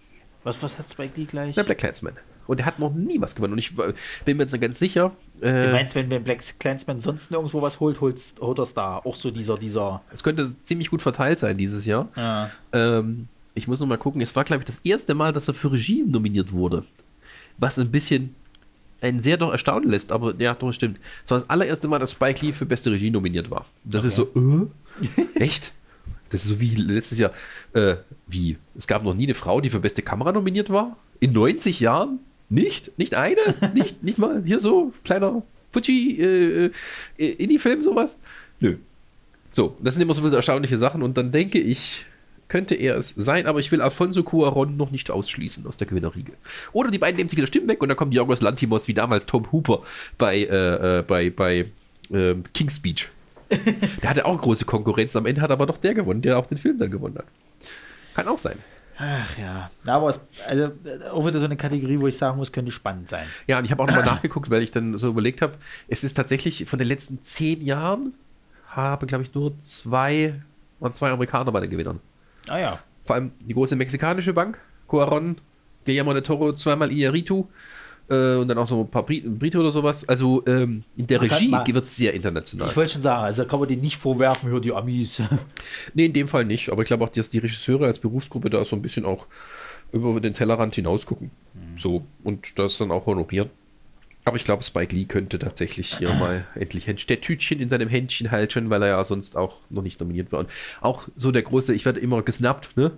[0.45, 1.55] Was, was hat Spike Lee gleich?
[1.55, 2.15] Der Black Clansman.
[2.47, 3.55] Und er hat noch nie was gewonnen.
[3.55, 5.13] Und ich bin mir jetzt ganz sicher,
[5.43, 8.99] Du äh, meinst, wenn, wenn Black Clansman sonst nirgendwo was holt, holt er es da.
[8.99, 10.01] Auch so dieser, dieser.
[10.15, 12.09] es könnte ziemlich gut verteilt sein dieses Jahr.
[12.15, 12.51] Ja.
[12.73, 14.21] Ähm, ich muss noch mal gucken.
[14.21, 16.85] Es war, glaube ich, das erste Mal, dass er für Regie nominiert wurde.
[17.59, 18.37] Was ein bisschen
[19.01, 20.13] einen sehr doch erstaunen lässt.
[20.13, 21.01] Aber ja, doch, stimmt.
[21.25, 23.67] Es war das allererste Mal, dass Spike Lee für beste Regie nominiert war.
[23.83, 25.17] Das ist so, äh?
[25.41, 25.73] Echt?
[26.31, 27.33] Das ist so wie letztes Jahr.
[27.73, 27.97] Äh,
[28.29, 28.59] wie?
[28.79, 30.97] Es gab noch nie eine Frau, die für beste Kamera nominiert war?
[31.19, 32.21] In 90 Jahren?
[32.53, 32.99] Nicht?
[32.99, 33.41] Nicht eine?
[33.75, 35.43] nicht, nicht mal hier so kleiner
[35.73, 36.71] Fuji äh,
[37.17, 38.19] äh, Indie-Film, sowas?
[38.61, 38.77] Nö.
[39.51, 42.05] So, das sind immer so erstaunliche Sachen und dann denke ich,
[42.49, 46.33] könnte er es sein, aber ich will Alfonso Cuaron noch nicht ausschließen aus der Gewinnerriege.
[46.75, 49.25] Oder die beiden nehmen sich wieder Stimmen weg und dann kommt Jorgos Lantimos wie damals
[49.25, 49.83] Tom Hooper
[50.19, 51.71] bei, äh, äh, bei, bei
[52.13, 53.09] äh, King's Speech.
[54.03, 56.59] der hatte auch große Konkurrenz, am Ende hat aber doch der gewonnen, der auch den
[56.59, 57.27] Film dann gewonnen hat.
[58.15, 58.59] Kann auch sein.
[58.99, 59.71] Ach ja.
[59.87, 63.09] Aber es, also äh, auch wieder so eine Kategorie, wo ich sagen muss, könnte spannend
[63.09, 63.27] sein.
[63.47, 65.55] Ja, und ich habe auch nochmal nachgeguckt, weil ich dann so überlegt habe,
[65.89, 68.15] es ist tatsächlich von den letzten zehn Jahren
[68.69, 70.41] haben, glaube ich, nur zwei,
[70.81, 72.01] waren zwei Amerikaner bei den Gewinnern.
[72.49, 72.79] Ah ja.
[73.05, 75.37] Vor allem die große mexikanische Bank, Cuaron,
[75.85, 77.47] Guillermo de Toro, zweimal Iñárritu,
[78.13, 80.07] äh, und dann auch so ein paar Brit Brite oder sowas.
[80.09, 82.69] Also ähm, in der Regie wird es sehr international.
[82.69, 85.23] Ich wollte schon sagen, also kann man den nicht vorwerfen, hör die Amis.
[85.95, 86.71] Nee, in dem Fall nicht.
[86.71, 89.27] Aber ich glaube auch, dass die Regisseure als Berufsgruppe da so ein bisschen auch
[89.93, 91.31] über den Tellerrand hinaus gucken.
[91.77, 92.05] So.
[92.23, 93.51] Und das dann auch honorieren.
[94.25, 98.31] Aber ich glaube, Spike Lee könnte tatsächlich hier mal endlich ein Städtütchen in seinem Händchen
[98.31, 100.41] halten, weil er ja sonst auch noch nicht nominiert war.
[100.41, 100.51] Und
[100.81, 102.93] auch so der große, ich werde immer gesnappt, ne?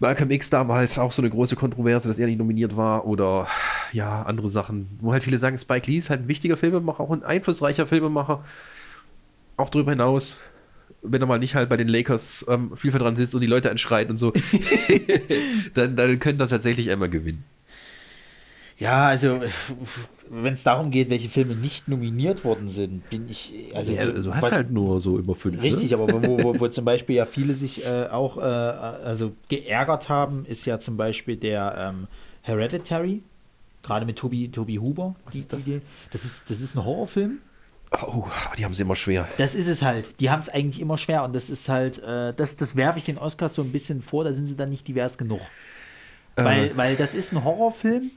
[0.00, 3.46] Malcolm X damals auch so eine große Kontroverse, dass er nicht nominiert war oder
[3.92, 7.10] ja, andere Sachen, wo halt viele sagen, Spike Lee ist halt ein wichtiger Filmemacher, auch
[7.10, 8.42] ein einflussreicher Filmemacher.
[9.58, 10.38] Auch darüber hinaus,
[11.02, 13.70] wenn er mal nicht halt bei den Lakers am Spielfeld dran sitzt und die Leute
[13.70, 14.32] anschreit und so,
[15.74, 17.44] dann, dann könnte er tatsächlich einmal gewinnen.
[18.80, 19.40] Ja, also
[20.30, 24.34] wenn es darum geht, welche Filme nicht nominiert worden sind, bin ich also Ja, du
[24.34, 25.62] hast was- halt nur so über fünf.
[25.62, 25.96] Richtig, Ne?
[25.98, 30.44] aber wo, wo, wo zum Beispiel ja viele sich äh, auch äh, also geärgert haben,
[30.46, 32.06] ist ja zum Beispiel der ähm,
[32.42, 33.22] Hereditary,
[33.82, 35.14] gerade mit Tobi, Tobi Huber.
[35.24, 35.64] Was ist das?
[35.64, 37.38] Die, das, ist, das ist ein Horrorfilm.
[37.92, 39.26] Oh, aber die haben es immer schwer.
[39.36, 40.20] Das ist es halt.
[40.20, 43.04] Die haben es eigentlich immer schwer und das ist halt, äh, das, das werfe ich
[43.04, 45.40] den Oscars so ein bisschen vor, da sind sie dann nicht divers genug.
[46.36, 46.76] Weil, Äh.
[46.76, 48.12] weil das ist ein Horrorfilm,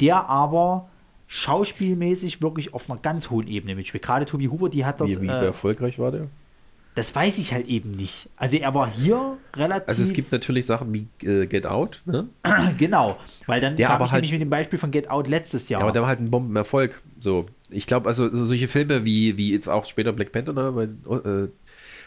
[0.00, 0.88] der aber
[1.26, 4.02] schauspielmäßig wirklich auf einer ganz hohen Ebene mitspielt.
[4.02, 6.26] Gerade Tobi Huber, die hat dort, Wie, wie äh, erfolgreich war der?
[6.94, 8.28] das weiß ich halt eben nicht.
[8.36, 12.26] Also er war hier relativ, Also es gibt natürlich Sachen wie äh, Get Out, ne?
[12.78, 15.68] genau, weil dann Der kam ich halt- nämlich mit dem Beispiel von Get Out letztes
[15.68, 15.80] Jahr.
[15.80, 17.00] Ja, aber der war halt ein Bombenerfolg.
[17.20, 20.74] So, ich glaube, also so solche Filme wie, wie jetzt auch später Black Panther, ne,
[20.74, 21.48] weil, äh,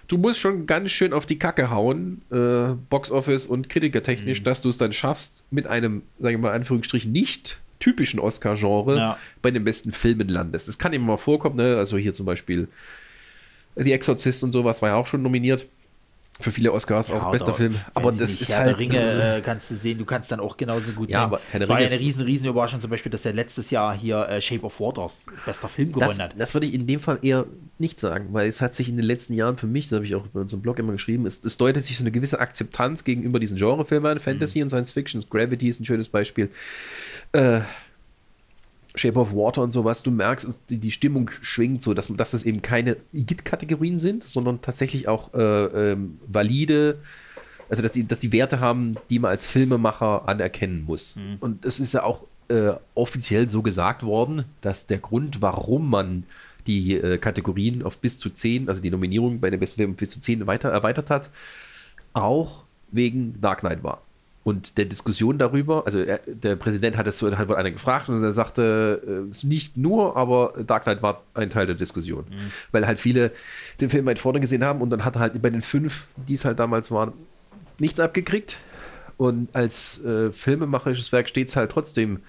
[0.09, 4.43] du musst schon ganz schön auf die Kacke hauen, äh, Boxoffice und kritikertechnisch, Mhm.
[4.43, 8.95] dass du es dann schaffst, mit einem, sagen wir mal, in Anführungsstrichen, nicht typischen Oscar-Genre
[8.95, 9.17] Ja.
[9.41, 10.69] bei den besten Filmen landest.
[10.69, 11.75] Es kann immer mal vorkommen, ne?
[11.77, 12.69] also hier zum Beispiel
[13.75, 15.65] The Exorcist und sowas war ja auch schon nominiert.
[16.41, 17.75] Für viele Oscars Ja, auch bester Film.
[17.93, 18.67] Aber das nicht, ist Herr halt.
[18.69, 21.33] der Ringe äh, kannst du sehen, du kannst dann auch genauso gut Ja, nehmen.
[21.33, 23.95] aber Herr Es war ja eine riesen, riesen Überraschung zum Beispiel, dass er letztes Jahr
[23.97, 26.35] hier äh, Shape of Waters bester Film Das, gewonnen hat.
[26.37, 27.45] das würde ich in dem Fall eher
[27.77, 30.15] nicht sagen, weil es hat sich in den letzten Jahren für mich, das habe ich
[30.15, 33.39] auch bei unserem Blog immer geschrieben, es, es deutet sich so eine gewisse Akzeptanz gegenüber
[33.39, 34.19] diesen Genrefilmen an.
[34.19, 34.63] Fantasy Mhm.
[34.63, 36.49] und Science Fiction, Gravity ist ein schönes Beispiel.
[37.31, 37.61] Äh,
[38.95, 42.43] Shape of Water und sowas, du merkst, die, die Stimmung schwingt so, dass, dass es
[42.43, 46.97] eben keine Igitt-Kategorien sind, sondern tatsächlich auch äh, ähm, valide,
[47.69, 51.15] also dass die, dass die Werte haben, die man als Filmemacher anerkennen muss.
[51.39, 56.23] Und es ist ja auch äh, offiziell so gesagt worden, dass der Grund, warum man
[56.67, 60.11] die äh, Kategorien auf bis zu 10, also die Nominierung bei den besten Filmen bis
[60.11, 61.29] zu 10 weiter, erweitert hat,
[62.13, 64.01] auch wegen Dark Knight war.
[64.43, 68.09] Und der Diskussion darüber, also er, der Präsident hat es so, hat wohl einer gefragt
[68.09, 71.75] und er sagte, äh, es ist nicht nur, aber Dark Knight war ein Teil der
[71.75, 72.25] Diskussion.
[72.71, 73.31] Weil halt viele
[73.79, 76.33] den Film weit vorne gesehen haben und dann hat er halt bei den fünf, die
[76.33, 77.13] es halt damals waren,
[77.77, 78.57] nichts abgekriegt.
[79.17, 82.21] Und als äh, filmemacherisches Werk steht es halt trotzdem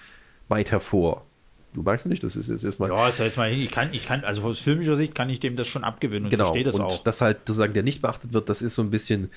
[0.49, 1.25] weit hervor.
[1.73, 2.89] Du magst nicht, das ist jetzt erstmal.
[2.89, 3.59] Ja, ist ja jetzt mal hin.
[3.59, 6.29] Ich kann, ich kann, also aus filmischer Sicht kann ich dem das schon abgewinnen und
[6.29, 6.45] genau.
[6.45, 7.03] verstehe das und auch.
[7.03, 9.31] dass halt sozusagen der nicht beachtet wird, das ist so ein bisschen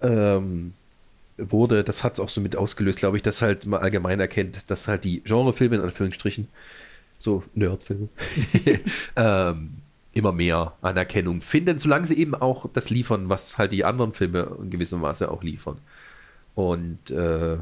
[0.00, 0.74] ähm,
[1.36, 4.70] wurde, das hat es auch so mit ausgelöst, glaube ich, dass halt man allgemein erkennt,
[4.70, 6.48] dass halt die Genrefilme in Anführungsstrichen,
[7.18, 8.08] so Nerdfilme,
[9.16, 9.74] ähm,
[10.12, 14.56] immer mehr Anerkennung finden, solange sie eben auch das liefern, was halt die anderen Filme
[14.60, 15.78] in gewissem Maße auch liefern.
[16.54, 17.56] Und äh,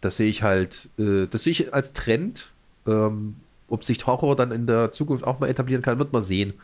[0.00, 2.52] das sehe ich halt, äh, das sehe ich als Trend.
[2.86, 3.36] Ähm,
[3.68, 6.54] ob sich Horror dann in der Zukunft auch mal etablieren kann, wird man sehen.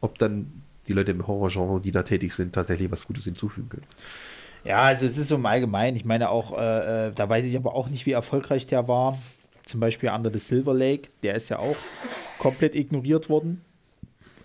[0.00, 0.50] Ob dann
[0.88, 3.86] die Leute im Horrorgenre, die da tätig sind, tatsächlich was Gutes hinzufügen können.
[4.64, 5.96] Ja, also es ist so im Allgemeinen.
[5.96, 9.18] Ich meine auch, äh, äh, da weiß ich aber auch nicht, wie erfolgreich der war.
[9.64, 11.76] Zum Beispiel Under the Silver Lake, der ist ja auch
[12.38, 13.62] komplett ignoriert worden.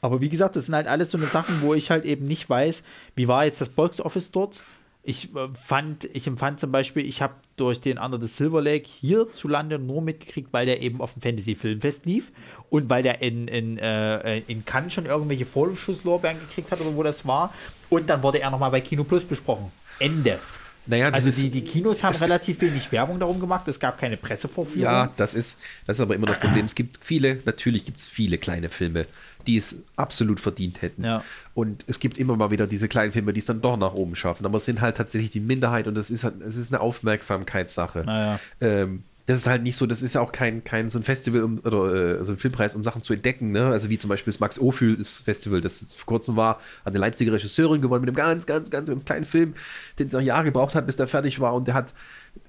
[0.01, 2.49] Aber wie gesagt, das sind halt alles so eine Sachen, wo ich halt eben nicht
[2.49, 2.84] weiß,
[3.16, 4.61] wie war jetzt das Box Office dort.
[5.01, 8.88] Ich äh, fand, ich empfand zum Beispiel, ich habe durch den Under the Silver Lake
[8.88, 12.32] hierzulande nur mitgekriegt, weil der eben auf dem Fantasy Filmfest lief
[12.70, 17.03] und weil der in, in, äh, in Cannes schon irgendwelche Vorschusslorbeeren gekriegt hat oder wo
[17.03, 17.53] das war.
[17.89, 19.72] Und dann wurde er nochmal bei Kino Plus besprochen.
[20.00, 20.39] Ende.
[20.88, 23.68] Naja, Also die, die Kinos haben ist- relativ wenig Werbung darum gemacht.
[23.68, 24.84] Es gab keine Pressevorführung.
[24.84, 26.66] Ja, das ist, das ist aber immer das Problem.
[26.68, 29.08] Es gibt viele, natürlich gibt es viele kleine Filme,
[29.48, 31.04] die es absolut verdient hätten.
[31.04, 31.24] Ja.
[31.56, 34.16] Und es gibt immer mal wieder diese kleinen Filme, die es dann doch nach oben
[34.16, 34.46] schaffen.
[34.46, 38.04] Aber es sind halt tatsächlich die Minderheit und es ist halt, es ist eine Aufmerksamkeitssache.
[38.06, 38.39] Naja.
[38.62, 41.43] Ähm, das ist halt nicht so, das ist ja auch kein, kein so ein Festival
[41.43, 43.65] um, oder äh, so ein Filmpreis, um Sachen zu entdecken, ne?
[43.67, 46.99] Also wie zum Beispiel das Max Ophüls Festival, das jetzt vor kurzem war, hat eine
[46.99, 49.55] Leipziger Regisseurin gewonnen mit einem ganz, ganz, ganz, ganz kleinen Film,
[49.97, 51.93] den es noch Jahre gebraucht hat, bis der fertig war und der hat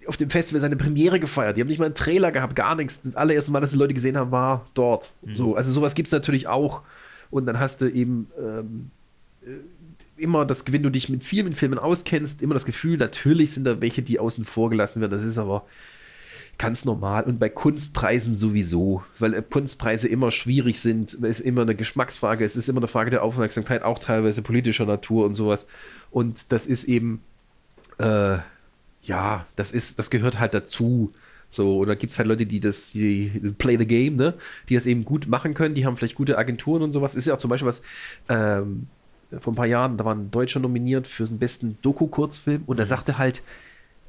[0.07, 1.57] auf dem Festival seine Premiere gefeiert.
[1.57, 3.01] Die haben nicht mal einen Trailer gehabt, gar nichts.
[3.01, 5.13] Das allererste Mal, dass die Leute gesehen haben, war dort.
[5.33, 6.83] So, also sowas gibt es natürlich auch.
[7.31, 8.91] Und dann hast du eben ähm,
[9.43, 13.65] äh, immer das, wenn du dich mit vielen Filmen auskennst, immer das Gefühl, natürlich sind
[13.65, 15.13] da welche, die außen vor gelassen werden.
[15.13, 15.65] Das ist aber
[16.59, 17.25] Ganz normal.
[17.25, 21.15] Und bei Kunstpreisen sowieso, weil äh, Kunstpreise immer schwierig sind.
[21.15, 24.87] Es ist immer eine Geschmacksfrage, es ist immer eine Frage der Aufmerksamkeit, auch teilweise politischer
[24.87, 25.67] Natur und sowas.
[26.11, 27.21] Und das ist eben,
[27.99, 28.39] äh,
[29.03, 31.13] ja, das ist, das gehört halt dazu.
[31.51, 34.35] So, oder gibt es halt Leute, die das, die play the game, ne?
[34.69, 37.15] Die das eben gut machen können, die haben vielleicht gute Agenturen und sowas.
[37.15, 37.83] Ist ja auch zum Beispiel was,
[38.29, 38.89] ähm,
[39.41, 42.87] vor ein paar Jahren, da war ein Deutscher nominiert für den besten Doku-Kurzfilm und er
[42.87, 43.43] sagte halt,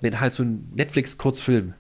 [0.02, 1.74] wenn halt so ein Netflix-Kurzfilm,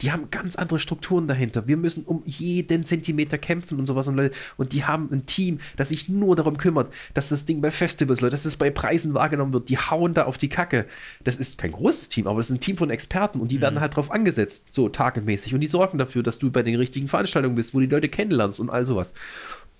[0.00, 1.68] die haben ganz andere Strukturen dahinter.
[1.68, 4.08] Wir müssen um jeden Zentimeter kämpfen und sowas.
[4.08, 7.70] Und, und die haben ein Team, das sich nur darum kümmert, dass das Ding bei
[7.70, 9.68] Festivals läuft, dass es bei Preisen wahrgenommen wird.
[9.68, 10.86] Die hauen da auf die Kacke.
[11.22, 13.62] Das ist kein großes Team, aber das ist ein Team von Experten und die mhm.
[13.62, 15.54] werden halt drauf angesetzt, so tagemäßig.
[15.54, 18.58] Und die sorgen dafür, dass du bei den richtigen Veranstaltungen bist, wo die Leute kennenlernst
[18.58, 19.14] und all sowas.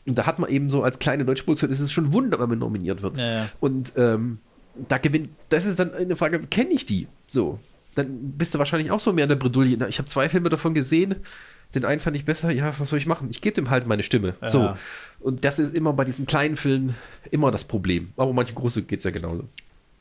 [0.06, 2.38] Und da hat man eben so als kleine deutsche Produktion, es ist schon ein Wunder,
[2.38, 3.18] wenn man nominiert wird.
[3.18, 3.48] Ja, ja.
[3.58, 4.38] Und ähm,
[4.88, 7.08] da gewinnt, das ist dann eine Frage, kenne ich die?
[7.26, 7.58] So
[7.95, 9.88] dann bist du wahrscheinlich auch so mehr in der Bredouille.
[9.88, 11.16] Ich habe zwei Filme davon gesehen.
[11.74, 12.51] Den einen fand ich besser.
[12.51, 13.28] Ja, was soll ich machen?
[13.30, 14.34] Ich gebe dem halt meine Stimme.
[14.40, 14.49] Ja.
[14.49, 14.76] So.
[15.20, 16.97] Und das ist immer bei diesen kleinen Filmen
[17.30, 18.12] immer das Problem.
[18.16, 19.49] Aber manche große geht es ja genauso.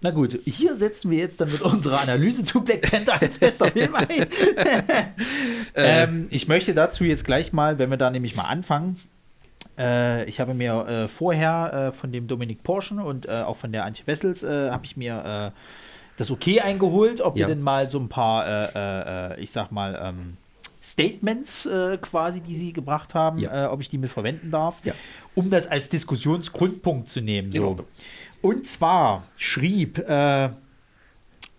[0.02, 3.68] Na gut, hier setzen wir jetzt dann mit unserer Analyse zu Black Panther als bester
[3.72, 4.08] Film ein.
[5.76, 6.04] Äh.
[6.04, 9.00] ähm, ich möchte dazu jetzt gleich mal, wenn wir da nämlich mal anfangen,
[9.78, 13.72] äh, ich habe mir äh, vorher äh, von dem Dominik Porschen und äh, auch von
[13.72, 15.52] der Antje Wessels äh, habe ich mir
[16.18, 17.48] das Okay eingeholt, ob ja.
[17.48, 20.38] wir denn mal so ein paar, äh, äh, äh, ich sag mal, ähm,
[20.82, 23.66] Statements äh, quasi, die sie gebracht haben, ja.
[23.66, 24.94] Äh, ob ich die mit verwenden darf, ja.
[25.34, 27.54] um das als Diskussionsgrundpunkt zu nehmen.
[27.54, 27.86] So.
[28.42, 30.50] Und zwar schrieb äh,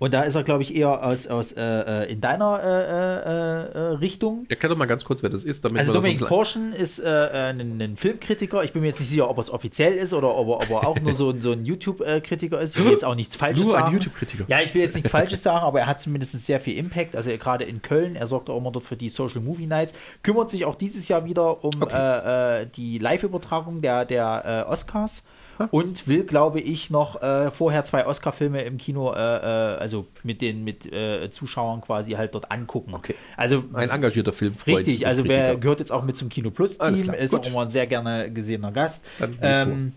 [0.00, 3.78] und da ist er, glaube ich, eher aus, aus äh, äh in deiner äh, äh,
[3.78, 4.44] äh, Richtung.
[4.48, 5.64] Erklär doch mal ganz kurz, wer das ist.
[5.64, 8.64] also Dominik so Porschen ist äh, ein, ein, Filmkritiker.
[8.64, 10.70] Ich bin mir jetzt nicht sicher, ob er es offiziell ist oder ob er, ob
[10.70, 12.76] er auch nur so, so ein YouTube-Kritiker ist.
[12.76, 13.84] Ich will jetzt auch nichts Falsches nur sagen.
[13.84, 14.44] Nur ein YouTube-Kritiker.
[14.48, 17.14] Ja, ich will jetzt nichts Falsches sagen, aber er hat zumindest sehr viel Impact.
[17.14, 19.94] Also gerade in Köln, er sorgt auch immer dort für die Social Movie Nights.
[20.24, 22.66] Kümmert sich auch dieses Jahr wieder um okay.
[22.76, 25.22] die Live-Übertragung der, der Oscars
[25.70, 30.40] und will, glaube ich, noch äh, vorher zwei Oscar-Filme im Kino, äh, äh, also mit
[30.42, 32.94] den mit äh, Zuschauern quasi halt dort angucken.
[32.94, 33.14] Okay.
[33.36, 34.54] Also ein engagierter Film.
[34.66, 37.40] Richtig, also wer gehört jetzt auch mit zum Kino Plus Team, ist Gut.
[37.40, 39.04] auch immer ein sehr gerne gesehener Gast.
[39.40, 39.92] Ähm,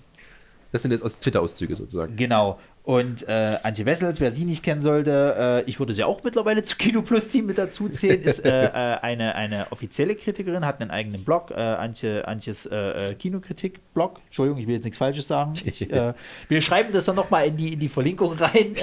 [0.72, 2.16] das sind jetzt aus Twitter-Auszüge sozusagen.
[2.16, 2.60] Genau.
[2.88, 6.64] Und äh, Antje Wessels, wer sie nicht kennen sollte, äh, ich würde sie auch mittlerweile
[6.64, 10.80] zu Kino Plus Team mit dazu zählen, ist äh, äh, eine, eine offizielle Kritikerin, hat
[10.80, 14.22] einen eigenen Blog, äh, Antje, Antjes äh, Kinokritik-Blog.
[14.28, 15.56] Entschuldigung, ich will jetzt nichts Falsches sagen.
[15.66, 15.86] Ich,
[16.48, 18.76] wir schreiben das dann nochmal in die, in die Verlinkung rein,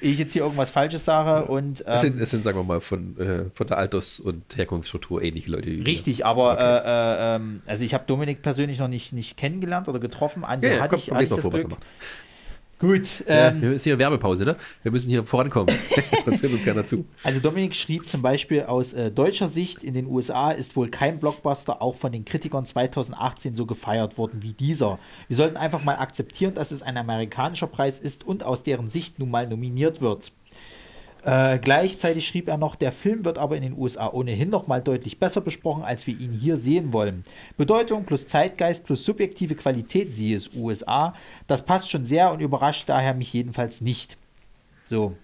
[0.00, 1.46] ich jetzt hier irgendwas Falsches sage.
[1.46, 5.20] Und, ähm, es, sind, es sind, sagen wir mal, von, von der Alters- und Herkunftsstruktur
[5.20, 5.68] ähnliche Leute.
[5.68, 7.36] Richtig, aber okay.
[7.36, 10.42] ähm, also ich habe Dominik persönlich noch nicht, nicht kennengelernt oder getroffen.
[10.42, 11.76] Antje ja, ja, hatte komm, ich, hatte ich das Glück.
[12.80, 13.24] Gut.
[13.26, 14.56] Ähm, ja, ist hier Werbepause, ne?
[14.82, 15.68] Wir müssen hier vorankommen.
[16.24, 17.04] Sonst hört uns keiner zu.
[17.22, 21.20] Also Dominik schrieb zum Beispiel aus äh, deutscher Sicht, in den USA ist wohl kein
[21.20, 24.98] Blockbuster auch von den Kritikern 2018 so gefeiert worden wie dieser.
[25.28, 29.18] Wir sollten einfach mal akzeptieren, dass es ein amerikanischer Preis ist und aus deren Sicht
[29.18, 30.32] nun mal nominiert wird.
[31.22, 34.80] Äh, gleichzeitig schrieb er noch, der Film wird aber in den USA ohnehin noch mal
[34.80, 37.24] deutlich besser besprochen, als wir ihn hier sehen wollen.
[37.56, 41.14] Bedeutung plus Zeitgeist plus subjektive Qualität, siehe es USA,
[41.46, 44.16] das passt schon sehr und überrascht daher mich jedenfalls nicht.
[44.84, 45.16] So.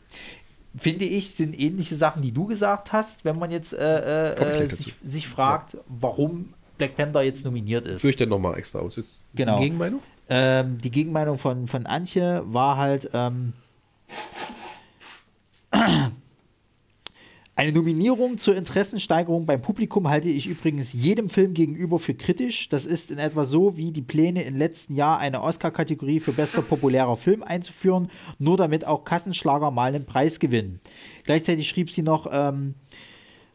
[0.78, 4.94] Finde ich, sind ähnliche Sachen, die du gesagt hast, wenn man jetzt äh, äh, sich,
[5.02, 5.80] sich, fragt, ja.
[5.88, 8.02] warum Black Panther jetzt nominiert ist.
[8.02, 8.96] Führe ich denn nochmal extra aus?
[8.96, 9.56] Jetzt genau.
[9.56, 10.00] Die Gegenmeinung?
[10.28, 13.54] Ähm, die Gegenmeinung von, von Antje war halt, ähm,
[17.56, 22.68] eine Nominierung zur Interessensteigerung beim Publikum halte ich übrigens jedem Film gegenüber für kritisch.
[22.68, 26.60] Das ist in etwa so wie die Pläne im letzten Jahr eine Oscar-Kategorie für bester
[26.60, 30.80] populärer Film einzuführen, nur damit auch Kassenschlager mal einen Preis gewinnen.
[31.24, 32.74] Gleichzeitig schrieb sie noch, ähm,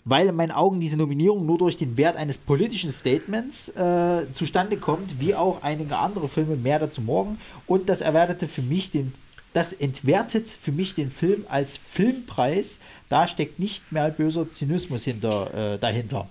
[0.03, 4.77] weil in meinen Augen diese Nominierung nur durch den Wert eines politischen Statements äh, zustande
[4.77, 7.37] kommt, wie auch einige andere Filme mehr dazu morgen.
[7.67, 9.13] Und das erwertete für mich den
[9.53, 12.79] das entwertet für mich den Film als Filmpreis.
[13.09, 16.29] Da steckt nicht mehr böser Zynismus hinter, äh, dahinter.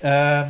[0.00, 0.44] Äh,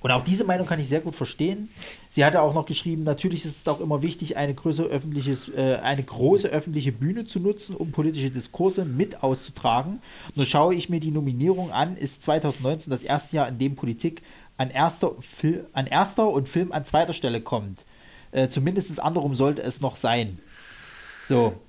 [0.00, 1.68] und auch diese Meinung kann ich sehr gut verstehen.
[2.10, 6.48] Sie hatte auch noch geschrieben, natürlich ist es auch immer wichtig, eine, äh, eine große
[6.48, 10.00] öffentliche Bühne zu nutzen, um politische Diskurse mit auszutragen.
[10.34, 14.22] Nur schaue ich mir die Nominierung an, ist 2019 das erste Jahr, in dem Politik
[14.58, 17.84] an erster, Fil an erster und Film an zweiter Stelle kommt.
[18.32, 20.38] Äh, zumindest andersrum sollte es noch sein.
[21.26, 21.60] So.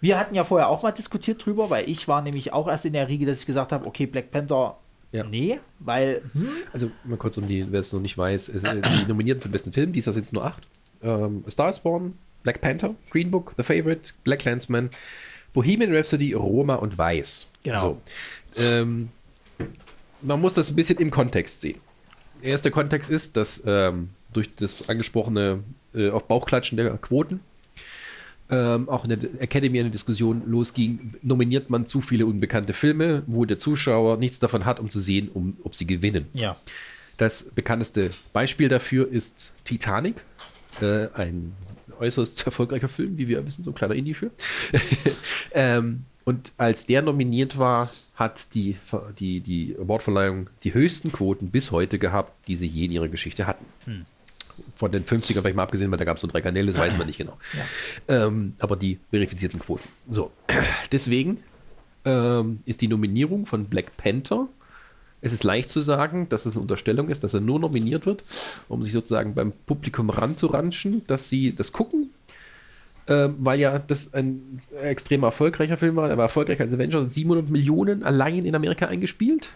[0.00, 2.92] Wir hatten ja vorher auch mal diskutiert drüber, weil ich war nämlich auch erst in
[2.92, 4.76] der Riege, dass ich gesagt habe, okay, Black Panther,
[5.12, 5.24] ja.
[5.24, 6.22] nee, weil.
[6.34, 6.48] Hm?
[6.72, 9.72] Also mal kurz um die, wer es noch nicht weiß, die Nominierten für den besten
[9.72, 10.62] Film, dieser sind nur acht.
[11.02, 14.90] Ähm, Star Spawn, Black Panther, Green Book, The Favorite, Black Landsman,
[15.54, 17.46] Bohemian Rhapsody, Roma und Weiß.
[17.62, 17.98] Genau.
[18.56, 18.62] So.
[18.62, 19.08] ähm,
[20.20, 21.80] man muss das ein bisschen im Kontext sehen.
[22.42, 25.62] Der erste Kontext ist, dass ähm, durch das angesprochene
[25.94, 27.40] äh, auf Bauchklatschen der Quoten
[28.50, 33.44] ähm, auch in der Academy eine Diskussion losging, nominiert man zu viele unbekannte Filme, wo
[33.44, 36.26] der Zuschauer nichts davon hat, um zu sehen, um, ob sie gewinnen.
[36.34, 36.56] Ja.
[37.16, 40.16] Das bekannteste Beispiel dafür ist Titanic,
[40.80, 41.52] äh, ein
[41.98, 44.32] äußerst erfolgreicher Film, wie wir wissen, so ein kleiner Indie-Film.
[45.52, 48.76] ähm, und als der nominiert war, hat die,
[49.18, 53.46] die, die Awardverleihung die höchsten Quoten bis heute gehabt, die sie je in ihrer Geschichte
[53.46, 53.64] hatten.
[53.84, 54.06] Hm.
[54.76, 56.98] Von den 50ern vielleicht mal abgesehen, weil da gab es so drei Kanäle, das weiß
[56.98, 57.38] man nicht genau.
[58.08, 58.26] Ja.
[58.26, 59.88] Ähm, aber die verifizierten Quoten.
[60.08, 60.30] So,
[60.92, 61.38] deswegen
[62.04, 64.48] ähm, ist die Nominierung von Black Panther
[65.24, 68.22] es ist leicht zu sagen, dass es eine Unterstellung ist, dass er nur nominiert wird,
[68.68, 72.10] um sich sozusagen beim Publikum ranzuranschen, dass sie das gucken,
[73.06, 76.10] äh, weil ja das ein extrem erfolgreicher Film war.
[76.10, 79.48] Er war erfolgreicher als Avengers, 700 Millionen allein in Amerika eingespielt.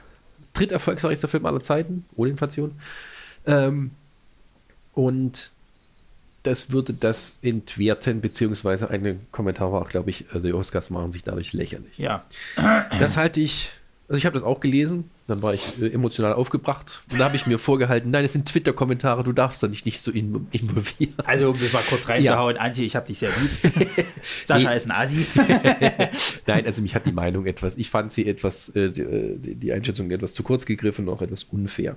[0.54, 2.72] Dritterfolgreichster Film aller Zeiten, ohne Inflation.
[3.44, 3.90] Ähm,
[4.98, 5.52] und
[6.42, 11.12] das würde das entwerten, beziehungsweise ein Kommentar war auch, glaube ich, äh, die Oscars machen
[11.12, 11.96] sich dadurch lächerlich.
[11.98, 12.24] Ja.
[12.98, 13.70] Das halte ich
[14.08, 17.36] also ich habe das auch gelesen, dann war ich äh, emotional aufgebracht und da habe
[17.36, 21.12] ich mir vorgehalten, nein, es sind Twitter-Kommentare, du darfst da nicht, nicht so involvieren.
[21.26, 22.62] Also um das mal kurz reinzuhauen, ja.
[22.62, 24.06] Antje, ich habe dich sehr lieb.
[24.46, 24.76] Sascha nee.
[24.76, 25.26] ist ein Asi.
[26.46, 30.10] nein, also mich hat die Meinung etwas, ich fand sie etwas, äh, die, die Einschätzung
[30.10, 31.94] etwas zu kurz gegriffen, auch etwas unfair,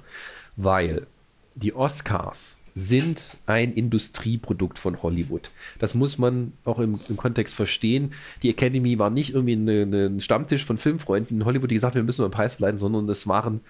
[0.58, 1.08] weil
[1.56, 5.50] die Oscars sind ein Industrieprodukt von Hollywood.
[5.80, 8.14] Das muss man auch im, im Kontext verstehen.
[8.44, 12.02] Die Academy war nicht irgendwie eine, ein Stammtisch von Filmfreunden in Hollywood, die gesagt haben,
[12.02, 13.62] wir müssen einen Preis verleihen, sondern es waren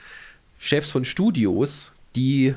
[0.58, 2.54] Chefs von Studios, die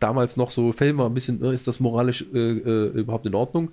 [0.00, 3.70] damals noch so Filme ein bisschen, äh, ist das moralisch äh, äh, überhaupt in Ordnung?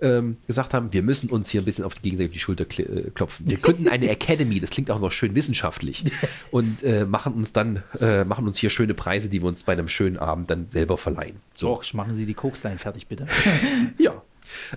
[0.00, 2.64] Ähm, gesagt haben, wir müssen uns hier ein bisschen auf die Gegenseitig auf die Schulter
[2.78, 3.48] äh, klopfen.
[3.48, 6.04] Wir gründen eine Academy, das klingt auch noch schön wissenschaftlich
[6.50, 9.72] und äh, machen uns dann, äh, machen uns hier schöne Preise, die wir uns bei
[9.72, 11.36] einem schönen Abend dann selber verleihen.
[11.54, 13.26] So, Och, machen Sie die Kokslein fertig, bitte.
[13.98, 14.22] ja.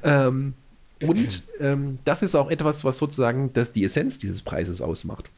[0.03, 0.53] Ähm,
[1.01, 5.29] und ähm, das ist auch etwas, was sozusagen das die Essenz dieses Preises ausmacht.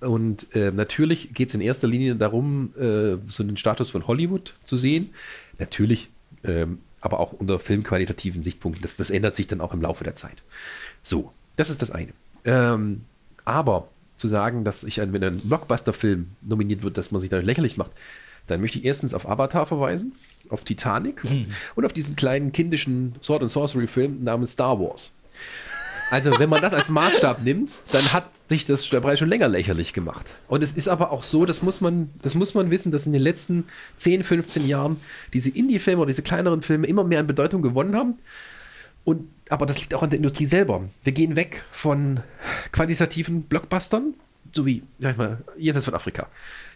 [0.00, 4.54] Und äh, natürlich geht es in erster Linie darum, äh, so den Status von Hollywood
[4.62, 5.10] zu sehen.
[5.58, 6.08] Natürlich
[6.44, 8.82] ähm, aber auch unter filmqualitativen Sichtpunkten.
[8.82, 10.42] Das, das ändert sich dann auch im Laufe der Zeit.
[11.02, 12.12] So, das ist das eine.
[12.44, 13.02] Ähm,
[13.44, 17.76] aber zu sagen, dass ich, wenn ein Blockbuster-Film nominiert wird, dass man sich da lächerlich
[17.76, 17.92] macht,
[18.46, 20.12] dann möchte ich erstens auf Avatar verweisen,
[20.48, 21.46] auf Titanic mhm.
[21.76, 25.12] und auf diesen kleinen kindischen Sword and Sorcery-Film namens Star Wars.
[26.10, 29.92] Also, wenn man das als Maßstab nimmt, dann hat sich das Preis schon länger lächerlich
[29.92, 30.32] gemacht.
[30.48, 33.12] Und es ist aber auch so, das muss man, das muss man wissen, dass in
[33.12, 33.64] den letzten
[33.98, 34.98] 10, 15 Jahren
[35.34, 38.14] diese Indie-Filme oder diese kleineren Filme immer mehr an Bedeutung gewonnen haben.
[39.04, 40.88] Und, aber das liegt auch an der Industrie selber.
[41.04, 42.20] Wir gehen weg von
[42.72, 44.14] qualitativen Blockbustern,
[44.52, 46.28] so wie, sag ich mal, jenseits von Afrika.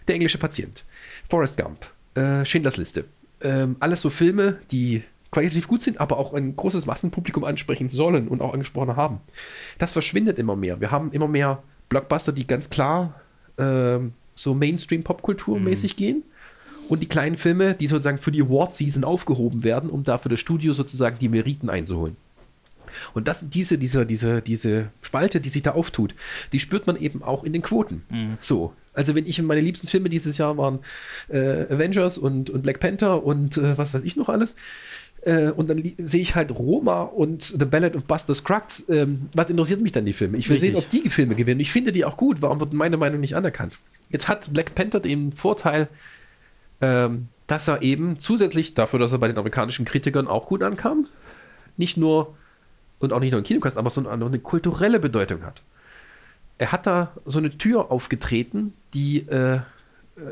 [0.09, 0.85] Der englische Patient,
[1.29, 3.07] Forrest Gump, äh, Schindlers Liste.
[3.41, 5.03] Ähm, alles so Filme, die
[5.33, 9.21] qualitativ gut sind, aber auch ein großes Massenpublikum ansprechen sollen und auch angesprochen haben.
[9.79, 10.81] Das verschwindet immer mehr.
[10.81, 13.21] Wir haben immer mehr Blockbuster, die ganz klar
[13.57, 13.99] äh,
[14.35, 15.97] so Mainstream-Popkultur-mäßig mhm.
[15.97, 16.23] gehen.
[16.89, 20.75] Und die kleinen Filme, die sozusagen für die Award-Season aufgehoben werden, um dafür das Studio
[20.75, 22.17] sozusagen die Meriten einzuholen.
[23.15, 26.15] Und das, diese, diese, diese, diese Spalte, die sich da auftut,
[26.53, 28.03] die spürt man eben auch in den Quoten.
[28.11, 28.39] Mhm.
[28.41, 28.75] So.
[28.95, 30.81] Also wenn ich meine liebsten Filme dieses Jahr waren
[31.29, 34.55] äh, Avengers und, und Black Panther und äh, was weiß ich noch alles,
[35.23, 38.85] äh, und dann sehe ich halt Roma und The Ballad of Buster Scruggs.
[38.89, 40.37] Ähm, was interessiert mich dann die Filme?
[40.37, 40.75] Ich will Richtig.
[40.75, 41.61] sehen, ob die Filme gewinnen.
[41.61, 42.43] Ich finde die auch gut.
[42.43, 43.79] Warum wird meine Meinung nicht anerkannt?
[44.11, 45.89] Jetzt hat Black Panther den Vorteil,
[46.81, 51.07] ähm, dass er eben zusätzlich dafür, dass er bei den amerikanischen Kritikern auch gut ankam,
[51.77, 52.37] nicht nur
[52.99, 55.63] und auch nicht nur in Kinokast, aber so eine, eine kulturelle Bedeutung hat.
[56.59, 59.61] Er hat da so eine Tür aufgetreten, die äh,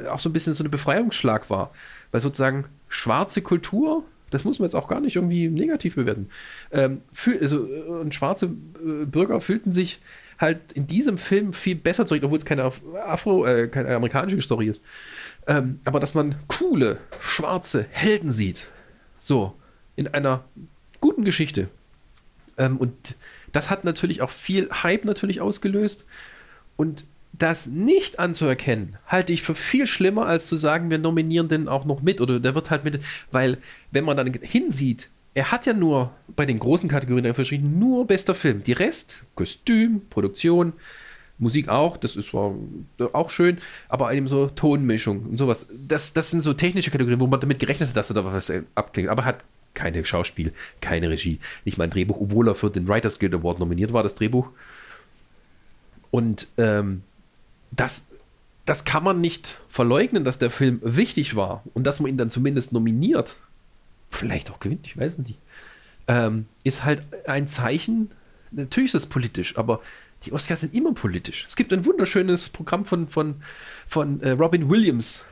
[0.09, 1.73] auch so ein bisschen so eine Befreiungsschlag war.
[2.12, 6.28] Weil sozusagen schwarze Kultur das muss man jetzt auch gar nicht irgendwie negativ bewerten.
[6.73, 10.01] Ähm, für, also, äh, und schwarze äh, Bürger fühlten sich
[10.39, 12.70] halt in diesem Film viel besser zurück, obwohl es keine
[13.07, 14.82] Afro, äh, keine amerikanische Story ist.
[15.47, 18.66] Ähm, aber dass man coole, schwarze Helden sieht.
[19.19, 19.55] So,
[19.97, 20.44] in einer
[21.01, 21.69] guten Geschichte.
[22.57, 22.94] Ähm, und
[23.52, 26.07] das hat natürlich auch viel Hype natürlich ausgelöst.
[26.77, 27.05] Und
[27.41, 31.85] das nicht anzuerkennen, halte ich für viel schlimmer, als zu sagen, wir nominieren den auch
[31.85, 33.03] noch mit oder der wird halt mit,
[33.33, 33.59] weil
[33.91, 38.35] wenn man dann hinsieht, er hat ja nur bei den großen Kategorien verschieden nur bester
[38.35, 38.62] Film.
[38.65, 40.75] Die Rest, Kostüm, Produktion,
[41.39, 42.55] Musik auch, das ist zwar
[43.12, 43.59] auch schön,
[43.89, 45.67] aber eben so Tonmischung und sowas.
[45.89, 48.53] Das, das sind so technische Kategorien, wo man damit gerechnet hat, dass er da was
[48.75, 49.09] abklingt.
[49.09, 49.43] Aber hat
[49.73, 50.53] keine Schauspiel,
[50.83, 54.03] keine Regie, nicht mal ein Drehbuch, obwohl er für den Writers Guild Award nominiert war,
[54.03, 54.51] das Drehbuch.
[56.11, 57.03] Und ähm,
[57.71, 58.07] das,
[58.65, 62.31] das kann man nicht verleugnen, dass der Film wichtig war und dass man ihn dann
[62.31, 63.37] zumindest nominiert,
[64.11, 65.39] vielleicht auch gewinnt, ich weiß nicht,
[66.09, 68.11] ähm, ist halt ein Zeichen,
[68.51, 69.81] natürlich ist das politisch, aber
[70.25, 71.47] die Oscars sind immer politisch.
[71.49, 73.37] Es gibt ein wunderschönes Programm von, von,
[73.87, 75.25] von äh, Robin Williams,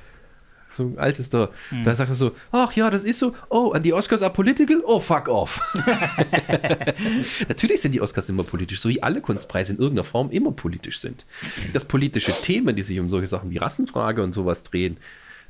[0.79, 1.85] so ein altes da, hm.
[1.85, 4.81] da sagt er so, ach ja, das ist so, oh, and the Oscars are political,
[4.87, 5.61] oh, fuck off.
[7.49, 11.01] Natürlich sind die Oscars immer politisch, so wie alle Kunstpreise in irgendeiner Form immer politisch
[11.01, 11.27] sind.
[11.73, 14.97] Dass politische Themen, die sich um solche Sachen wie Rassenfrage und sowas drehen,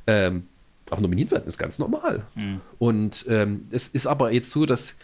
[0.07, 0.43] ähm,
[0.89, 2.23] auch nominiert werden, ist ganz normal.
[2.33, 2.59] Hm.
[2.79, 4.95] Und ähm, es ist aber jetzt so, dass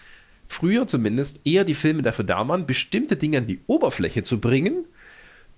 [0.48, 4.86] früher zumindest eher die Filme dafür da waren, bestimmte Dinge an die Oberfläche zu bringen,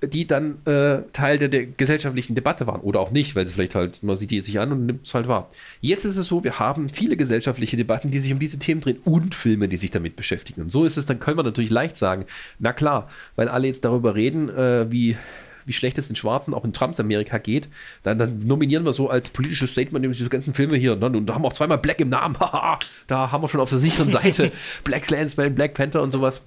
[0.03, 2.81] die dann äh, Teil der, der, gesellschaftlichen Debatte waren.
[2.81, 5.13] Oder auch nicht, weil sie vielleicht halt, man sieht die sich an und nimmt es
[5.13, 5.49] halt wahr.
[5.81, 8.99] Jetzt ist es so, wir haben viele gesellschaftliche Debatten, die sich um diese Themen drehen
[9.05, 10.61] und Filme, die sich damit beschäftigen.
[10.61, 12.25] Und so ist es, dann können wir natürlich leicht sagen,
[12.59, 15.17] na klar, weil alle jetzt darüber reden, äh, wie
[15.65, 17.67] wie schlecht es den Schwarzen auch in Trumps Amerika geht,
[18.03, 20.95] dann, dann nominieren wir so als politisches Statement diese ganzen Filme hier.
[20.95, 21.07] Ne?
[21.07, 22.37] Und da haben wir auch zweimal Black im Namen.
[23.07, 24.53] da haben wir schon auf der sicheren Seite
[24.85, 26.41] Black Clansman, Black Panther und sowas.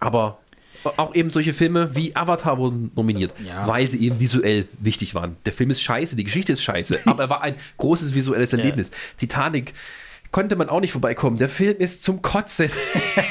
[0.00, 0.39] Aber
[0.84, 3.66] auch eben solche Filme wie Avatar wurden nominiert, ja.
[3.66, 5.36] weil sie eben visuell wichtig waren.
[5.44, 8.90] Der Film ist scheiße, die Geschichte ist scheiße, aber er war ein großes visuelles Erlebnis.
[8.90, 8.96] Ja.
[9.18, 9.72] Titanic
[10.32, 11.38] konnte man auch nicht vorbeikommen.
[11.38, 12.70] Der Film ist zum Kotzen.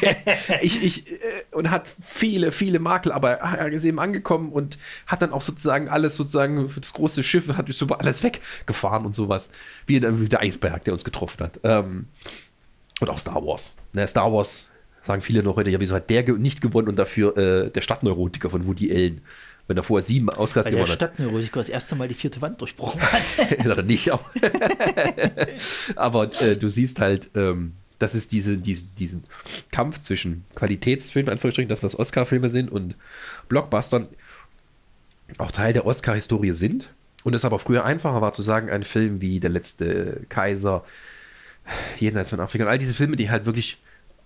[0.62, 1.16] ich, ich, äh,
[1.52, 4.78] und hat viele, viele Makel, aber er ist eben angekommen und
[5.08, 9.16] hat dann auch sozusagen alles sozusagen für das große Schiff, hat so alles weggefahren und
[9.16, 9.50] sowas.
[9.88, 11.60] Wie der Eisberg, der uns getroffen hat.
[11.64, 12.08] Ähm,
[13.00, 13.76] und auch Star Wars.
[13.94, 14.69] Ne, Star Wars
[15.10, 18.50] sagen viele noch heute, ja, wieso hat der nicht gewonnen und dafür äh, der Stadtneurotiker
[18.50, 19.22] von Woody Allen?
[19.68, 21.00] wenn er vorher sieben Oscars Weil gewonnen hat.
[21.00, 23.38] Der Stadtneurotiker das erste Mal die vierte Wand durchbrochen hat.
[23.38, 24.26] hat er nicht, aber,
[25.96, 29.24] aber äh, du siehst halt, ähm, das ist diese, diese, diesen
[29.72, 32.96] Kampf zwischen Qualitätsfilmen, Anführungsstrichen, das, was Oscar-Filme sind, und
[33.48, 34.08] Blockbustern
[35.38, 36.90] auch Teil der Oscar-Historie sind.
[37.24, 40.84] Und es aber früher einfacher war zu sagen, ein Film wie Der letzte Kaiser,
[42.00, 43.78] Jenseits von Afrika und all diese Filme, die halt wirklich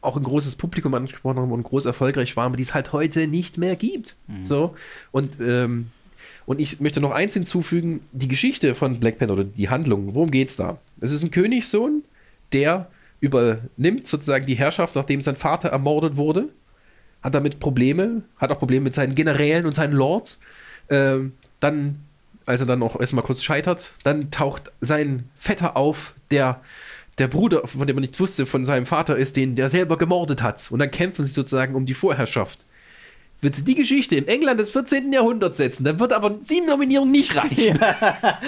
[0.04, 3.28] auch ein großes Publikum angesprochen haben und groß erfolgreich waren, aber die es halt heute
[3.28, 4.16] nicht mehr gibt.
[4.28, 4.44] Mhm.
[4.44, 4.76] So.
[5.12, 5.88] Und, ähm,
[6.46, 10.32] und ich möchte noch eins hinzufügen: die Geschichte von Black Panther oder die Handlung, worum
[10.32, 10.78] geht es da?
[11.00, 12.04] Es ist ein Königssohn,
[12.52, 12.88] der
[13.20, 16.50] übernimmt sozusagen die Herrschaft, nachdem sein Vater ermordet wurde,
[17.22, 20.42] hat damit Probleme, hat auch Probleme mit seinen Generälen und seinen Lords.
[20.90, 21.32] Ähm,
[21.62, 22.04] dann,
[22.46, 26.60] als er dann auch erstmal kurz scheitert, dann taucht sein Vetter auf, der
[27.18, 30.41] der Bruder, von dem man nicht wusste, von seinem Vater ist, den der selber gemordet
[30.41, 30.72] hat.
[30.72, 32.65] Und dann kämpfen sie sozusagen um die Vorherrschaft.
[33.41, 35.11] Wird sie die Geschichte im England des 14.
[35.11, 37.77] Jahrhunderts setzen, dann wird aber sieben Nominierungen nicht reichen.
[37.77, 38.40] Ja.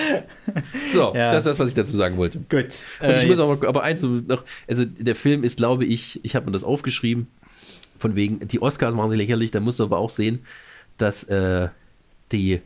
[0.92, 1.34] so, ja.
[1.34, 2.40] das ist das, was ich dazu sagen wollte.
[2.50, 2.86] Gut.
[3.02, 6.36] Und ich äh, muss aber, aber eins noch, also der Film ist, glaube ich, ich
[6.36, 7.28] habe mir das aufgeschrieben,
[8.00, 10.46] von wegen, die Oscars machen sie lächerlich, da musst du aber auch sehen,
[10.98, 11.68] dass äh,
[12.32, 12.62] die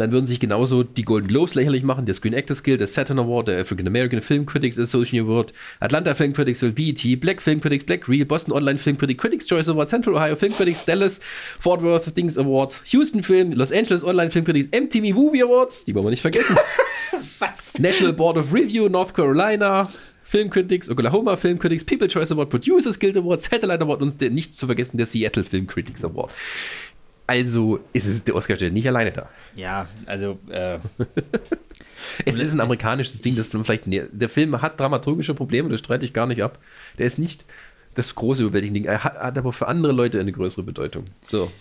[0.00, 3.18] dann würden sich genauso die Golden Globes lächerlich machen, der Screen Actors Guild, der Saturn
[3.18, 7.84] Award, der African American Film Critics Association Award, Atlanta Film Critics, BET, Black Film Critics,
[7.84, 11.20] Black Reel, Boston Online Film Critics, Critics Choice Award, Central Ohio Film Critics, Dallas,
[11.58, 15.94] Fort Worth Things Award, Houston Film, Los Angeles Online Film Critics, MTV Movie Awards, die
[15.94, 16.56] wollen wir nicht vergessen.
[17.38, 17.78] Was?
[17.78, 19.90] National Board of Review, North Carolina,
[20.30, 24.30] Film Critics, Oklahoma Film Critics, People Choice Award, Producers Guild Award, Satellite Award und der,
[24.30, 26.30] nicht zu vergessen der Seattle Film Critics Award.
[27.30, 29.28] Also ist es der Oscar steht nicht alleine da.
[29.54, 30.40] Ja, also.
[30.48, 30.80] Äh,
[32.24, 33.84] es ist ein amerikanisches Ding, das vielleicht.
[33.86, 36.58] Der Film hat dramaturgische Probleme, das streite ich gar nicht ab.
[36.98, 37.46] Der ist nicht
[37.94, 38.88] das große überwältigende Ding.
[38.88, 41.04] Er hat, hat, aber für andere Leute eine größere Bedeutung.
[41.28, 41.52] So.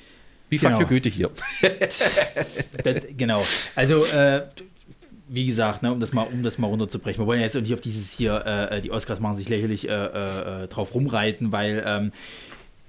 [0.50, 0.84] Wie genau.
[0.86, 1.30] Goethe hier.
[2.84, 3.46] das, genau.
[3.76, 4.48] Also, äh,
[5.28, 7.76] wie gesagt, ne, um, das mal, um das mal runterzubrechen, wir wollen ja jetzt nicht
[7.76, 9.92] auf dieses hier, äh, die Oscars machen sich lächerlich äh,
[10.64, 12.12] äh, drauf rumreiten, weil ähm,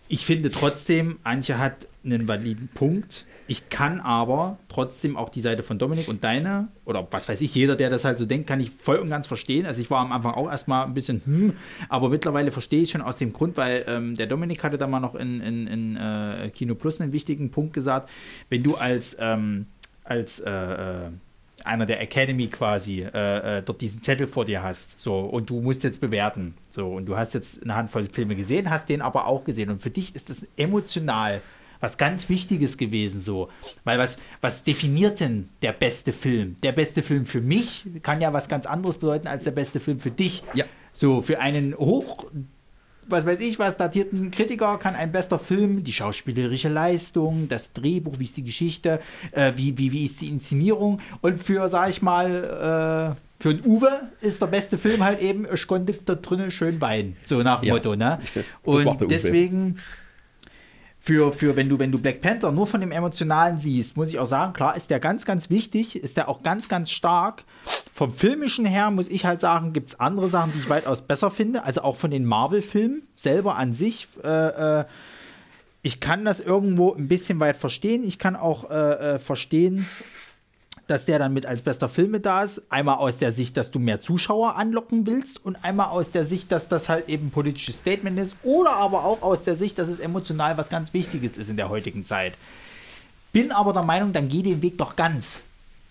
[0.09, 3.27] ich finde trotzdem, Antje hat einen validen Punkt.
[3.47, 7.53] Ich kann aber trotzdem auch die Seite von Dominik und deine, oder was weiß ich,
[7.55, 9.67] jeder, der das halt so denkt, kann ich voll und ganz verstehen.
[9.67, 11.53] Also ich war am Anfang auch erstmal ein bisschen, hm,
[11.89, 15.01] aber mittlerweile verstehe ich schon aus dem Grund, weil ähm, der Dominik hatte da mal
[15.01, 18.09] noch in, in, in äh, Kino Plus einen wichtigen Punkt gesagt,
[18.51, 19.67] wenn du als, ähm,
[20.05, 21.11] als äh, äh
[21.65, 25.01] einer der Academy quasi äh, äh, dort diesen Zettel vor dir hast.
[25.01, 26.55] So, und du musst jetzt bewerten.
[26.71, 29.69] So, und du hast jetzt eine Handvoll Filme gesehen, hast den aber auch gesehen.
[29.69, 31.43] Und für dich ist das emotional
[31.81, 33.49] was ganz Wichtiges gewesen, so.
[33.85, 36.57] Weil was, was definiert denn der beste Film?
[36.63, 39.99] Der beste Film für mich kann ja was ganz anderes bedeuten als der beste Film
[39.99, 40.43] für dich.
[40.55, 40.65] Ja.
[40.93, 42.27] So, für einen hoch
[43.11, 48.19] was weiß ich was, datierten Kritiker kann ein bester Film, die schauspielerische Leistung, das Drehbuch,
[48.19, 49.01] wie ist die Geschichte,
[49.33, 53.65] äh, wie, wie, wie ist die Inszenierung und für, sag ich mal, äh, für einen
[53.65, 53.91] Uwe
[54.21, 57.69] ist der beste Film halt eben, ich konnte da drinnen schön weinen, so nach dem
[57.69, 57.75] ja.
[57.75, 58.19] Motto, ne?
[58.63, 59.79] Und deswegen
[61.01, 64.19] für, für wenn du, wenn du Black Panther nur von dem Emotionalen siehst, muss ich
[64.19, 67.45] auch sagen, klar, ist der ganz, ganz wichtig, ist der auch ganz, ganz stark.
[67.95, 71.31] Vom Filmischen her muss ich halt sagen, gibt es andere Sachen, die ich weitaus besser
[71.31, 71.65] finde.
[71.65, 74.09] Also auch von den Marvel-Filmen selber an sich.
[74.23, 74.85] Äh, äh,
[75.83, 78.05] ich kann das irgendwo ein bisschen weit verstehen.
[78.05, 79.87] Ich kann auch äh, äh verstehen,
[80.91, 82.71] dass der dann mit als bester Film mit da ist.
[82.71, 86.51] Einmal aus der Sicht, dass du mehr Zuschauer anlocken willst und einmal aus der Sicht,
[86.51, 90.01] dass das halt eben politisches Statement ist oder aber auch aus der Sicht, dass es
[90.01, 92.35] emotional was ganz Wichtiges ist in der heutigen Zeit.
[93.33, 95.45] Bin aber der Meinung, dann geh den Weg doch ganz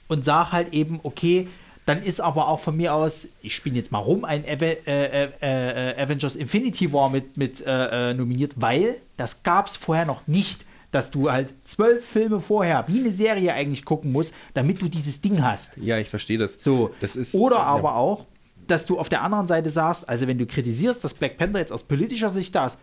[0.09, 1.47] und sag halt eben, okay,
[1.85, 5.23] dann ist aber auch von mir aus, ich spiele jetzt mal rum, ein Ave äh,
[5.25, 10.05] äh, äh, Avengers Infinity War mit, mit äh, äh, nominiert, weil das gab es vorher
[10.05, 14.81] noch nicht dass du halt zwölf Filme vorher, wie eine Serie eigentlich gucken musst, damit
[14.81, 15.77] du dieses Ding hast.
[15.77, 16.61] Ja, ich verstehe das.
[16.61, 16.91] So.
[16.99, 17.63] Das ist, Oder ja.
[17.63, 18.25] aber auch,
[18.67, 21.71] dass du auf der anderen Seite sagst, also wenn du kritisierst, dass Black Panther jetzt
[21.71, 22.79] aus politischer Sicht da ist,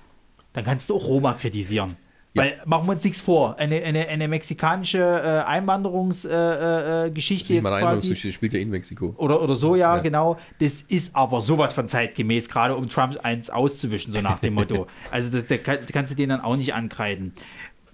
[0.52, 1.96] dann kannst du auch Roma kritisieren.
[2.36, 2.42] Ja.
[2.42, 3.58] Weil machen wir uns nichts vor.
[3.58, 8.14] Eine, eine, eine mexikanische äh, Einwanderungsgeschichte äh, äh, jetzt quasi.
[8.14, 9.14] spielt ja in Mexiko.
[9.16, 10.36] Oder, oder so, ja, ja, genau.
[10.58, 14.86] Das ist aber sowas von zeitgemäß, gerade um Trump eins auszuwischen, so nach dem Motto.
[15.10, 17.32] Also das, da kannst du den dann auch nicht ankreiden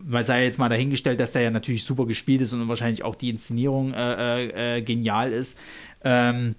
[0.04, 3.14] weil sei jetzt mal dahingestellt, dass der ja natürlich super gespielt ist und wahrscheinlich auch
[3.14, 5.58] die Inszenierung äh, äh, äh, genial ist.
[6.04, 6.54] Ähm,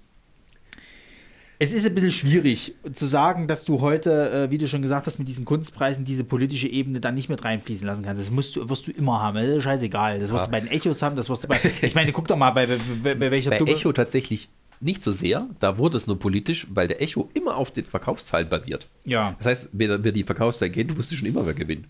[1.60, 5.08] es ist ein bisschen schwierig zu sagen, dass du heute, äh, wie du schon gesagt
[5.08, 8.22] hast, mit diesen Kunstpreisen diese politische Ebene dann nicht mit reinfließen lassen kannst.
[8.22, 9.38] Das musst du, wirst du immer haben.
[9.38, 10.20] Das ist scheißegal.
[10.20, 10.46] Das wirst ja.
[10.48, 11.60] du bei den Echos haben, das wirst du bei.
[11.82, 12.68] Ich meine, guck doch mal, bei,
[13.02, 14.50] bei, bei welcher Bei Dumme Echo tatsächlich
[14.82, 15.48] nicht so sehr.
[15.60, 18.90] Da wurde es nur politisch, weil der Echo immer auf den Verkaufszahlen basiert.
[19.06, 19.36] Ja.
[19.38, 21.88] Das heißt, wer, wer die Verkaufszahlen kennt, wusste schon immer, wer gewinnt.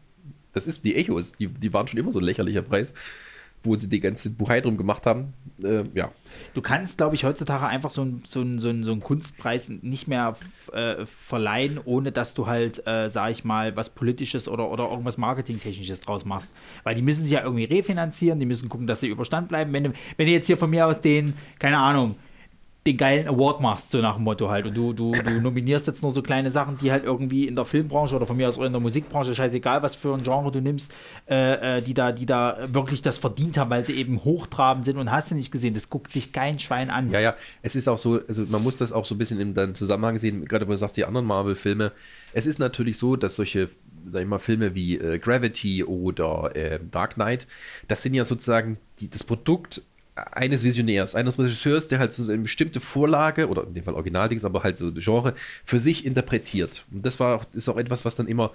[0.54, 2.94] Das ist die Echos, die, die waren schon immer so ein lächerlicher Preis,
[3.64, 5.34] wo sie die ganze Buchei drum gemacht haben.
[5.64, 6.12] Äh, ja.
[6.54, 10.08] Du kannst, glaube ich, heutzutage einfach so einen so so ein, so ein Kunstpreis nicht
[10.08, 10.36] mehr
[10.74, 15.18] äh, verleihen, ohne dass du halt, äh, sag ich mal, was Politisches oder, oder irgendwas
[15.18, 16.52] Marketingtechnisches draus machst.
[16.84, 19.72] Weil die müssen sich ja irgendwie refinanzieren, die müssen gucken, dass sie überstand bleiben.
[19.74, 22.16] Wenn wenn du jetzt hier von mir aus den, keine Ahnung,
[22.86, 24.66] den geilen Award machst, so nach dem Motto halt.
[24.66, 27.66] Und du, du, du nominierst jetzt nur so kleine Sachen, die halt irgendwie in der
[27.66, 30.60] Filmbranche oder von mir aus auch in der Musikbranche, scheißegal, was für ein Genre du
[30.60, 30.94] nimmst,
[31.30, 34.98] äh, äh, die, da, die da wirklich das verdient haben, weil sie eben hochtrabend sind
[34.98, 35.74] und hast du nicht gesehen.
[35.74, 37.10] Das guckt sich kein Schwein an.
[37.12, 39.76] Ja, ja, es ist auch so, also man muss das auch so ein bisschen im
[39.76, 41.94] Zusammenhang sehen, gerade wenn du sagst, die anderen Marvel-Filme.
[42.34, 43.70] Es ist natürlich so, dass solche
[44.12, 47.48] sag ich mal, Filme wie äh, Gravity oder äh, Dark Knight,
[47.88, 49.82] das sind ja sozusagen die, das Produkt
[50.15, 54.45] eines Visionärs, eines Regisseurs, der halt so eine bestimmte Vorlage, oder in dem Fall Originaldings,
[54.45, 55.34] aber halt so Genre,
[55.65, 56.85] für sich interpretiert.
[56.91, 58.52] Und das war auch, ist auch etwas, was dann immer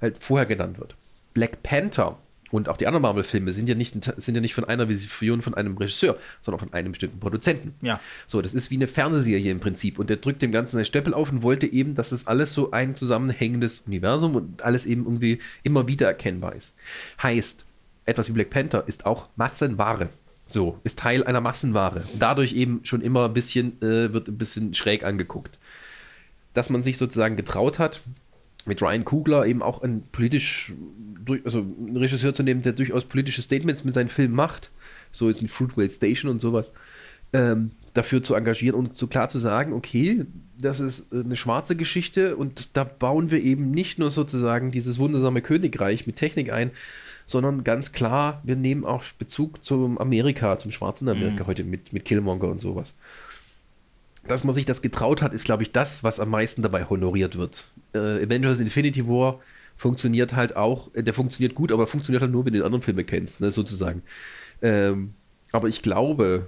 [0.00, 0.94] halt vorher genannt wird.
[1.34, 2.18] Black Panther
[2.52, 5.54] und auch die anderen Marvel-Filme sind ja nicht, sind ja nicht von einer Vision von
[5.54, 7.74] einem Regisseur, sondern von einem bestimmten Produzenten.
[7.80, 7.98] Ja.
[8.26, 9.98] So, das ist wie eine Fernsehserie im Prinzip.
[9.98, 12.70] Und der drückt dem Ganzen einen Stöppel auf und wollte eben, dass es alles so
[12.70, 16.74] ein zusammenhängendes Universum und alles eben irgendwie immer wieder erkennbar ist.
[17.22, 17.64] Heißt,
[18.04, 20.10] etwas wie Black Panther ist auch Massenware.
[20.52, 22.04] So, ist Teil einer Massenware.
[22.18, 25.58] Dadurch eben schon immer ein bisschen, äh, wird ein bisschen schräg angeguckt.
[26.52, 28.02] Dass man sich sozusagen getraut hat,
[28.66, 30.74] mit Ryan Kugler eben auch ein politisch,
[31.44, 34.70] also einen Regisseur zu nehmen, der durchaus politische Statements mit seinen Filmen macht,
[35.10, 36.74] so ist mit Fruitvale Station und sowas,
[37.32, 40.26] ähm, dafür zu engagieren und so klar zu sagen, okay,
[40.58, 45.40] das ist eine schwarze Geschichte und da bauen wir eben nicht nur sozusagen dieses wundersame
[45.40, 46.70] Königreich mit Technik ein,
[47.26, 51.46] sondern ganz klar, wir nehmen auch Bezug zum Amerika, zum schwarzen Amerika mhm.
[51.46, 52.94] heute mit, mit Killmonger und sowas.
[54.28, 57.36] Dass man sich das getraut hat, ist, glaube ich, das, was am meisten dabei honoriert
[57.36, 57.70] wird.
[57.92, 59.40] Äh, Avengers Infinity War
[59.76, 62.82] funktioniert halt auch, äh, der funktioniert gut, aber funktioniert halt nur, wenn du den anderen
[62.82, 64.02] Filme kennst, ne, sozusagen.
[64.60, 65.14] Ähm,
[65.50, 66.46] aber ich glaube,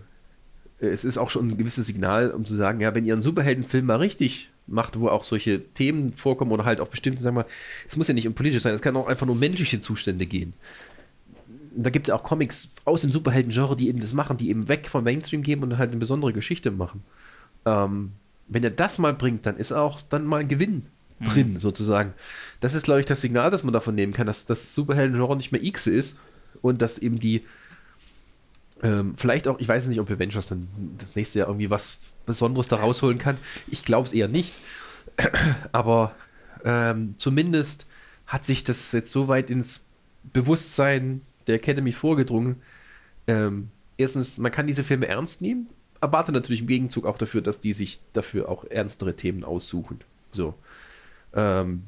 [0.80, 3.22] äh, es ist auch schon ein gewisses Signal, um zu sagen, ja, wenn ihr einen
[3.22, 7.46] Superheldenfilm mal richtig macht, wo auch solche Themen vorkommen oder halt auch bestimmte, sagen wir,
[7.88, 10.26] es muss ja nicht um politisch sein, es kann auch einfach nur um menschliche Zustände
[10.26, 10.54] gehen.
[11.76, 14.68] Da gibt es ja auch Comics aus dem Superhelden-Genre, die eben das machen, die eben
[14.68, 17.02] weg vom Mainstream gehen und halt eine besondere Geschichte machen.
[17.66, 18.12] Ähm,
[18.48, 20.86] wenn er das mal bringt, dann ist auch dann mal ein Gewinn
[21.18, 21.24] mhm.
[21.24, 22.14] drin, sozusagen.
[22.60, 25.52] Das ist, glaube ich, das Signal, das man davon nehmen kann, dass das Superhelden-Genre nicht
[25.52, 26.16] mehr X ist
[26.62, 27.42] und dass eben die
[28.82, 30.68] ähm, vielleicht auch, ich weiß nicht, ob Avengers dann
[30.98, 33.38] das nächste Jahr irgendwie was Besonderes da rausholen kann.
[33.68, 34.54] Ich glaube es eher nicht.
[35.72, 36.14] Aber
[36.64, 37.86] ähm, zumindest
[38.26, 39.80] hat sich das jetzt so weit ins
[40.32, 42.62] Bewusstsein der Academy vorgedrungen.
[43.26, 45.68] Ähm, erstens, man kann diese Filme ernst nehmen,
[46.00, 50.00] erwarte natürlich im Gegenzug auch dafür, dass die sich dafür auch ernstere Themen aussuchen.
[50.32, 50.54] So.
[51.34, 51.84] Ähm,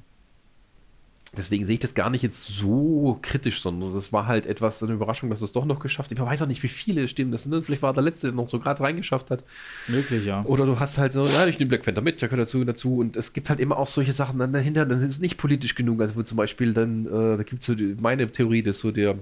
[1.36, 4.92] Deswegen sehe ich das gar nicht jetzt so kritisch, sondern das war halt etwas eine
[4.92, 6.18] Überraschung, dass es doch noch geschafft hat.
[6.18, 7.64] Ich weiß auch nicht, wie viele Stimmen das sind.
[7.64, 9.44] Vielleicht war der letzte, der noch so gerade reingeschafft hat.
[9.88, 10.44] Möglich, ja.
[10.44, 12.96] Oder du hast halt so, ja, ich nehme Black Panther mit, der gehört dazu dazu.
[12.98, 15.74] Und es gibt halt immer auch solche Sachen dann dahinter, dann sind es nicht politisch
[15.74, 16.00] genug.
[16.00, 19.16] Also zum Beispiel dann, äh, da gibt es so die, meine Theorie, dass so der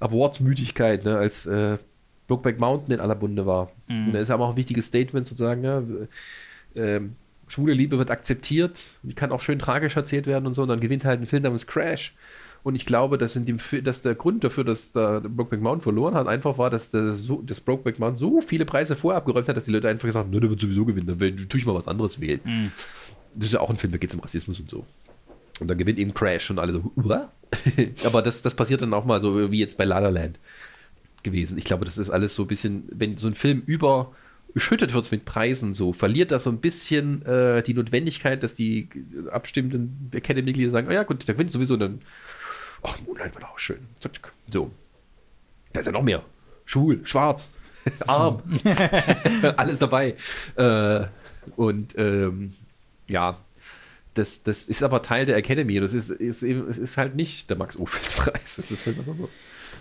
[0.00, 1.78] Awards-Müdigkeit, ne, als äh,
[2.26, 3.70] Brokeback Mountain in aller Bunde war.
[3.88, 4.06] Mhm.
[4.06, 5.82] Und da ist aber auch ein wichtiges Statement sozusagen, ja,
[6.74, 7.00] äh,
[7.48, 10.80] schwule Liebe wird akzeptiert, die kann auch schön tragisch erzählt werden und so, und dann
[10.80, 12.14] gewinnt halt ein Film namens Crash.
[12.62, 16.14] Und ich glaube, dass, in dem, dass der Grund dafür, dass der Brokeback Mountain verloren
[16.14, 19.56] hat, einfach war, dass der, so, das Brokeback Mountain so viele Preise vorher abgeräumt hat,
[19.56, 21.74] dass die Leute einfach gesagt haben, der wird sowieso gewinnen, dann will, tue ich mal
[21.74, 22.40] was anderes wählen.
[22.42, 22.72] Mm.
[23.34, 24.86] Das ist ja auch ein Film, da geht es um Rassismus und so.
[25.60, 27.30] Und dann gewinnt eben Crash und alle so, Uah?
[28.04, 30.38] aber das, das passiert dann auch mal so wie jetzt bei La La Land
[31.22, 31.58] gewesen.
[31.58, 34.12] Ich glaube, das ist alles so ein bisschen, wenn so ein Film über
[34.54, 38.88] geschüttet wird mit Preisen, so verliert das so ein bisschen äh, die Notwendigkeit, dass die
[39.30, 42.00] abstimmenden Academy-Mitglieder sagen, oh ja gut, der gewinnt sowieso dann,
[42.82, 43.80] ach, Moonlight war auch schön.
[44.48, 44.70] So.
[45.72, 46.22] Da ist ja noch mehr.
[46.64, 47.50] Schwul, schwarz,
[48.06, 48.42] arm,
[49.56, 50.14] alles dabei.
[50.54, 51.04] Äh,
[51.56, 52.54] und ähm,
[53.08, 53.38] ja,
[54.14, 55.80] das, das ist aber Teil der Academy.
[55.80, 58.56] Das ist, ist es ist halt nicht der Max Ophels Preis.
[58.56, 59.30] Das ist halt was anderes.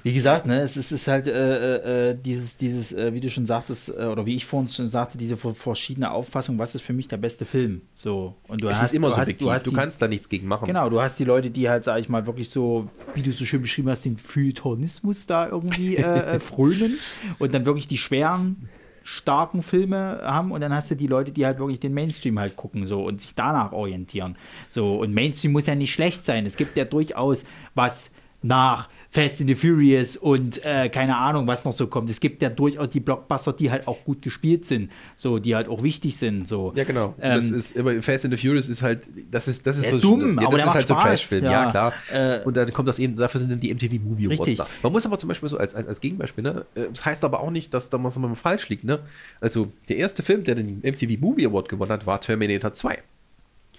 [0.04, 3.30] Wie gesagt, ne, es ist, ist halt äh, äh, äh, dieses, dieses äh, wie du
[3.30, 6.92] schon sagtest, äh, oder wie ich vorhin schon sagte, diese verschiedene Auffassung, was ist für
[6.92, 7.82] mich der beste Film.
[7.96, 8.36] So.
[8.50, 10.10] Und du es hast, ist immer du subjektiv, hast, du, hast du die, kannst da
[10.10, 10.68] nichts gegen machen.
[10.68, 13.46] Genau, du hast die Leute, die halt, sag ich mal, wirklich so, wie du so
[13.46, 16.98] schön beschrieben hast, den Feuilletonismus da irgendwie äh, frönen
[17.40, 18.68] und dann wirklich die schweren
[19.04, 22.56] starken Filme haben und dann hast du die Leute, die halt wirklich den Mainstream halt
[22.56, 24.38] gucken so und sich danach orientieren.
[24.70, 26.46] So und Mainstream muss ja nicht schlecht sein.
[26.46, 28.12] Es gibt ja durchaus was
[28.42, 32.10] nach Fast and the Furious und äh, keine Ahnung, was noch so kommt.
[32.10, 35.68] Es gibt ja durchaus die Blockbuster, die halt auch gut gespielt sind, so, die halt
[35.68, 36.48] auch wichtig sind.
[36.48, 36.74] So.
[36.76, 37.14] Ja, genau.
[37.22, 40.00] Ähm, das ist, aber Fast and the Furious ist halt, das ist, das ist so
[40.00, 41.02] dumm, ja, aber das ist halt Spaß.
[41.02, 41.94] so Trash-Film, ja, ja, klar.
[42.12, 44.58] Äh, und dann kommt das eben, dafür sind dann die MTV Movie Awards Richtig.
[44.58, 44.68] da.
[44.82, 47.52] Man muss aber zum Beispiel so als, als Gegenbeispiel, ne, äh, das heißt aber auch
[47.52, 48.98] nicht, dass da was mal falsch liegt, ne?
[49.40, 52.98] Also, der erste Film, der den MTV Movie Award gewonnen hat, war Terminator 2.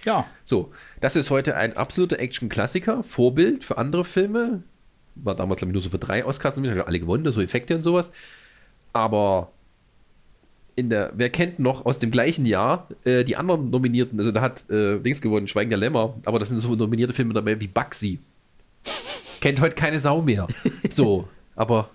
[0.04, 0.26] Ja.
[0.44, 0.70] So,
[1.00, 4.62] das ist heute ein absoluter Action-Klassiker, Vorbild für andere Filme,
[5.16, 7.82] war damals, glaube ich, nur so für drei Oscars nominiert, alle gewonnen, so Effekte und
[7.82, 8.10] sowas.
[8.92, 9.50] Aber
[10.76, 14.18] in der, wer kennt noch aus dem gleichen Jahr äh, die anderen Nominierten?
[14.18, 17.34] Also da hat äh, Dings gewonnen, Schweigen der Lämmer, aber das sind so nominierte Filme
[17.34, 18.18] dabei wie Bugsy.
[19.40, 20.46] kennt heute keine Sau mehr.
[20.90, 21.90] So, aber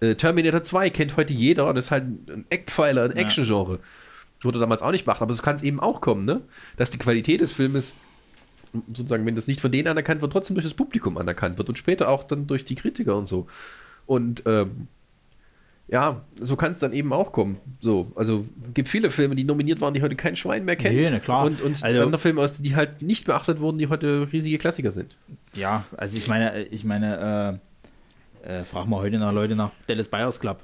[0.00, 3.80] äh, Terminator 2 kennt heute jeder und ist halt ein Eckpfeiler, ein Action-Genre.
[4.42, 6.42] Wurde damals auch nicht gemacht, aber so kann es eben auch kommen, ne?
[6.76, 7.94] Dass die Qualität des Filmes
[8.88, 11.76] sozusagen, wenn das nicht von denen anerkannt wird, trotzdem durch das Publikum anerkannt wird und
[11.78, 13.46] später auch dann durch die Kritiker und so.
[14.06, 14.88] Und ähm,
[15.88, 17.58] ja, so kann es dann eben auch kommen.
[17.80, 18.44] So, also
[18.74, 20.96] gibt viele Filme, die nominiert waren, die heute kein Schwein mehr kennt.
[20.96, 21.44] Nee, na klar.
[21.46, 24.90] Und, und Also- andere Filme, aus- die halt nicht beachtet wurden, die heute riesige Klassiker
[24.90, 25.16] sind.
[25.54, 27.60] Ja, also ich meine, ich meine,
[28.44, 30.58] äh, äh, frag mal heute nach Leute nach Dallas Buyers Club.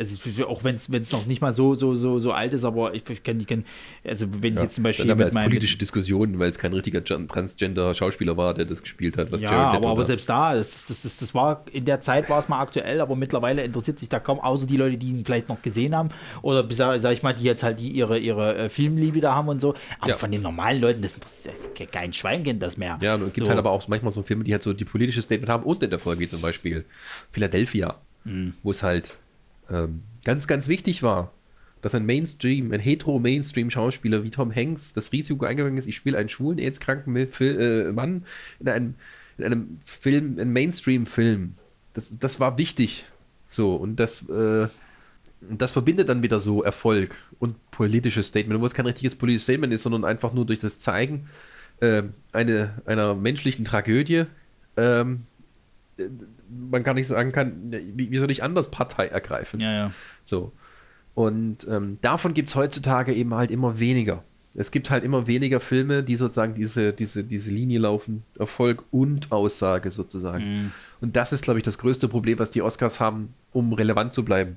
[0.00, 3.08] Also auch wenn es noch nicht mal so so so so alt ist, aber ich,
[3.10, 3.64] ich kann die kann,
[4.02, 6.72] also wenn ich jetzt zum Beispiel dann haben wir als politische Diskussionen, weil es kein
[6.72, 9.30] richtiger Gen- Transgender-Schauspieler war, der das gespielt hat.
[9.30, 12.38] Was ja, aber, aber selbst da, das, das, das, das war in der Zeit war
[12.38, 15.48] es mal aktuell, aber mittlerweile interessiert sich da kaum, außer die Leute, die ihn vielleicht
[15.50, 16.08] noch gesehen haben
[16.42, 19.48] oder sag, sag ich mal, die jetzt halt die ihre ihre äh, Filmliebe da haben
[19.48, 19.74] und so.
[20.00, 20.16] Aber Ja.
[20.16, 22.98] von den normalen Leuten, das interessiert kein Schwein kennt das mehr.
[23.02, 23.50] Ja, und es gibt so.
[23.50, 25.90] halt aber auch manchmal so Filme, die halt so die politische Statement haben und in
[25.90, 26.84] der Folge wie zum Beispiel
[27.32, 28.52] Philadelphia, Mhm.
[28.62, 29.16] wo es halt
[29.70, 31.32] ähm, ganz, ganz wichtig war,
[31.82, 36.28] dass ein Mainstream, ein hetero-Mainstream-Schauspieler wie Tom Hanks das Risiko eingegangen ist, ich spiele einen
[36.28, 38.24] schwulen, AIDS-kranken äh, Mann
[38.58, 38.94] in einem,
[39.38, 41.54] in einem Film, einem Mainstream-Film.
[41.94, 43.04] Das, das war wichtig.
[43.48, 44.68] So, und das, äh,
[45.40, 49.72] das verbindet dann wieder so Erfolg und politisches Statement, wo es kein richtiges politisches Statement
[49.72, 51.28] ist, sondern einfach nur durch das Zeigen
[51.80, 52.02] äh,
[52.32, 54.24] eine, einer menschlichen Tragödie.
[54.76, 55.29] Ähm, äh,
[56.48, 59.60] man gar nicht sagen kann, wie, wie soll ich anders Partei ergreifen?
[59.60, 59.92] Ja, ja.
[60.24, 60.52] So.
[61.14, 64.22] Und ähm, davon gibt es heutzutage eben halt immer weniger.
[64.54, 69.30] Es gibt halt immer weniger Filme, die sozusagen diese, diese, diese Linie laufen, Erfolg und
[69.30, 70.44] Aussage sozusagen.
[70.44, 70.72] Mhm.
[71.00, 74.24] Und das ist, glaube ich, das größte Problem, was die Oscars haben, um relevant zu
[74.24, 74.56] bleiben.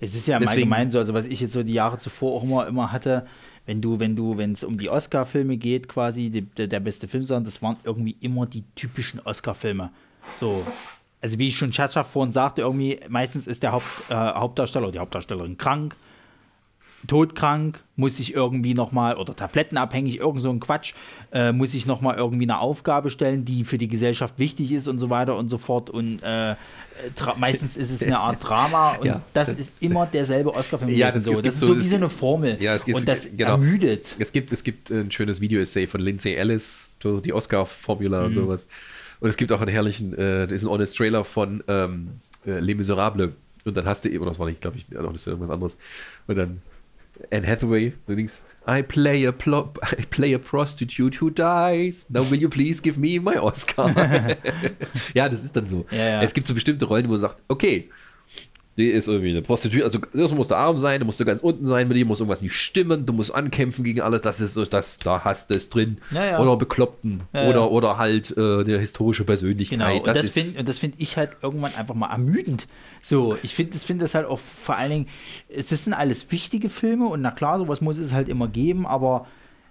[0.00, 2.32] Es ist ja im Deswegen- Allgemeinen so, also was ich jetzt so die Jahre zuvor
[2.34, 3.24] auch immer, immer hatte,
[3.66, 7.06] wenn du, wenn du, wenn es um die Oscar-Filme geht, quasi, die, der, der beste
[7.06, 9.90] Film, sondern das waren irgendwie immer die typischen Oscar-Filme.
[10.38, 10.64] So.
[11.22, 14.92] Also wie ich schon Chacha vorhin sagte, irgendwie, meistens ist der Haupt, äh, Hauptdarsteller oder
[14.92, 15.94] die Hauptdarstellerin krank,
[17.06, 20.92] todkrank, muss sich irgendwie nochmal, oder tablettenabhängig, irgend so ein Quatsch,
[21.32, 24.98] äh, muss sich nochmal irgendwie eine Aufgabe stellen, die für die Gesellschaft wichtig ist und
[24.98, 25.88] so weiter und so fort.
[25.90, 26.56] Und äh,
[27.38, 29.22] meistens ist es eine Art Drama und Ja.
[29.32, 31.24] das ist immer derselbe Oscar-Film Ja, gewesen.
[31.30, 31.42] das- so.
[31.42, 32.62] Das ist so- so wie so eine Formel.
[32.62, 33.52] Ja, es gibt- und das genau.
[33.52, 34.16] ermüdet.
[34.18, 38.66] Es gibt, es gibt ein schönes Video-Essay von Lindsay Ellis, die Oscar-Formula und sowas.
[39.20, 42.08] Und es gibt auch einen herrlichen, äh, diesen Honest Trailer von ähm,
[42.46, 43.30] äh, Les Miserables.
[43.64, 45.76] Und dann hast du eben, oder das war nicht, glaube ich, noch nicht irgendwas anderes.
[46.26, 46.62] Und dann
[47.30, 48.42] Anne Hathaway, allerdings.
[48.66, 52.06] I play a plo I play a prostitute who dies.
[52.08, 53.88] Now will you please give me my Oscar?
[55.14, 55.86] ja, das ist dann so.
[55.90, 56.22] Ja, ja.
[56.22, 57.90] Es gibt so bestimmte Rollen, wo man sagt, okay,
[58.80, 61.40] die ist irgendwie eine Prostituierte, also das musst du arm sein, du musst du ganz
[61.42, 64.54] unten sein, mit dir muss irgendwas nicht stimmen, du musst ankämpfen gegen alles, das ist
[64.54, 65.98] so, das, da hast du es drin.
[66.12, 66.40] Ja, ja.
[66.40, 67.22] Oder Bekloppten.
[67.32, 69.78] Ja, oder, oder halt äh, eine historische Persönlichkeit.
[69.78, 72.66] Genau, und das, ist- finde das find ich halt irgendwann einfach mal ermüdend.
[73.02, 75.06] So, ich finde das, find das halt auch vor allen Dingen,
[75.48, 79.26] es sind alles wichtige Filme und na klar, sowas muss es halt immer geben, aber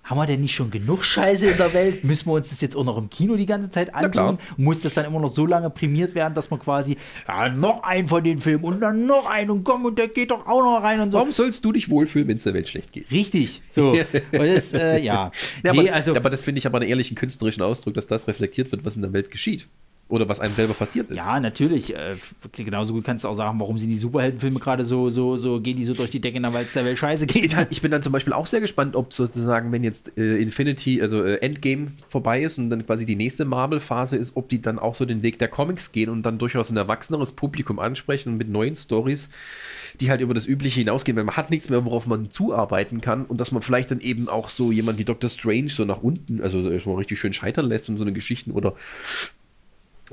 [0.10, 2.04] haben wir denn nicht schon genug Scheiße in der Welt?
[2.04, 4.40] Müssen wir uns das jetzt auch noch im Kino die ganze Zeit antun?
[4.58, 8.08] Muss das dann immer noch so lange prämiert werden, dass man quasi, ja, noch einen
[8.08, 10.82] von den Filmen und dann noch einen und komm, und der geht doch auch noch
[10.82, 11.18] rein und so.
[11.18, 13.12] Warum sollst du dich wohlfühlen, wenn es der Welt schlecht geht?
[13.12, 13.96] Richtig, so.
[14.32, 15.32] Das, äh, ja.
[15.64, 18.28] Ja, nee, aber, also, aber das finde ich aber einen ehrlichen künstlerischen Ausdruck, dass das
[18.28, 19.68] reflektiert wird, was in der Welt geschieht.
[20.10, 21.18] Oder was einem selber passiert ist.
[21.18, 21.96] Ja, natürlich.
[21.96, 22.16] Äh,
[22.52, 25.78] genauso gut kannst du auch sagen, warum sind die Superheldenfilme gerade so, so, so, gehen
[25.78, 27.56] die so durch die Decke, weil es der Welt scheiße geht.
[27.70, 31.24] Ich bin dann zum Beispiel auch sehr gespannt, ob sozusagen, wenn jetzt äh, Infinity, also
[31.24, 34.96] äh, Endgame vorbei ist und dann quasi die nächste Marvel-Phase ist, ob die dann auch
[34.96, 38.50] so den Weg der Comics gehen und dann durchaus ein erwachseneres Publikum ansprechen und mit
[38.50, 39.30] neuen Stories,
[40.00, 43.26] die halt über das Übliche hinausgehen, weil man hat nichts mehr, worauf man zuarbeiten kann
[43.26, 46.42] und dass man vielleicht dann eben auch so jemand wie Doctor Strange so nach unten,
[46.42, 48.76] also erstmal richtig schön scheitern lässt und so eine Geschichten oder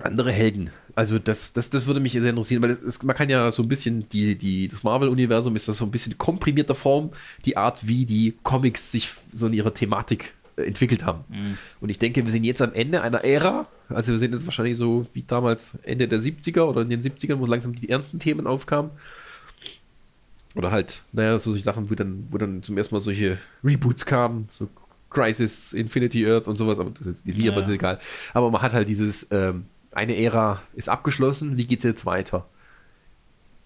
[0.02, 0.70] andere Helden.
[0.94, 3.68] Also das, das, das würde mich sehr interessieren, weil es, man kann ja so ein
[3.68, 7.10] bisschen, die, die, das Marvel-Universum ist das so ein bisschen komprimierter Form,
[7.44, 11.24] die Art, wie die Comics sich so in ihrer Thematik äh, entwickelt haben.
[11.80, 14.76] Und ich denke, wir sind jetzt am Ende einer Ära, also wir sind jetzt wahrscheinlich
[14.76, 18.46] so wie damals Ende der 70er oder in den 70ern, wo langsam die ernsten Themen
[18.46, 18.90] aufkamen.
[20.54, 24.48] Oder halt, naja, so Sachen, wo dann, wo dann zum ersten Mal solche Reboots kamen,
[24.50, 24.68] so
[25.10, 28.00] Crisis, Infinity Earth und sowas, aber das ist jetzt die Ja, aber ist egal.
[28.32, 29.66] Aber man hat halt dieses, ähm,
[29.96, 32.46] eine Ära ist abgeschlossen, wie geht's jetzt weiter?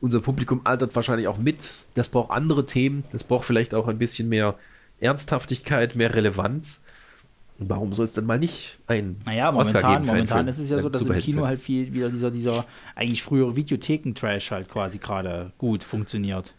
[0.01, 3.99] Unser Publikum altert wahrscheinlich auch mit, das braucht andere Themen, das braucht vielleicht auch ein
[3.99, 4.55] bisschen mehr
[5.01, 6.81] Ernsthaftigkeit, mehr Relevanz.
[7.59, 10.49] Warum soll es dann mal nicht ein Naja, Oscar momentan, geben für einen momentan Film,
[10.49, 11.19] ist es ja so, dass im?
[11.19, 16.55] Kino halt viel wieder dieser, dieser eigentlich frühere Videotheken-Trash halt quasi gerade gut funktioniert.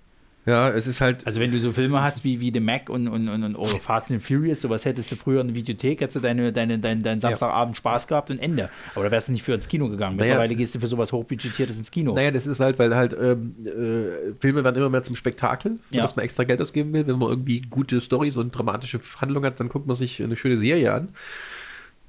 [0.45, 3.07] Ja, es ist halt, Also wenn du so Filme hast wie, wie The Mac und,
[3.07, 6.15] und, und, und oder Fast and Furious, sowas hättest du früher in der Videothek, hättest
[6.15, 8.69] du deine, deine, deinen dein Samstagabend Spaß gehabt und Ende.
[8.95, 10.15] Aber da wärst du nicht für ins Kino gegangen.
[10.15, 10.29] Naja.
[10.31, 12.15] Mittlerweile gehst du für sowas hochbudgetiertes ins Kino.
[12.15, 15.95] Naja, das ist halt, weil halt ähm, äh, Filme werden immer mehr zum Spektakel, für
[15.95, 16.01] Ja.
[16.01, 17.05] das man extra Geld ausgeben will.
[17.05, 20.57] Wenn man irgendwie gute Storys und dramatische Handlungen hat, dann guckt man sich eine schöne
[20.57, 21.09] Serie an.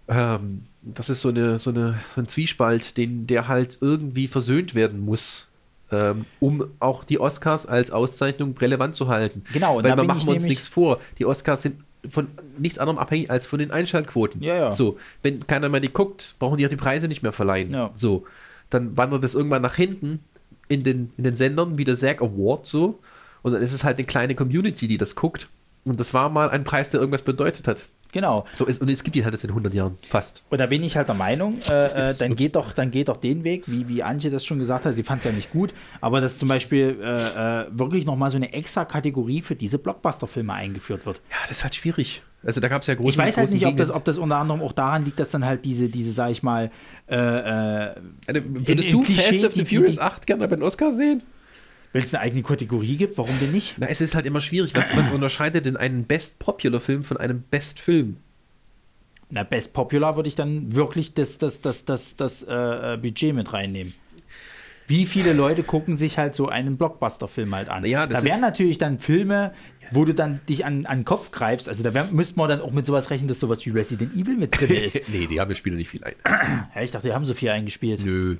[0.08, 4.74] Ähm, das ist so, eine, so, eine, so ein Zwiespalt, den, der halt irgendwie versöhnt
[4.74, 5.48] werden muss,
[5.92, 9.44] ähm, um auch die Oscars als Auszeichnung relevant zu halten.
[9.52, 11.00] Genau, und Weil da wir machen uns nichts vor.
[11.18, 11.76] Die Oscars sind
[12.08, 12.28] von
[12.58, 14.42] nichts anderem abhängig als von den Einschaltquoten.
[14.42, 14.72] Ja, ja.
[14.72, 17.72] So, wenn keiner mehr die guckt, brauchen die auch die Preise nicht mehr verleihen.
[17.72, 17.92] Ja.
[17.94, 18.26] So,
[18.70, 20.20] dann wandert das irgendwann nach hinten
[20.68, 22.98] in den, in den Sendern, wie der SAG Award so.
[23.42, 25.48] Und dann ist es halt eine kleine Community, die das guckt.
[25.84, 27.86] Und das war mal ein Preis, der irgendwas bedeutet hat.
[28.12, 28.44] Genau.
[28.52, 30.44] So ist, und es gibt die halt jetzt in 100 Jahren, fast.
[30.50, 33.16] Und da bin ich halt der Meinung, äh, äh, dann, geht doch, dann geht doch
[33.16, 35.72] den Weg, wie, wie Antje das schon gesagt hat, sie fand es ja nicht gut,
[36.00, 40.52] aber dass zum Beispiel äh, äh, wirklich nochmal so eine extra Kategorie für diese Blockbuster-Filme
[40.52, 41.22] eingeführt wird.
[41.30, 42.22] Ja, das ist halt schwierig.
[42.44, 44.36] Also da gab es ja große Ich weiß halt nicht, ob das, ob das unter
[44.36, 46.70] anderem auch daran liegt, dass dann halt diese, diese sag ich mal,
[47.08, 47.94] äh, äh,
[48.26, 50.92] Eine- in- Würdest in du Fast of the Furious die- 8 gerne bei den Oscar
[50.92, 51.22] sehen?
[51.92, 53.76] Wenn es eine eigene Kategorie gibt, warum denn nicht?
[53.78, 54.74] Na, es ist halt immer schwierig.
[54.74, 58.16] Was, was unterscheidet denn einen Best Popular Film von einem Best Film?
[59.30, 63.34] Na, Best Popular würde ich dann wirklich das, das, das, das, das äh, äh, Budget
[63.34, 63.94] mit reinnehmen.
[64.86, 67.84] Wie viele Leute gucken sich halt so einen Blockbuster-Film halt an?
[67.84, 69.52] Ja, das da wären natürlich dann Filme,
[69.90, 71.68] wo du dann dich an, an den Kopf greifst.
[71.68, 74.36] Also da wär, müsste man dann auch mit sowas rechnen, dass sowas wie Resident Evil
[74.36, 75.08] mit drin ist.
[75.08, 76.14] nee, die haben wir Spieler nicht viel ein.
[76.74, 78.04] ja, ich dachte, die haben so viel eingespielt.
[78.04, 78.38] Nö.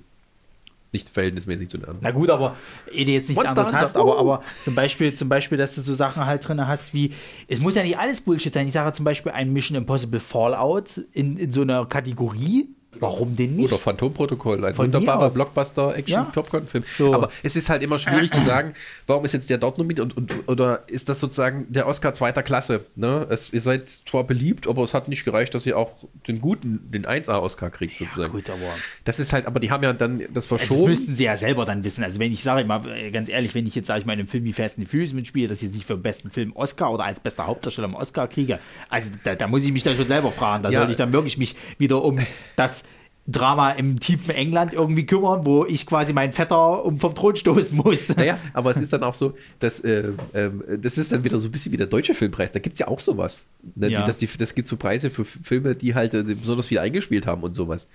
[0.93, 2.03] Nicht verhältnismäßig zu den anderen.
[2.03, 2.57] Na gut, aber
[2.93, 5.81] ehe du jetzt nichts Monster anderes hast, aber, aber zum Beispiel, zum Beispiel, dass du
[5.81, 7.15] so Sachen halt drin hast wie,
[7.49, 8.67] es muss ja nicht alles Bullshit sein.
[8.67, 12.69] Ich sage zum Beispiel ein Mission Impossible Fallout in, in so einer Kategorie.
[13.03, 13.71] Warum denn nicht?
[13.73, 15.33] Oder Phantomprotokoll, ein Von wunderbarer aus.
[15.37, 15.45] Ja.
[15.45, 16.85] Blockbuster-Action-Popcorn-Film.
[16.99, 17.15] So.
[17.15, 18.75] Aber es ist halt immer schwierig zu sagen,
[19.07, 22.43] warum ist jetzt der dort nominiert und, und, oder ist das sozusagen der Oscar zweiter
[22.43, 22.85] Klasse?
[22.97, 23.27] Ne?
[23.31, 25.91] Es, ihr seid zwar beliebt, aber es hat nicht gereicht, dass ihr auch
[26.27, 28.33] den guten, den 1A-Oscar kriegt, ja, sozusagen.
[28.33, 28.59] gut, aber
[29.05, 30.89] Das ist halt, aber die haben ja dann das das verschoben.
[30.91, 32.03] müssten sie ja selber dann wissen.
[32.05, 34.21] Also wenn ich sage mal äh, ganz ehrlich, wenn ich jetzt sage ich mal in
[34.21, 36.31] einem Film wie Fast and the Furious mitspiele, dass ich jetzt nicht für den besten
[36.31, 38.59] Film Oscar oder als bester Hauptdarsteller im Oscar kriege,
[38.89, 40.63] also da, da muss ich mich dann schon selber fragen.
[40.63, 40.79] Da Ja.
[40.79, 42.19] sollte ich dann wirklich mich wieder um
[42.57, 42.85] das
[43.27, 47.77] Drama im tiefen England irgendwie kümmern, wo ich quasi meinen Vetter um vom Thron stoßen
[47.77, 48.17] muss.
[48.17, 50.51] Naja, aber es ist dann auch so, dass äh, äh,
[50.81, 52.51] das ist dann wieder so ein bisschen wie der deutsche Filmpreis.
[52.51, 53.47] Da gibt es ja auch sowas.
[53.77, 53.91] Ne?
[53.91, 54.11] Ja.
[54.11, 57.45] Die, die, das gibt so Preise für Filme, die halt äh, besonders viel eingespielt haben
[57.45, 57.89] und sowas.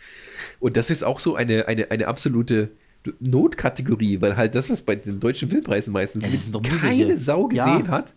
[0.61, 2.69] Und das ist auch so eine, eine, eine absolute
[3.19, 6.51] Notkategorie, weil halt das, was bei den deutschen Filmpreisen meistens das
[6.81, 7.17] keine.
[7.17, 7.87] Sau gesehen Ja.
[7.89, 8.13] hat.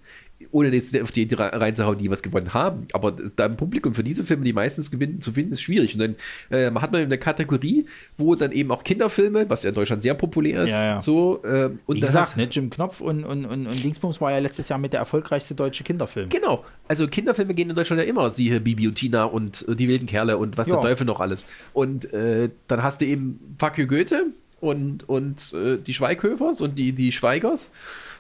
[0.53, 2.87] Ohne jetzt auf die reinzuhauen, die was gewonnen haben.
[2.93, 5.95] Aber da im Publikum für diese Filme, die meistens gewinnen, zu finden, ist schwierig.
[5.95, 6.17] Und dann
[6.51, 7.87] äh, hat man eine Kategorie,
[8.19, 11.03] wo dann eben auch Kinderfilme, was ja in Deutschland sehr populär ist, Ja, ja.
[11.03, 11.43] so.
[11.45, 14.69] Äh, und Wie gesagt, ne, Jim Knopf und, und, und, und Dingsbums war ja letztes
[14.69, 16.29] Jahr mit der erfolgreichste deutsche Kinderfilm.
[16.29, 16.65] Genau.
[16.89, 20.07] Also Kinderfilme gehen in Deutschland ja immer, siehe Bibi und Tina und äh, die wilden
[20.07, 20.75] Kerle und was Ja.
[20.75, 21.47] der Teufel noch alles.
[21.73, 24.27] Und äh, dann hast du eben Fuck you Goethe
[24.61, 27.73] und, und äh, die Schweighöfers und die, die Schweigers.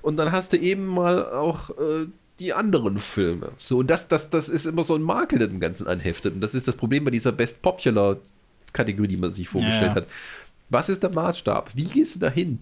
[0.02, 2.06] Und dann hast du eben mal auch äh,
[2.38, 3.52] die anderen Filme.
[3.56, 6.34] So, und das, das, das ist immer so ein Makel, der dem Ganzen anheftet.
[6.34, 8.16] Und das ist das Problem bei dieser Best Popular
[8.72, 10.06] Kategorie, die man sich vorgestellt Ja, hat.
[10.70, 11.70] Was ist der Maßstab?
[11.74, 12.60] Wie gehst du dahin?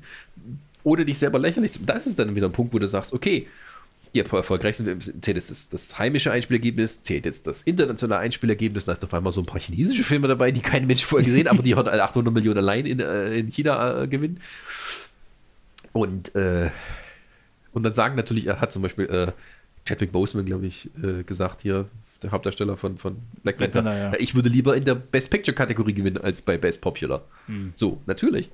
[0.83, 1.81] Ohne dich selber lächerlich zu.
[1.85, 3.47] Das ist dann wieder ein Punkt, wo du sagst, okay,
[4.15, 8.93] die erfolgreichsten Filme zählt jetzt das, das heimische Einspielergebnis, zählt jetzt das internationale Einspielergebnis, da
[8.93, 11.53] ist auf einmal so ein paar chinesische Filme dabei, die kein Mensch vorher gesehen hat,
[11.53, 14.41] aber die hat 800 Millionen allein in, äh, in China äh, gewinnen.
[15.93, 16.71] Und, äh,
[17.79, 19.33] und dann sagen natürlich, er hat zum Beispiel äh,
[19.87, 21.87] Chadwick Boseman, glaube ich, äh, gesagt hier,
[22.23, 24.13] der Hauptdarsteller von, von Black Black Panther, ja.
[24.19, 27.23] ich würde lieber in der Best Picture Kategorie gewinnen als bei Best Popular.
[27.77, 28.51] So, natürlich.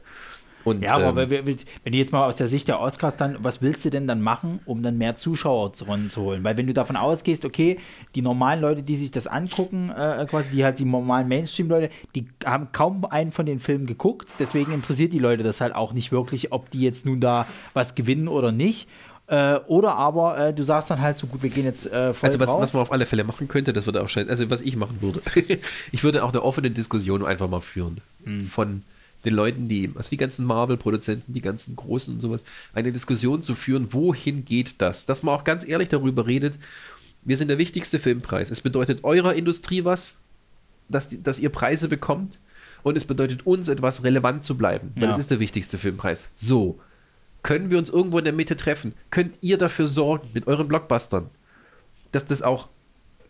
[0.65, 0.83] Und.
[0.83, 3.37] Ja, aber ähm, wenn, wenn wenn du jetzt mal aus der Sicht der Oscars dann,
[3.41, 6.43] was willst du denn dann machen, um dann mehr Zuschauer zu, zu holen?
[6.43, 7.79] Weil wenn du davon ausgehst, okay,
[8.15, 12.27] die normalen Leute, die sich das angucken, äh, quasi die halt die normalen Mainstream-Leute, die
[12.45, 16.13] haben kaum einen von den Filmen geguckt, deswegen interessiert die Leute das halt auch nicht
[16.13, 18.89] wirklich, ob die jetzt nun da was gewinnen oder nicht.
[19.27, 22.27] Äh, oder aber äh, du sagst dann halt so gut, wir gehen jetzt äh, voll
[22.29, 22.61] Also was, drauf.
[22.61, 24.99] was man auf alle Fälle machen könnte, das würde auch scheinen, also was ich machen
[25.01, 25.23] würde,
[25.93, 27.99] ich würde auch eine offene Diskussion einfach mal führen
[28.51, 28.83] von
[29.25, 32.45] den Leuten, die, also die ganzen Marvel-Produzenten, die ganzen Großen und sowas,
[32.75, 35.07] eine Diskussion zu führen, wohin geht das?
[35.07, 36.59] Dass man auch ganz ehrlich darüber redet,
[37.23, 38.51] wir sind der wichtigste Filmpreis.
[38.51, 40.17] Es bedeutet eurer Industrie was,
[40.91, 42.39] dass, die, dass ihr Preise bekommt
[42.83, 45.13] und es bedeutet uns etwas relevant zu bleiben, weil Ja.
[45.13, 46.29] es ist der wichtigste Filmpreis.
[46.35, 46.79] So,
[47.45, 48.93] können wir uns irgendwo in der Mitte treffen?
[49.11, 51.31] Könnt ihr dafür sorgen mit euren Blockbustern,
[52.11, 52.69] dass das auch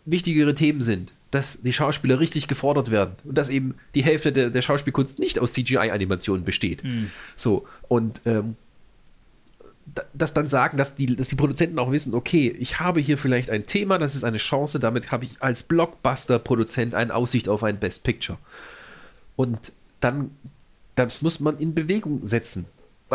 [0.05, 4.49] wichtigere Themen sind, dass die Schauspieler richtig gefordert werden und dass eben die Hälfte der,
[4.49, 6.81] der Schauspielkunst nicht aus CGI-Animationen besteht.
[7.35, 8.55] So, und ähm,
[9.93, 13.17] da- das dann sagen, dass die, dass die Produzenten auch wissen, okay, ich habe hier
[13.17, 17.63] vielleicht ein Thema, das ist eine Chance, damit habe ich als Blockbuster-Produzent eine Aussicht auf
[17.63, 18.37] ein Best Picture.
[19.35, 20.31] Und dann,
[20.95, 22.65] das muss man in Bewegung setzen.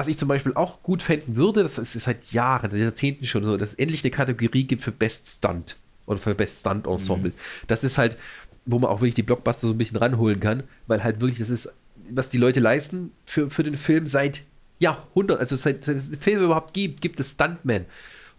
[0.01, 3.59] Was ich zum Beispiel auch gut fänden würde, das ist seit Jahren, Jahrzehnten schon so,
[3.59, 7.33] dass es endlich eine Kategorie gibt für Best Stunt oder für Best Stunt Ensemble.
[7.67, 8.17] Das ist halt,
[8.65, 11.51] wo man auch wirklich die Blockbuster so ein bisschen ranholen kann, weil halt wirklich das
[11.51, 11.69] ist,
[12.09, 14.43] was die Leute leisten für, für den Film seit
[14.79, 17.85] Jahrhunderten, also seit, seit es Filme überhaupt gibt, gibt es Stuntmen.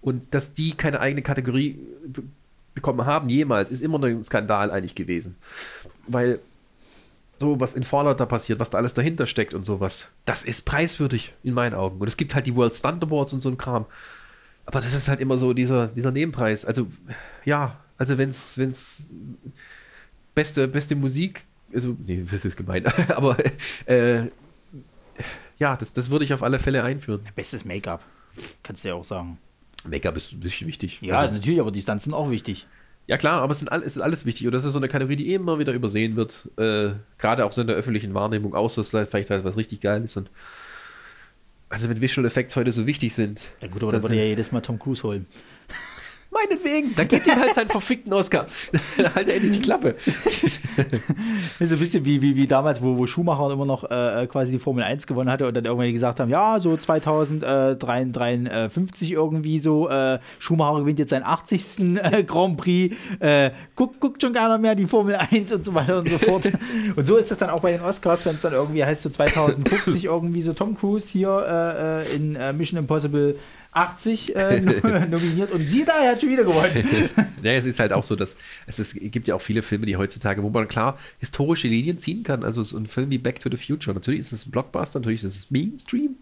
[0.02, 1.78] Und dass die keine eigene Kategorie
[2.08, 2.24] be-
[2.74, 5.36] bekommen haben, jemals, ist immer noch ein Skandal eigentlich gewesen.
[6.08, 6.40] Weil
[7.42, 10.62] so, was in Fallout da passiert, was da alles dahinter steckt und sowas, das ist
[10.64, 12.00] preiswürdig in meinen Augen.
[12.00, 13.86] Und es gibt halt die World Stunt Awards und so ein Kram.
[14.66, 16.64] Aber das ist halt immer so dieser, dieser Nebenpreis.
[16.64, 16.88] Also,
[17.44, 19.10] ja, also wenn's, wenn's
[20.34, 23.38] beste, beste Musik, also, nee, das ist gemein, aber
[23.86, 24.28] äh,
[25.58, 27.22] ja, das, das würde ich auf alle Fälle einführen.
[27.36, 28.02] Bestes Make-up,
[28.64, 29.38] kannst du ja auch sagen.
[29.88, 31.00] Make-up ist ein bisschen wichtig.
[31.02, 32.68] Ja, Also, natürlich, aber die Stunts sind auch wichtig.
[33.08, 34.48] Ja klar, aber es, sind all, es ist alles wichtig.
[34.48, 36.50] Und das ist so eine Kategorie, die immer wieder übersehen wird.
[36.58, 39.82] Äh, Gerade auch so in der öffentlichen Wahrnehmung, außer es ist vielleicht halt was richtig
[39.82, 40.18] Geiles.
[40.18, 40.30] Und
[41.70, 43.50] also wenn Visual Effects heute so wichtig sind.
[43.62, 45.26] Ja gut, aber dann da würde ja jedes Mal Tom Cruise holen.
[46.34, 48.46] Meinetwegen, dann gebt ihm halt seinen verfickten Oscar.
[49.16, 49.96] halt er endlich die Klappe.
[51.60, 54.60] So ein bisschen wie, wie, wie damals, wo, wo Schumacher immer noch äh, quasi die
[54.60, 60.20] Formel 1 gewonnen hatte und dann irgendwann gesagt haben, ja, so 2053 irgendwie so, äh,
[60.40, 61.98] Schumacher gewinnt jetzt seinen 80.
[62.02, 66.00] Äh, Grand Prix, äh, guckt, guckt schon keiner mehr die Formel 1 und so weiter
[66.00, 66.50] und so fort.
[66.96, 69.10] und so ist das dann auch bei den Oscars, wenn es dann irgendwie heißt, so
[69.10, 73.36] 2050 irgendwie so Tom Cruise hier äh, äh, in Mission Impossible
[73.74, 74.60] 80 äh,
[75.10, 77.10] nominiert und siehe da, er hat schon wieder gewonnen.
[77.44, 78.38] Ja, es ist halt auch so, dass
[78.68, 82.22] es ist, gibt ja auch viele Filme, die heutzutage, wo man klar historische Linien ziehen
[82.22, 82.44] kann.
[82.44, 83.96] Also so ein Film wie Back to the Future.
[83.96, 86.18] Natürlich ist es ein Blockbuster, natürlich ist es Mainstream,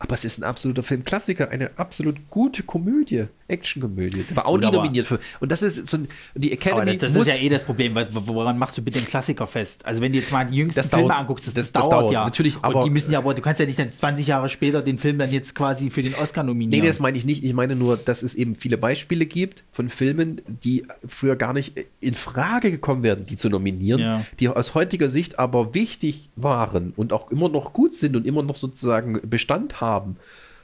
[0.00, 3.28] aber es ist ein absoluter Filmklassiker, eine absolut gute Komödie.
[3.48, 4.24] Actionkomödie.
[4.34, 5.18] War auch nie nominiert für.
[5.40, 5.98] Und das ist so
[6.34, 6.82] die Academy.
[6.82, 9.46] Aber das, das ist ja eh das Problem, weil, woran machst du bitte den Klassiker
[9.46, 9.84] fest?
[9.86, 11.18] Also wenn du jetzt mal die jüngsten Das Filme dauert.
[11.20, 12.12] anguckst, das, Das- das, dauert, dauert.
[12.12, 12.24] ja.
[12.24, 14.82] Natürlich, aber- und die müssen ja, aber du kannst ja nicht dann 20 Jahre später
[14.82, 16.82] den Film dann jetzt quasi für den Oscar nominieren.
[16.82, 17.42] nee, das meine ich nicht.
[17.42, 21.72] Ich meine nur, dass es eben viele Beispiele gibt von Filmen, die früher gar nicht
[22.00, 24.24] in Frage gekommen werden, die zu nominieren, Ja.
[24.40, 28.42] die aus heutiger Sicht aber wichtig waren und auch immer noch gut sind und immer
[28.42, 30.16] noch sozusagen Bestand haben.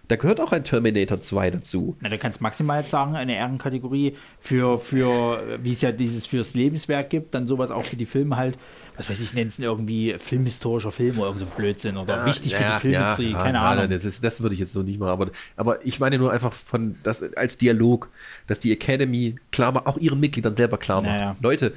[0.09, 1.97] Da gehört auch ein Terminator 2 dazu.
[2.01, 6.55] Na, du kannst maximal jetzt sagen, eine Ehrenkategorie für, für wie es ja dieses fürs
[6.55, 8.59] Lebenswerk gibt, dann sowas auch für die Filme halt,
[8.97, 12.65] was weiß ich, nennen es irgendwie filmhistorischer Film oder irgend so Blödsinn oder wichtig für
[12.65, 13.79] die Filmindustrie, keine nein, Ahnung.
[13.85, 15.11] nein, das, ist, das würde ich jetzt noch nicht mal.
[15.11, 18.11] Aber, aber ich meine nur einfach von das als Dialog,
[18.47, 21.11] dass die Academy klar macht, auch ihren Mitgliedern selber klar macht.
[21.11, 21.37] Naja.
[21.41, 21.73] Leute,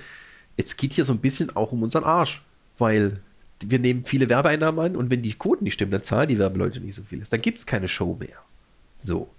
[0.57, 2.43] es geht hier so ein bisschen auch um unseren Arsch,
[2.77, 3.19] weil
[3.65, 6.79] wir nehmen viele Werbeeinnahmen an und wenn die Quoten nicht stimmen, dann zahlen die Werbeleute
[6.79, 7.29] nicht so vieles.
[7.29, 8.37] Dann gibt es keine Show mehr.
[8.99, 9.29] So.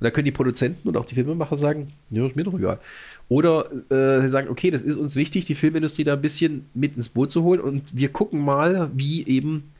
[0.00, 2.80] Und da können die Produzenten und auch die Filmemacher sagen, ja, ist mir doch egal.
[3.28, 6.96] Oder äh, sie sagen, okay, das ist uns wichtig, die Filmindustrie da ein bisschen mit
[6.96, 9.70] ins Boot zu holen und wir gucken mal, wie eben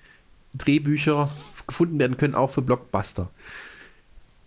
[0.54, 1.30] Drehbücher
[1.66, 3.30] gefunden werden können, auch für Blockbuster.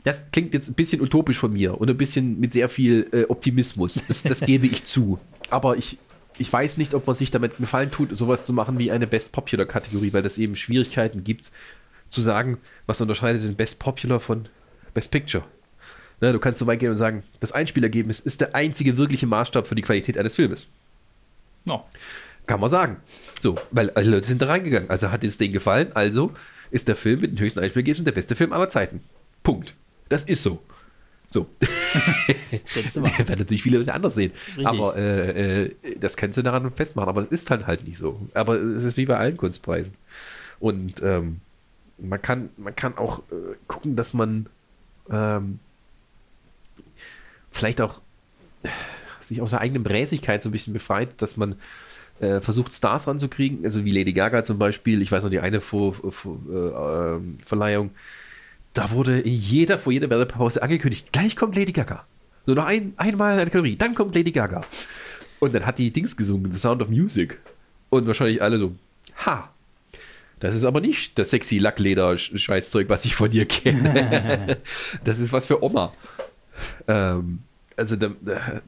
[0.04, 3.24] Das klingt jetzt ein bisschen utopisch von mir und ein bisschen mit sehr viel äh,
[3.24, 4.00] Optimismus.
[4.08, 5.20] Das, das gebe ich zu.
[5.50, 5.98] Aber ich,
[6.40, 9.32] ich weiß nicht, ob man sich damit gefallen tut, sowas zu machen wie eine Best
[9.32, 11.52] Popular Kategorie, weil das eben Schwierigkeiten gibt,
[12.10, 14.48] zu sagen, was unterscheidet den Best Popular von
[14.94, 15.44] Best Picture.
[16.20, 19.68] Ne, du kannst so weit gehen und sagen, das Einspielergebnis ist der einzige wirkliche Maßstab
[19.68, 20.68] für die Qualität eines Filmes.
[21.66, 21.84] Ja.
[22.48, 22.98] Kann man sagen.
[23.40, 24.90] So, weil alle Leute sind da reingegangen.
[24.90, 26.32] Also hat es denen gefallen, also
[26.72, 29.02] ist der Film mit dem höchsten Einspielergebnis der beste Film aller Zeiten.
[29.44, 29.76] Punkt.
[30.10, 30.62] Das ist so.
[31.30, 31.48] So.
[32.76, 33.12] Sind wir.
[33.18, 34.32] Das werden natürlich viele Leute anders sehen.
[34.50, 34.66] Richtig.
[34.68, 37.10] Aber äh, äh, das kannst du daran festmachen.
[37.10, 38.20] Aber es ist halt halt nicht so.
[38.34, 39.94] Aber es ist wie bei allen Kunstpreisen.
[40.60, 41.42] Und ähm,
[41.98, 44.48] man, kann, man kann auch äh, gucken, dass man
[45.10, 45.60] ähm,
[47.52, 48.02] vielleicht auch
[48.64, 48.70] äh,
[49.22, 51.56] sich aus der eigenen Bräsigkeit so ein bisschen befreit, dass man
[52.20, 55.02] äh, versucht, Stars ranzukriegen, also wie Lady Gaga zum Beispiel.
[55.02, 57.92] Ich weiß noch, die eine Vor, Vor, äh, ähm, Verleihung,
[58.78, 62.06] da wurde in jeder, vor jeder Werbepause angekündigt, gleich kommt Lady Gaga.
[62.46, 64.62] Nur noch ein, einmal eine Kategorie, dann kommt Lady Gaga.
[65.40, 67.40] Und dann hat die Dings gesungen, The Sound of Music.
[67.90, 68.76] Und wahrscheinlich alle so,
[69.26, 69.50] ha,
[70.40, 74.58] das ist aber nicht das sexy Lackleder-Scheißzeug, was ich von ihr kenne.
[75.04, 75.94] das ist was für Oma.
[76.88, 77.40] Ähm,
[77.76, 78.12] also da,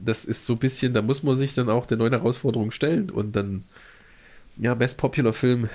[0.04, 3.10] das ist so ein bisschen, da muss man sich dann auch der neuen Herausforderung stellen
[3.10, 3.64] und dann,
[4.56, 5.68] ja, Best Popular Film,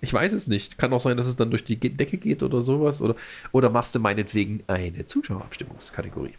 [0.00, 0.78] ich weiß es nicht.
[0.78, 3.00] Kann auch sein, dass es dann durch die Decke geht oder sowas.
[3.00, 3.16] Oder,
[3.52, 6.34] oder machst du meinetwegen eine Zuschauerabstimmungskategorie.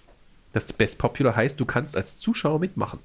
[0.54, 3.00] Das Best Popular heißt, du kannst als Zuschauer mitmachen.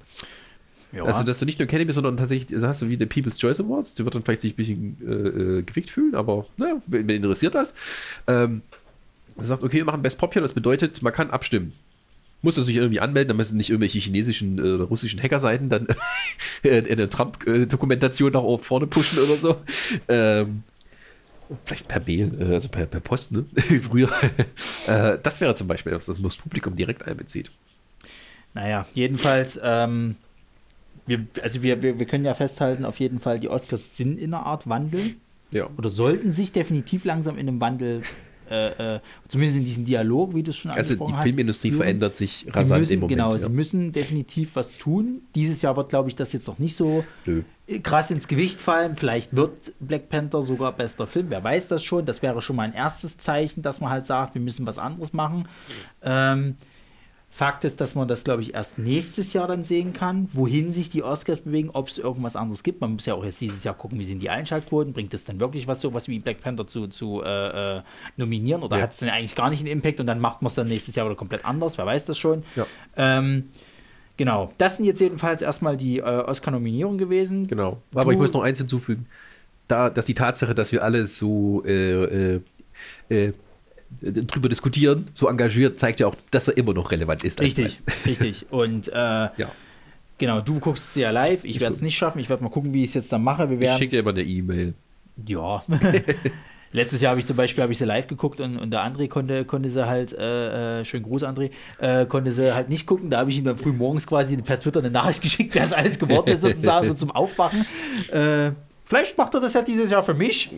[0.91, 1.05] Ja.
[1.05, 3.59] Also, dass du nicht nur Academy, sondern tatsächlich, da hast du wie der People's Choice
[3.59, 7.07] Awards, die wird dann vielleicht sich ein bisschen äh, äh, gefickt fühlen, aber naja, wen,
[7.07, 7.73] wen interessiert das?
[8.27, 8.61] Ähm,
[9.41, 11.73] sagt, okay, wir machen Best Popular, das bedeutet, man kann abstimmen.
[12.43, 15.87] Muss das sich irgendwie anmelden, damit nicht irgendwelche chinesischen äh, oder russischen Hackerseiten dann
[16.63, 19.55] äh, eine Trump-Dokumentation nach oben vorne pushen oder so.
[20.07, 20.63] Ähm,
[21.65, 23.45] vielleicht per Mail, äh, also per, per Post, ne?
[23.69, 24.09] Wie früher.
[24.87, 27.49] äh, das wäre zum Beispiel, dass das das Publikum direkt einbezieht.
[28.53, 30.15] Naja, jedenfalls, ähm,
[31.07, 34.33] wir, also wir, wir, wir können ja festhalten, auf jeden Fall, die Oscars sind in
[34.33, 35.15] einer Art Wandel
[35.51, 35.69] Ja.
[35.77, 38.03] oder sollten sich definitiv langsam in einem Wandel,
[38.49, 41.69] äh, äh, zumindest in diesem Dialog, wie du es schon Also die angesprochen hast, Filmindustrie
[41.69, 41.77] führen.
[41.81, 43.17] verändert sich rasant müssen, im Moment.
[43.17, 43.37] genau, ja.
[43.37, 45.21] sie müssen definitiv was tun.
[45.35, 47.43] Dieses Jahr wird, glaube ich, das jetzt noch nicht so Nö.
[47.81, 48.95] krass ins Gewicht fallen.
[48.95, 51.27] Vielleicht wird Black Panther sogar bester Film.
[51.29, 52.05] Wer weiß das schon?
[52.05, 55.13] Das wäre schon mal ein erstes Zeichen, dass man halt sagt, wir müssen was anderes
[55.13, 55.47] machen.
[56.03, 56.55] Ähm,
[57.35, 60.91] Fakt ist, dass man das, glaube ich, erst nächstes Jahr dann sehen kann, wohin sich
[60.91, 62.79] die Oscars bewegen, ob es irgendwas anderes gibt.
[62.79, 65.39] Man muss ja auch jetzt dieses Jahr gucken, wie sind die Einschaltquoten, bringt es dann
[65.39, 67.81] wirklich was, sowas wie Black Panther zu, zu äh, äh,
[68.17, 68.83] nominieren oder Ja.
[68.83, 70.93] hat es denn eigentlich gar nicht einen Impact und dann macht man es dann nächstes
[70.95, 72.43] Jahr wieder komplett anders, wer weiß das schon.
[72.55, 72.67] Ja.
[72.97, 73.45] Ähm,
[74.15, 77.47] genau, das sind jetzt jedenfalls erstmal die äh, Oscar-Nominierungen gewesen.
[77.47, 77.81] Genau.
[77.95, 79.07] Aber Du- ich muss noch eins hinzufügen.
[79.67, 82.41] Da, dass die Tatsache, dass wir alle so äh, äh,
[83.09, 83.33] äh,
[84.01, 87.41] drüber diskutieren, so engagiert, zeigt ja auch, dass er immer noch relevant ist.
[87.41, 88.45] Richtig, richtig.
[88.51, 89.51] Und äh, Ja.
[90.17, 91.43] genau, du guckst es ja live.
[91.43, 92.19] Ich werde es nicht schaffen.
[92.19, 93.49] Ich werde mal gucken, wie ich es jetzt dann mache.
[93.49, 94.73] Wir Ich werden, schicke dir immer eine E-Mail.
[95.27, 95.63] Ja.
[96.73, 99.45] Letztes Jahr habe ich zum Beispiel ich sie live geguckt und, und der André konnte,
[99.45, 103.11] konnte sie halt, äh, äh, schönen Gruß André, äh, konnte sie halt nicht gucken.
[103.11, 105.71] Da habe ich ihm dann früh morgens quasi per Twitter eine Nachricht geschickt, wer es
[105.71, 107.63] alles geworden ist, sozusagen, so zum Aufwachen.
[108.11, 108.51] Äh,
[108.93, 110.51] vielleicht macht er das ja dieses Jahr für mich.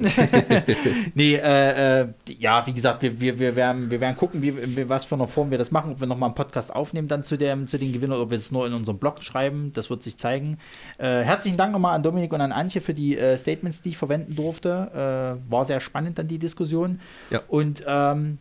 [1.15, 2.07] nee, äh, äh,
[2.37, 5.27] ja, wie gesagt, wir, wir, wir, werden, wir werden gucken, wie, wie, was für eine
[5.27, 7.93] Form wir das machen, ob wir nochmal einen Podcast aufnehmen dann zu, dem, zu den
[7.93, 10.57] Gewinnern, ob wir es nur in unserem Blog schreiben, das wird sich zeigen.
[10.97, 13.97] Äh, herzlichen Dank nochmal an Dominik und an Antje für die äh, Statements, die ich
[13.97, 15.37] verwenden durfte.
[15.47, 16.99] Äh, war sehr spannend dann die Diskussion.
[17.29, 17.41] Ja.
[17.47, 18.39] Und ähm,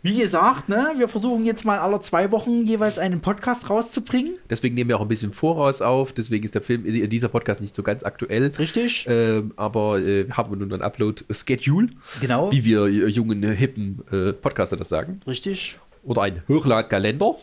[0.00, 4.34] Wie gesagt, ne, wir versuchen jetzt mal alle zwei Wochen jeweils einen Podcast rauszubringen.
[4.48, 6.12] Deswegen nehmen wir auch ein bisschen voraus auf.
[6.12, 8.52] Deswegen ist der Film, äh, dieser Podcast nicht so ganz aktuell.
[8.56, 9.06] Richtig.
[9.08, 11.88] Ähm, aber äh, haben wir nun ein Upload-Schedule,
[12.20, 12.52] Genau.
[12.52, 15.18] wie wir äh, jungen, äh, hippen äh, Podcaster das sagen.
[15.26, 15.80] Richtig.
[16.04, 17.34] Oder ein Hochladekalender.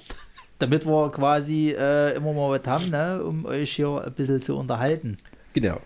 [0.57, 4.55] Damit wir quasi äh, immer mal was haben, ne, um euch hier ein bisschen zu
[4.55, 5.17] unterhalten.
[5.53, 5.81] Genau.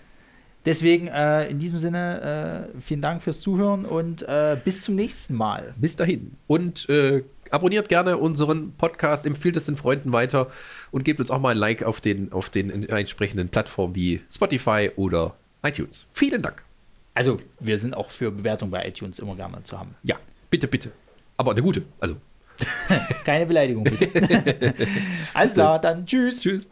[0.66, 5.36] Deswegen äh, in diesem Sinne äh, vielen Dank fürs Zuhören und äh, bis zum nächsten
[5.36, 5.74] Mal.
[5.78, 6.36] Bis dahin.
[6.48, 10.52] Und äh, abonniert gerne unseren Podcast, empfiehlt es den Freunden weiter
[10.92, 14.92] und gebt uns auch mal ein Like auf den, auf den entsprechenden Plattformen wie Spotify
[14.96, 16.06] oder iTunes.
[16.14, 16.64] Vielen Dank.
[17.14, 19.96] Also, wir sind auch für Bewertung bei iTunes immer gerne zu haben.
[20.04, 20.18] Ja,
[20.50, 20.92] bitte, bitte.
[21.38, 21.84] Aber eine gute.
[22.00, 22.18] Also,
[23.24, 24.74] Keine Beleidigung, bitte.
[25.34, 26.42] Alles klar, dann tschüss.
[26.42, 26.68] tschüss.